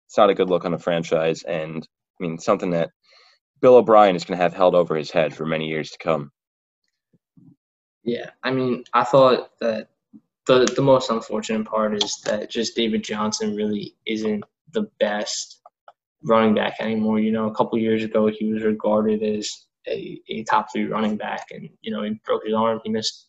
[0.06, 1.86] It's not a good look on the franchise, and
[2.20, 2.90] I mean something that
[3.60, 6.30] Bill O'Brien is going to have held over his head for many years to come.
[8.04, 9.88] Yeah, I mean, I thought that
[10.48, 14.42] the the most unfortunate part is that just David Johnson really isn't
[14.72, 15.60] the best
[16.24, 17.20] running back anymore.
[17.20, 21.16] You know, a couple years ago he was regarded as a, a top three running
[21.16, 22.80] back, and you know he broke his arm.
[22.82, 23.28] He missed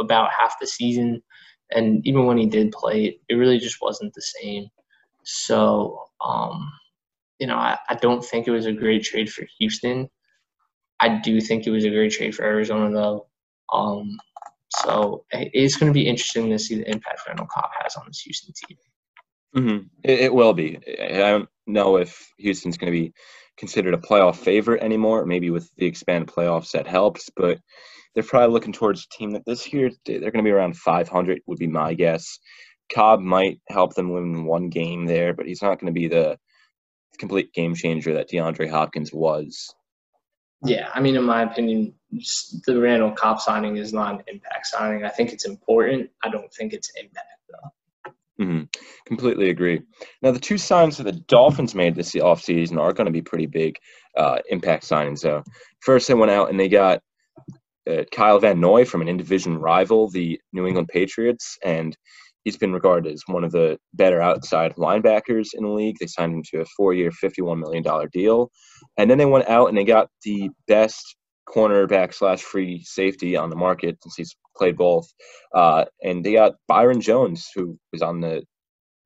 [0.00, 1.22] about half the season,
[1.70, 4.68] and even when he did play, it, really just wasn't the same.
[5.22, 6.72] So, um,
[7.38, 10.08] you know, I, I don't think it was a great trade for Houston.
[11.00, 13.26] I do think it was a great trade for Arizona, though.
[13.70, 14.16] Um,
[14.70, 18.20] so it's going to be interesting to see the impact Randall Cobb has on this
[18.20, 18.78] Houston team.
[19.54, 20.78] hmm It, it will be.
[21.00, 23.12] I don't know if Houston's going to be
[23.56, 25.24] considered a playoff favorite anymore.
[25.26, 27.58] Maybe with the expanded playoffs that helps, but
[28.14, 31.40] they're probably looking towards a team that this year they're going to be around 500
[31.46, 32.38] would be my guess.
[32.92, 36.38] Cobb might help them win one game there, but he's not going to be the
[37.18, 39.74] complete game changer that DeAndre Hopkins was.
[40.66, 41.94] Yeah, I mean, in my opinion,
[42.66, 45.04] the Randall Cobb signing is not an impact signing.
[45.04, 46.10] I think it's important.
[46.22, 48.44] I don't think it's impact though.
[48.44, 48.64] Mm-hmm.
[49.06, 49.82] Completely agree.
[50.22, 53.46] Now, the two signs that the Dolphins made this offseason are going to be pretty
[53.46, 53.78] big
[54.16, 55.20] uh, impact signings.
[55.20, 55.42] So,
[55.80, 57.00] first, they went out and they got
[57.88, 61.96] uh, Kyle Van Noy from an in division rival, the New England Patriots, and
[62.46, 65.96] he's been regarded as one of the better outside linebackers in the league.
[65.98, 68.52] They signed him to a four year, $51 million deal.
[68.96, 71.16] And then they went out and they got the best
[71.48, 75.08] cornerback slash free safety on the market since he's played both.
[75.52, 78.44] Uh, and they got Byron Jones, who was on the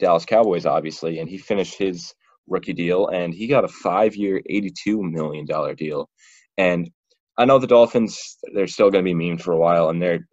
[0.00, 2.12] Dallas Cowboys, obviously, and he finished his
[2.46, 5.46] rookie deal and he got a five year, $82 million
[5.76, 6.10] deal.
[6.58, 6.90] And
[7.38, 10.26] I know the Dolphins, they're still going to be mean for a while and they're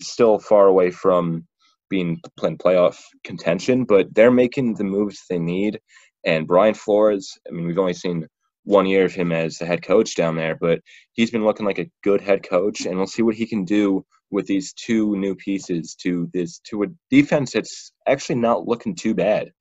[0.00, 1.46] still far away from
[1.88, 5.80] being playing playoff contention, but they're making the moves they need.
[6.24, 8.26] And Brian Flores, I mean, we've only seen
[8.64, 10.80] one year of him as the head coach down there, but
[11.12, 14.04] he's been looking like a good head coach, and we'll see what he can do
[14.30, 19.14] with these two new pieces to this to a defense that's actually not looking too
[19.14, 19.52] bad.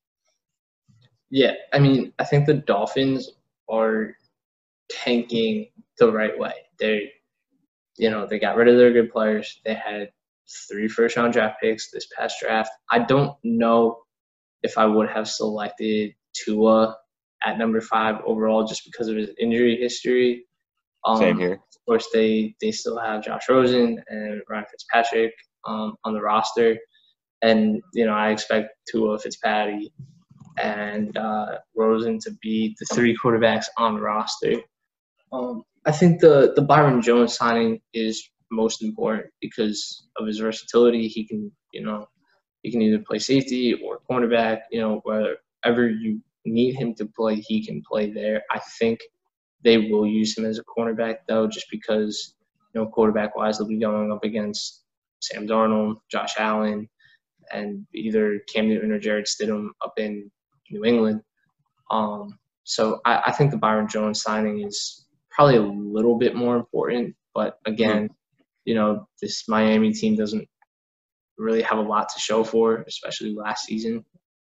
[1.30, 3.32] Yeah, I mean, I think the Dolphins
[3.70, 4.16] are
[4.90, 5.68] tanking
[6.00, 6.54] the right way.
[6.80, 7.12] They,
[7.98, 9.60] you know, they got rid of their good players.
[9.66, 10.12] They had
[10.70, 12.70] three first round draft picks this past draft.
[12.92, 14.00] I don't know
[14.64, 16.96] if I would have selected Tua
[17.44, 20.46] at number five overall just because of his injury history.
[21.06, 21.54] Um, Same here.
[21.54, 25.34] Of course, they they still have Josh Rosen and Ryan Fitzpatrick
[25.66, 26.78] um, on the roster,
[27.42, 29.92] and you know I expect Tua Fitzpatrick
[30.58, 34.56] and uh, Rosen to be the three quarterbacks on the roster.
[35.32, 41.08] Um, I think the the Byron Jones signing is most important because of his versatility.
[41.08, 42.08] He can, you know,
[42.64, 44.62] he can either play safety or cornerback.
[44.72, 48.44] You know, wherever you need him to play, he can play there.
[48.52, 49.00] I think
[49.64, 52.36] they will use him as a cornerback though, just because
[52.74, 54.84] you know, quarterback wise, they'll be going up against
[55.22, 56.90] Sam Darnold, Josh Allen,
[57.52, 60.30] and either Cam Newton or Jarrett Stidham up in
[60.70, 61.22] New England.
[61.90, 66.56] Um, so I, I, think the Byron Jones signing is probably a little bit more
[66.56, 67.16] important.
[67.34, 68.10] But again,
[68.66, 70.48] you know, this Miami team doesn't
[71.38, 74.04] really have a lot to show for, especially last season.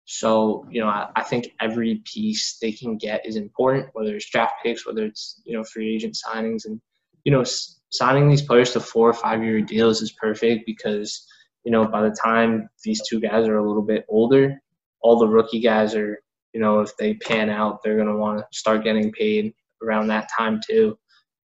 [0.07, 4.29] So, you know, I, I, think every piece they can get is important, whether it's
[4.29, 6.67] draft picks, whether it's, you know, free agent signings.
[6.67, 6.79] And,
[7.25, 11.27] you know, s- signing these players to four or five year deals is perfect because,
[11.65, 14.61] you know, by the time these two guys are a little bit older,
[15.01, 16.19] all the rookie guys are,
[16.53, 20.09] you know, if they pan out, they're going to want to start getting paid around
[20.09, 20.99] that time too.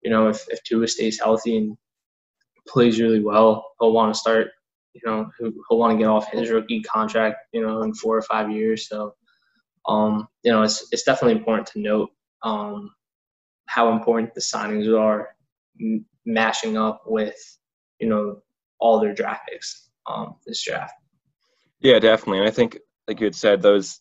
[0.01, 1.77] You know, if, if Tua stays healthy and
[2.67, 4.47] plays really well, he'll want to start.
[4.93, 7.37] You know, he'll want to get off his rookie contract.
[7.51, 8.87] You know, in four or five years.
[8.87, 9.15] So,
[9.87, 12.09] um, you know, it's it's definitely important to note
[12.43, 12.91] um,
[13.67, 15.29] how important the signings are,
[15.81, 17.35] m- mashing up with
[17.99, 18.41] you know
[18.79, 20.93] all their draft picks um, this draft.
[21.79, 22.39] Yeah, definitely.
[22.39, 23.99] And I think, like you had said, those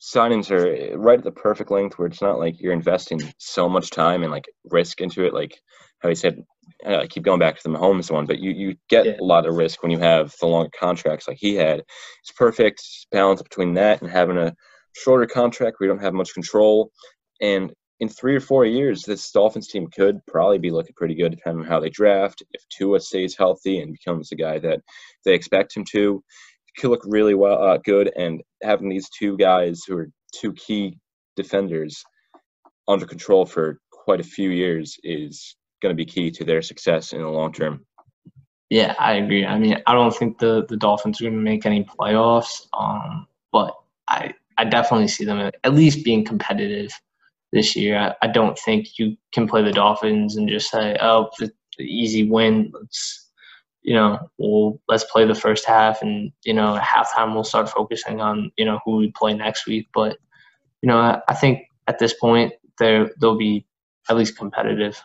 [0.00, 3.90] signings are right at the perfect length where it's not like you're investing so much
[3.90, 5.34] time and like risk into it.
[5.34, 5.60] Like
[6.00, 6.44] how he said,
[6.86, 9.16] I keep going back to the Mahomes one, but you, you get yeah.
[9.20, 11.80] a lot of risk when you have the longer contracts like he had.
[11.80, 14.54] It's perfect balance between that and having a
[14.96, 16.90] shorter contract where you don't have much control.
[17.40, 21.30] And in three or four years, this Dolphins team could probably be looking pretty good
[21.30, 22.42] depending on how they draft.
[22.52, 24.80] If Tua stays healthy and becomes the guy that
[25.24, 26.22] they expect him to,
[26.78, 28.12] could look really well uh, good.
[28.16, 30.98] And having these two guys who are two key
[31.34, 32.04] defenders
[32.86, 37.12] under control for quite a few years is going to be key to their success
[37.12, 37.84] in the long term.
[38.70, 39.46] Yeah, I agree.
[39.46, 43.26] I mean, I don't think the, the Dolphins are going to make any playoffs, um,
[43.50, 43.74] but
[44.08, 46.90] I I definitely see them at least being competitive
[47.52, 47.96] this year.
[47.96, 52.28] I, I don't think you can play the Dolphins and just say, oh, the, easy
[52.28, 52.72] win.
[52.74, 53.28] Let's
[53.82, 57.70] you know, we'll let's play the first half, and you know, at halftime we'll start
[57.70, 59.86] focusing on you know who we play next week.
[59.94, 60.18] But
[60.82, 63.64] you know, I, I think at this point they they'll be
[64.10, 65.00] at least competitive.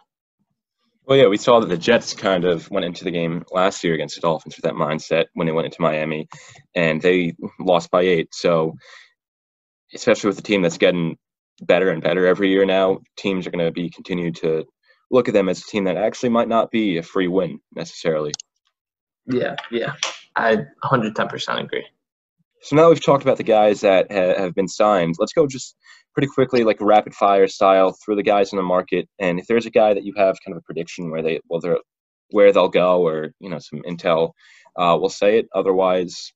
[1.06, 3.94] Well, yeah, we saw that the Jets kind of went into the game last year
[3.94, 6.28] against the Dolphins with that mindset when they went into Miami,
[6.76, 8.34] and they lost by eight.
[8.34, 8.76] So,
[9.94, 11.18] especially with a team that's getting
[11.62, 14.66] better and better every year now, teams are going to be continued to
[15.12, 18.32] look at them as a team that actually might not be a free win necessarily.
[19.26, 19.94] Yeah, yeah,
[20.38, 21.86] I 110% agree.
[22.64, 25.16] So now we've talked about the guys that ha- have been signed.
[25.20, 25.76] Let's go just
[26.14, 29.10] pretty quickly, like rapid fire style, through the guys in the market.
[29.20, 31.60] And if there's a guy that you have kind of a prediction where they, well,
[31.60, 31.80] they're
[32.32, 34.32] where they'll go, or you know, some intel,
[34.78, 35.48] uh, we'll say it.
[35.54, 36.32] Otherwise,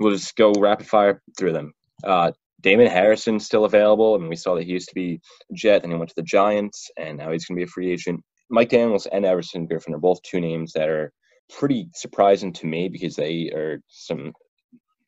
[0.00, 1.72] we'll just go rapid fire through them.
[2.02, 4.14] Uh, Damon Harrison still available.
[4.14, 5.20] I mean, we saw that he used to be
[5.52, 7.92] Jet, and he went to the Giants, and now he's going to be a free
[7.92, 8.20] agent.
[8.50, 11.12] Mike Daniels and Everson Griffen are both two names that are
[11.56, 14.32] pretty surprising to me because they are some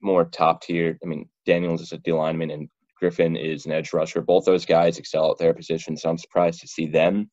[0.00, 0.98] more top tier.
[1.02, 2.68] I mean, Daniels is a D lineman and
[3.02, 4.20] Griffen is an edge rusher.
[4.20, 7.30] Both those guys excel at their position, so I'm surprised to see them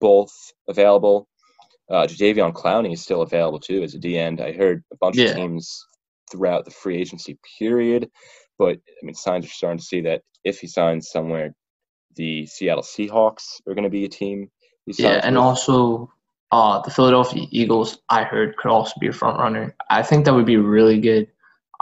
[0.00, 0.32] both
[0.68, 1.28] available.
[1.90, 4.40] Uh, Jadeveon Clowney is still available too as a D end.
[4.40, 5.30] I heard a bunch yeah.
[5.30, 5.86] of teams
[6.30, 8.10] throughout the free agency period,
[8.58, 11.54] but I mean, signs are starting to see that if he signs somewhere,
[12.16, 14.50] the Seattle Seahawks are going to be a team.
[14.86, 15.44] Yeah, and with.
[15.44, 16.12] also
[16.52, 19.74] uh, the Philadelphia Eagles, I heard, could also be a front runner.
[19.88, 21.28] I think that would be really good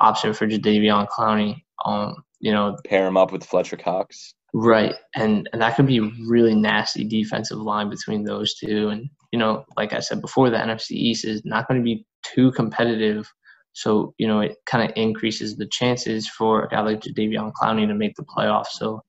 [0.00, 1.62] option for Jadeveon Clowney.
[1.84, 4.34] Um, you know, pair him up with Fletcher Cox.
[4.54, 8.88] Right, and and that could be a really nasty defensive line between those two.
[8.88, 12.06] And you know, like I said before, the NFC East is not going to be
[12.22, 13.30] too competitive.
[13.72, 17.86] So you know, it kind of increases the chances for a guy like Jadeveon Clowney
[17.86, 18.72] to make the playoffs.
[18.72, 19.02] So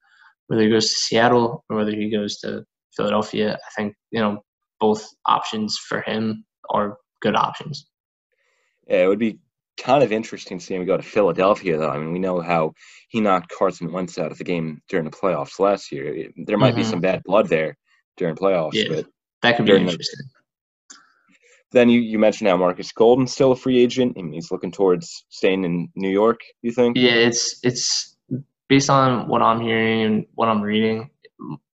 [0.47, 4.41] whether he goes to Seattle or whether he goes to Philadelphia, I think you know
[4.79, 7.87] both options for him are good options.
[8.87, 9.39] Yeah, it would be
[9.79, 11.89] kind of interesting seeing him go to Philadelphia, though.
[11.89, 12.73] I mean, we know how
[13.07, 16.29] he knocked Carson Wentz out of the game during the playoffs last year.
[16.45, 16.77] There might mm-hmm.
[16.77, 17.77] be some bad blood there
[18.17, 18.73] during playoffs.
[18.73, 19.05] Yeah, but
[19.41, 20.25] that could be interesting.
[20.29, 20.39] The,
[21.71, 24.15] then you, you mentioned how Markus Golden's still a free agent.
[24.17, 26.39] I mean, he's looking towards staying in New York.
[26.61, 26.97] You think?
[26.97, 28.17] Yeah, it's it's
[28.67, 31.09] based on what I'm hearing and what I'm reading.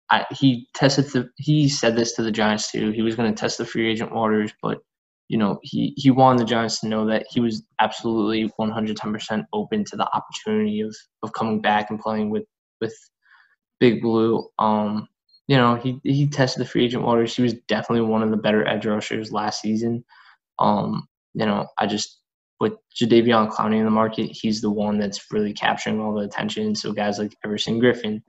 [0.09, 2.91] I, he tested the he said this to the Giants too.
[2.91, 4.79] He was going to test the free agent waters, but
[5.29, 9.83] you know, he, he wanted the Giants to know that he was absolutely 110% open
[9.85, 12.43] to the opportunity of, of coming back and playing with,
[12.81, 12.95] with
[13.79, 14.47] Big Blue.
[14.59, 15.07] Um,
[15.47, 17.35] you know, he, he tested the free agent waters.
[17.35, 20.03] He was definitely one of the better edge rushers last season.
[20.59, 22.19] Um, you know, I just,
[22.59, 26.75] with Jadeveon Clowney in the market, he's the one that's really capturing all the attention.
[26.75, 28.21] So guys like Everson Griffen,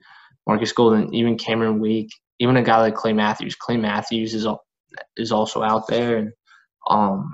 [0.47, 3.55] Markus Golden, even Cameron Wake, even a guy like Clay Matthews.
[3.55, 4.47] Clay Matthews is
[5.17, 6.31] is also out there, and
[6.87, 7.31] um,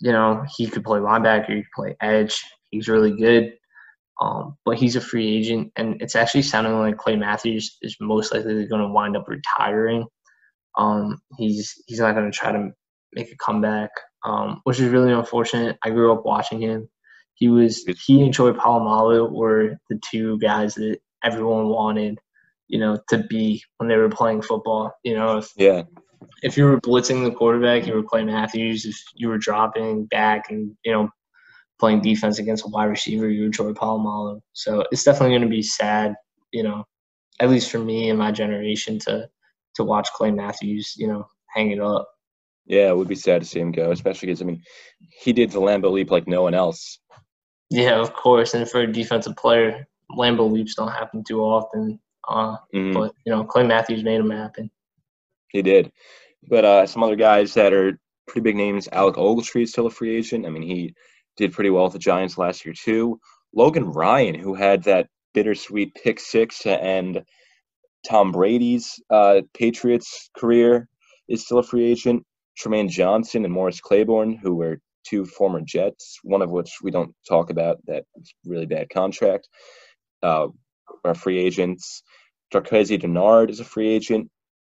[0.00, 2.42] you know, he could play linebacker, he could play edge.
[2.70, 3.54] He's really good.
[4.20, 8.34] Um, but he's a free agent, and it's actually sounding like Clay Matthews is most
[8.34, 10.04] likely going to wind up retiring.
[10.76, 12.70] Um, he's he's not going to try to
[13.14, 13.90] make a comeback,
[14.24, 15.78] um, which is really unfortunate.
[15.82, 16.88] I grew up watching him.
[17.34, 22.18] He was he and Troy Polamalu were the two guys that everyone wanted,
[22.68, 24.92] you know, to be when they were playing football.
[25.02, 25.84] You know, if, yeah
[26.42, 28.84] if you were blitzing the quarterback, you were Clay Matthews.
[28.84, 31.10] If you were dropping back and you know
[31.78, 34.40] playing defense against a wide receiver, you were Troy Polamalu.
[34.52, 36.14] So it's definitely going to be sad,
[36.52, 36.84] you know,
[37.40, 39.28] at least for me and my generation to
[39.76, 42.08] to watch Clay Matthews, you know, hang it up.
[42.66, 44.62] Yeah, it would be sad to see him go, especially because I mean,
[45.10, 47.00] he did the Lambeau leap like no one else.
[47.70, 51.98] Yeah, of course, and for a defensive player, Lambeau leaps don't happen too often.
[52.28, 52.92] Uh, mm-hmm.
[52.92, 54.70] But you know, Clay Matthews made them happen.
[55.50, 55.90] He did.
[56.48, 58.88] But uh, some other guys that are pretty big names.
[58.92, 60.46] Alec Ogletree is still a free agent.
[60.46, 60.94] I mean, he
[61.36, 63.18] did pretty well with the Giants last year too.
[63.54, 67.22] Logan Ryan, who had that bittersweet pick six and
[68.08, 70.88] Tom Brady's uh, Patriots career,
[71.28, 72.24] is still a free agent.
[72.58, 77.14] Trumaine Johnson and Morris Claiborne, who were two former Jets, one of which we don't
[77.28, 78.04] talk about, that
[78.44, 79.48] really bad contract,
[80.22, 80.48] uh,
[81.04, 82.02] are free agents.
[82.52, 84.30] Darqueze Dennard is a free agent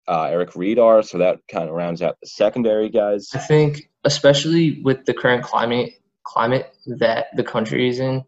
[0.08, 1.02] uh, Eric Reid are.
[1.02, 3.28] So that kind of rounds out the secondary guys.
[3.34, 5.92] I think, especially with the current climate
[6.24, 8.24] climate that the country is in,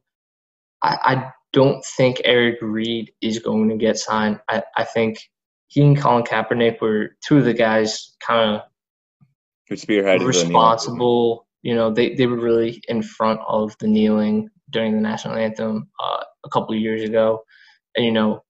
[0.82, 4.40] I, I don't think Eric Reid is going to get signed.
[4.48, 5.18] I, I think
[5.68, 8.62] he and Colin Kaepernick were two of the guys kind of
[9.68, 11.46] who spearheaded responsible.
[11.62, 15.88] You know, they, they were really in front of the kneeling during the national anthem
[16.02, 17.42] uh, a couple of years ago.
[17.94, 18.42] And, you know,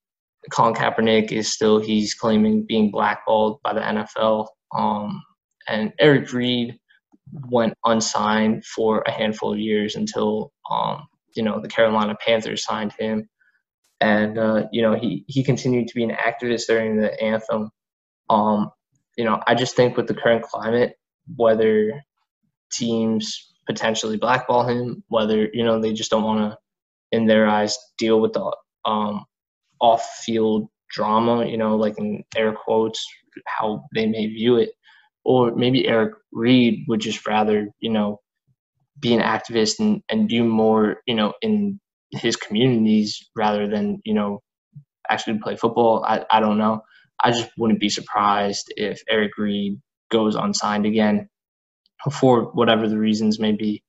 [0.50, 4.48] Colin Kaepernick is still he's claiming being blackballed by the NFL.
[4.76, 5.22] Um,
[5.68, 6.78] and Eric Reid
[7.32, 12.92] went unsigned for a handful of years until um, you know the Carolina Panthers signed
[12.98, 13.28] him,
[14.00, 17.70] and uh, you know he he continued to be an activist during the anthem.
[18.28, 18.70] Um,
[19.16, 20.94] you know, I just think with the current climate,
[21.36, 22.02] whether
[22.72, 26.58] teams potentially blackball him, whether you know they just don't want to,
[27.12, 29.24] in their eyes, deal with the um,
[29.80, 33.04] off field drama, you know, like in air quotes,
[33.46, 34.70] how they may view it.
[35.24, 38.20] Or maybe Eric Reid would just rather, you know,
[38.98, 41.80] be an activist and, and do more, you know, in
[42.10, 44.42] his communities rather than, you know,
[45.10, 46.04] actually play football.
[46.04, 46.82] I, I don't know.
[47.22, 49.80] I just wouldn't be surprised if Eric Reid
[50.10, 51.28] goes unsigned again
[52.12, 53.82] for whatever the reasons may be.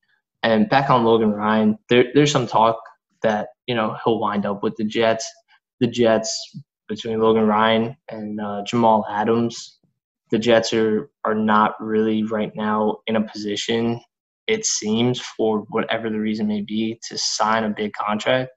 [0.43, 2.77] And back on Logan Ryan, there, there's some talk
[3.23, 5.29] that you know he'll wind up with the Jets.
[5.81, 6.31] The Jets
[6.87, 9.79] between Logan Ryan and uh, Jamal Adams,
[10.31, 13.99] the Jets are are not really right now in a position.
[14.47, 18.51] It seems for whatever the reason may be to sign a big contract.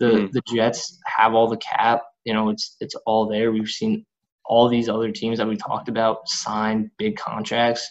[0.00, 0.26] The mm-hmm.
[0.32, 2.02] the Jets have all the cap.
[2.24, 3.52] You know, it's it's all there.
[3.52, 4.04] We've seen
[4.46, 7.90] all these other teams that we talked about sign big contracts.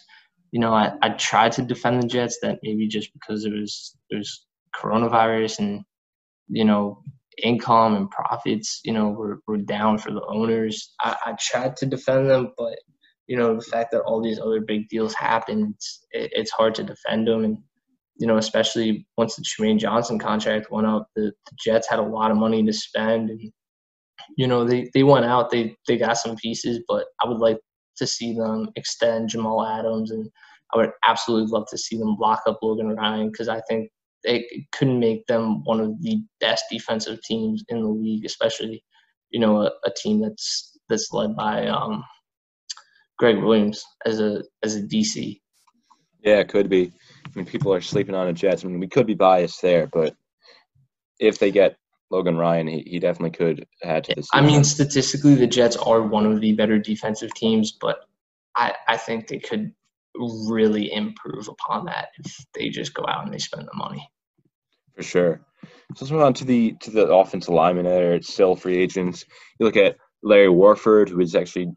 [0.52, 3.96] You know, I, I tried to defend the Jets that maybe just because there was
[4.10, 5.84] there's coronavirus and
[6.48, 7.02] you know
[7.42, 10.94] income and profits, you know, were, were down for the owners.
[11.00, 12.78] I, I tried to defend them, but
[13.26, 15.74] you know the fact that all these other big deals happened,
[16.10, 17.44] it, it's hard to defend them.
[17.44, 17.58] And
[18.16, 22.02] you know, especially once the Trumaine Johnson contract went up, the, the Jets had a
[22.02, 23.52] lot of money to spend, and
[24.36, 27.58] you know they they went out, they they got some pieces, but I would like
[27.96, 30.28] to see them extend Jamal Adams, and
[30.74, 33.90] I would absolutely love to see them lock up Logan Ryan because I think
[34.24, 38.82] they couldn't make them one of the best defensive teams in the league, especially
[39.30, 42.04] you know a, a team that's that's led by um,
[43.18, 45.40] Gregg Williams as a as a DC.
[46.22, 46.92] Yeah, it could be.
[47.26, 48.64] I mean, people are sleeping on the Jets.
[48.64, 50.16] I mean, we could be biased there, but
[51.20, 51.76] if they get
[52.10, 54.28] Logan Ryan, he, he definitely could add to this.
[54.32, 58.06] I mean, statistically, the Jets are one of the better defensive teams, but
[58.56, 59.74] I, I think they could
[60.16, 64.08] really improve upon that if they just go out and they spend the money.
[64.96, 65.40] For sure.
[65.94, 68.14] So let's move on to the to the offensive lineman there.
[68.14, 69.24] It's still free agents.
[69.58, 71.68] You look at Larry Warford, who is actually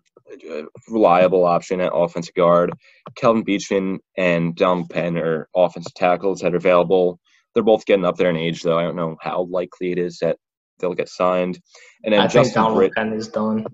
[0.50, 2.74] a reliable option at offensive guard.
[3.16, 7.20] Kelvin Beachum and Donald Penn are offensive tackles that are available.
[7.54, 8.78] They're both getting up there in age, though.
[8.78, 10.38] I don't know how likely it is that
[10.80, 11.60] they'll get signed.
[12.04, 13.66] And then I Justin think Donald Britt, Penn is done.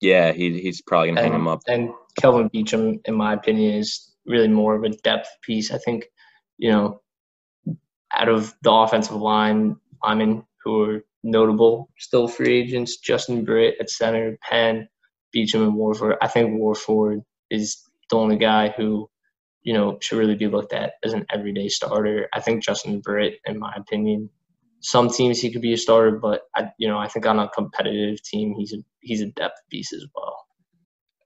[0.00, 1.60] Yeah, he, he's probably going to hang him up.
[1.68, 5.70] And Kelvin Beachum, in my opinion, is really more of a depth piece.
[5.70, 6.06] I think,
[6.58, 7.01] you know,
[8.12, 13.90] out of the offensive line, linemen who are notable, still free agents, Justin Britt at
[13.90, 14.88] center, Penn,
[15.34, 16.16] Beachum, and Warford.
[16.22, 17.20] I think Warford
[17.50, 19.10] is the only guy who,
[19.62, 22.28] you know, should really be looked at as an everyday starter.
[22.34, 24.30] I think Justin Britt, in my opinion,
[24.80, 27.48] some teams he could be a starter, but I, you know, I think on a
[27.48, 30.41] competitive team, he's a he's a depth piece as well.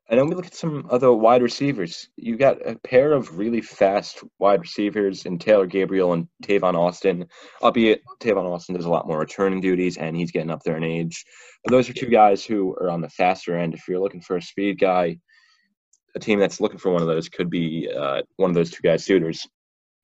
[0.08, 2.08] And then we look at some other wide receivers.
[2.16, 7.26] You got a pair of really fast wide receivers in Taylor Gabriel and Tavon Austin.
[7.60, 10.84] Albeit Tavon Austin does a lot more returning duties and he's getting up there in
[10.84, 11.24] age.
[11.64, 13.74] But those are two guys who are on the faster end.
[13.74, 15.18] If you're looking for a speed guy,
[16.14, 18.82] a team that's looking for one of those could be uh, one of those two
[18.82, 19.46] guys suitors.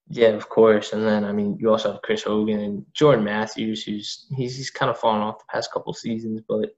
[0.09, 0.93] Yeah, of course.
[0.93, 4.71] And then I mean, you also have Chris Hogan and Jordan Matthews, who's he's he's
[4.71, 6.71] kind of fallen off the past couple seasons, but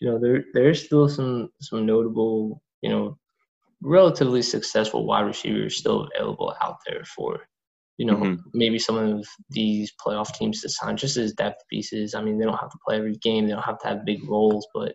[0.00, 3.16] you know there there's still some some notable you know,
[3.82, 7.40] relatively successful wide receivers still available out there for,
[7.96, 8.42] you know, mm-hmm.
[8.52, 12.14] maybe some of these playoff teams to sign just as depth pieces.
[12.14, 14.28] I mean, they don't have to play every game, they don't have to have big
[14.28, 14.94] roles, but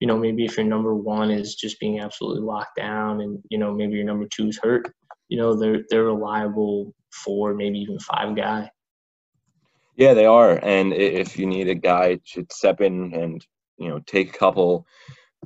[0.00, 3.58] you know, maybe if your number one is just being absolutely locked down, and you
[3.58, 4.90] know, maybe your number two is hurt,
[5.28, 8.70] you know, they're they're reliable four, maybe even five guy.
[9.96, 13.44] Yeah, they are, and if you need a guy to step in and
[13.76, 14.86] you know take a couple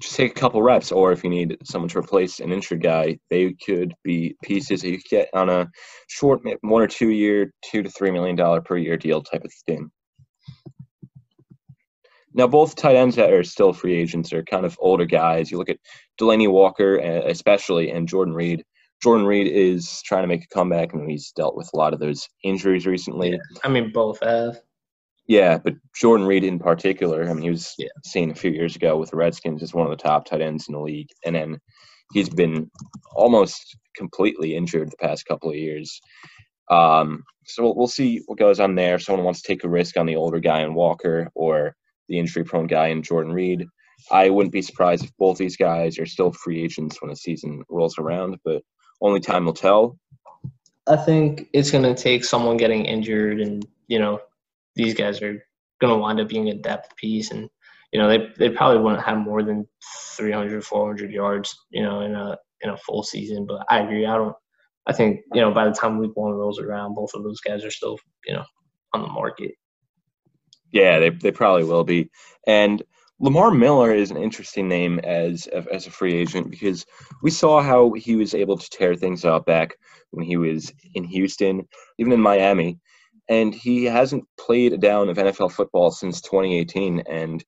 [0.01, 3.19] just take a couple reps, or if you need someone to replace an injured guy,
[3.31, 5.69] they could be pieces that you get on a
[6.09, 9.53] short one or two year, two to three million dollar per year deal type of
[9.67, 9.91] thing.
[12.37, 15.53] Now, both tight ends that are still free agents are kind of older guys.
[15.53, 15.79] You look at
[16.21, 18.65] Delanie Walker, uh, especially, and Jordan Reed.
[19.01, 22.01] Jordan Reed is trying to make a comeback, and he's dealt with a lot of
[22.01, 23.31] those injuries recently.
[23.31, 24.61] Yeah, I mean, both have.
[25.27, 27.89] Yeah, but Jordan Reed in particular, I mean, he was yeah.
[28.05, 30.69] seen a few years ago with the Redskins as one of the top tight ends
[30.69, 31.59] in the league, and then
[32.13, 32.71] he's been
[33.15, 36.01] almost completely injured the past couple of years.
[36.71, 38.97] Um, so we'll, we'll see what goes on there.
[38.97, 41.75] If Someone wants to take a risk on the older guy in Walker or
[42.09, 43.65] the injury-prone guy in Jordan Reed.
[44.11, 47.63] I wouldn't be surprised if both these guys are still free agents when the season
[47.69, 48.63] rolls around, but
[49.01, 49.99] only time will tell.
[50.87, 54.21] I think it's going to take someone getting injured and you know
[54.75, 55.45] these guys are
[55.81, 57.49] going to wind up being a depth piece and
[57.93, 59.67] you know they they probably wouldn't have more than
[60.17, 64.07] 300 400 yards you know in a in a full season but i agree.
[64.07, 64.35] I don't
[64.87, 67.65] i think you know by the time week one rolls around both of those guys
[67.65, 68.45] are still you know
[68.93, 69.53] on the market.
[70.71, 72.11] Yeah they, they probably will be.
[72.47, 72.83] And
[73.21, 76.85] Lamar Miller is an interesting name as as a free agent because
[77.23, 79.77] we saw how he was able to tear things up back
[80.11, 81.69] when he was in Houston,
[81.99, 82.79] even in Miami
[83.29, 87.45] and he hasn't played a down of NFL football since 2018, and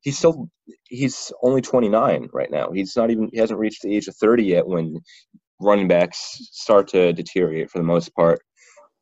[0.00, 0.48] he's still
[0.84, 2.70] he's only 29 right now.
[2.70, 5.00] He's not even he hasn't reached the age of 30 yet when
[5.60, 8.40] running backs start to deteriorate for the most part.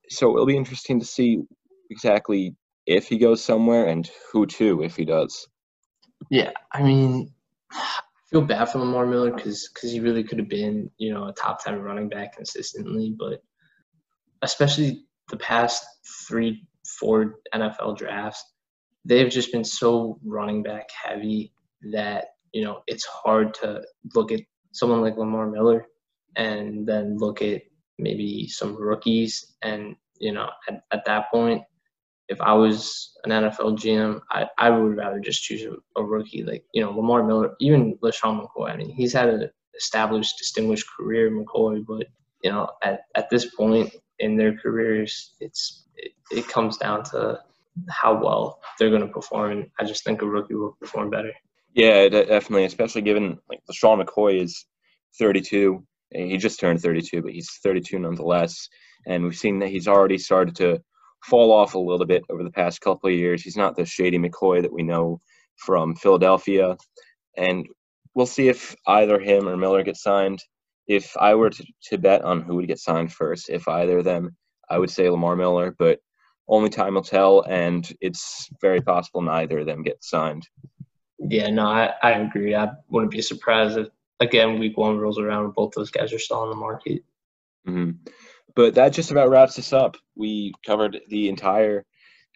[0.08, 1.42] So it'll be interesting to see
[1.90, 2.54] exactly
[2.86, 5.46] if he goes somewhere, and who to if he does?
[6.30, 7.32] Yeah, I mean,
[7.72, 11.28] I feel bad for Lamar Miller because because he really could have been you know
[11.28, 13.42] a top ten running back consistently, but
[14.42, 15.84] especially the past
[16.26, 16.66] three
[16.98, 18.44] four NFL drafts,
[19.04, 21.52] they've just been so running back heavy
[21.92, 23.82] that you know it's hard to
[24.14, 24.40] look at
[24.72, 25.86] someone like Lamar Miller
[26.36, 27.62] and then look at
[27.98, 31.62] maybe some rookies and you know at, at that point
[32.28, 36.42] if I was an NFL GM, I, I would rather just choose a, a rookie
[36.42, 38.70] like, you know, Lamar Miller, even LeSean McCoy.
[38.70, 42.06] I mean, he's had an established, distinguished career, McCoy, but,
[42.42, 47.40] you know, at, at this point in their careers, it's it, it comes down to
[47.90, 49.52] how well they're going to perform.
[49.52, 51.32] And I just think a rookie will perform better.
[51.74, 54.66] Yeah, definitely, especially given like LeSean McCoy is
[55.18, 55.84] 32.
[56.10, 58.68] He just turned 32, but he's 32 nonetheless.
[59.06, 60.80] And we've seen that he's already started to
[61.24, 63.42] fall off a little bit over the past couple of years.
[63.42, 65.20] He's not the shady McCoy that we know
[65.56, 66.76] from Philadelphia.
[67.36, 67.66] And
[68.14, 70.40] we'll see if either him or Miller gets signed.
[70.86, 74.04] If I were to, to bet on who would get signed first, if either of
[74.04, 74.36] them,
[74.68, 76.00] I would say Lamar Miller, but
[76.48, 80.46] only time will tell, and it's very possible neither of them get signed.
[81.18, 82.54] Yeah, no, I, I agree.
[82.54, 83.88] I wouldn't be surprised if,
[84.20, 87.02] again, week one rolls around and both those guys are still on the market.
[87.66, 88.10] Mm-hmm.
[88.54, 89.96] But that just about wraps us up.
[90.16, 91.84] We covered the entire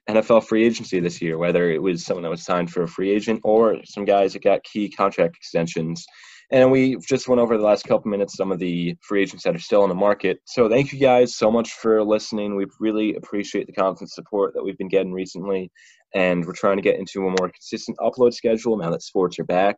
[0.08, 3.10] NFL free agency this year, whether it was someone that was signed for a free
[3.10, 6.06] agent or some guys that got key contract extensions.
[6.50, 9.54] And we just went over the last couple minutes some of the free agents that
[9.54, 10.40] are still in the market.
[10.46, 12.56] So thank you guys so much for listening.
[12.56, 15.70] We really appreciate the constant support that we've been getting recently.
[16.14, 19.44] And we're trying to get into a more consistent upload schedule now that sports are
[19.44, 19.76] back.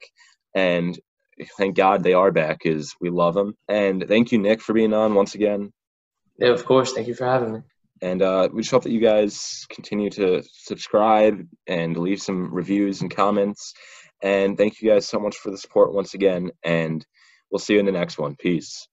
[0.55, 0.99] And
[1.57, 3.55] thank God they are back because we love them.
[3.69, 5.73] And thank you, Nick, for being on once again.
[6.39, 6.93] Yeah, of course.
[6.93, 7.61] Thank you for having me.
[8.03, 13.03] And uh, we just hope that you guys continue to subscribe and leave some reviews
[13.03, 13.75] and comments.
[14.23, 16.51] And thank you guys so much for the support once again.
[16.63, 17.07] And
[17.51, 18.37] we'll see you in the next one.
[18.37, 18.89] Peace.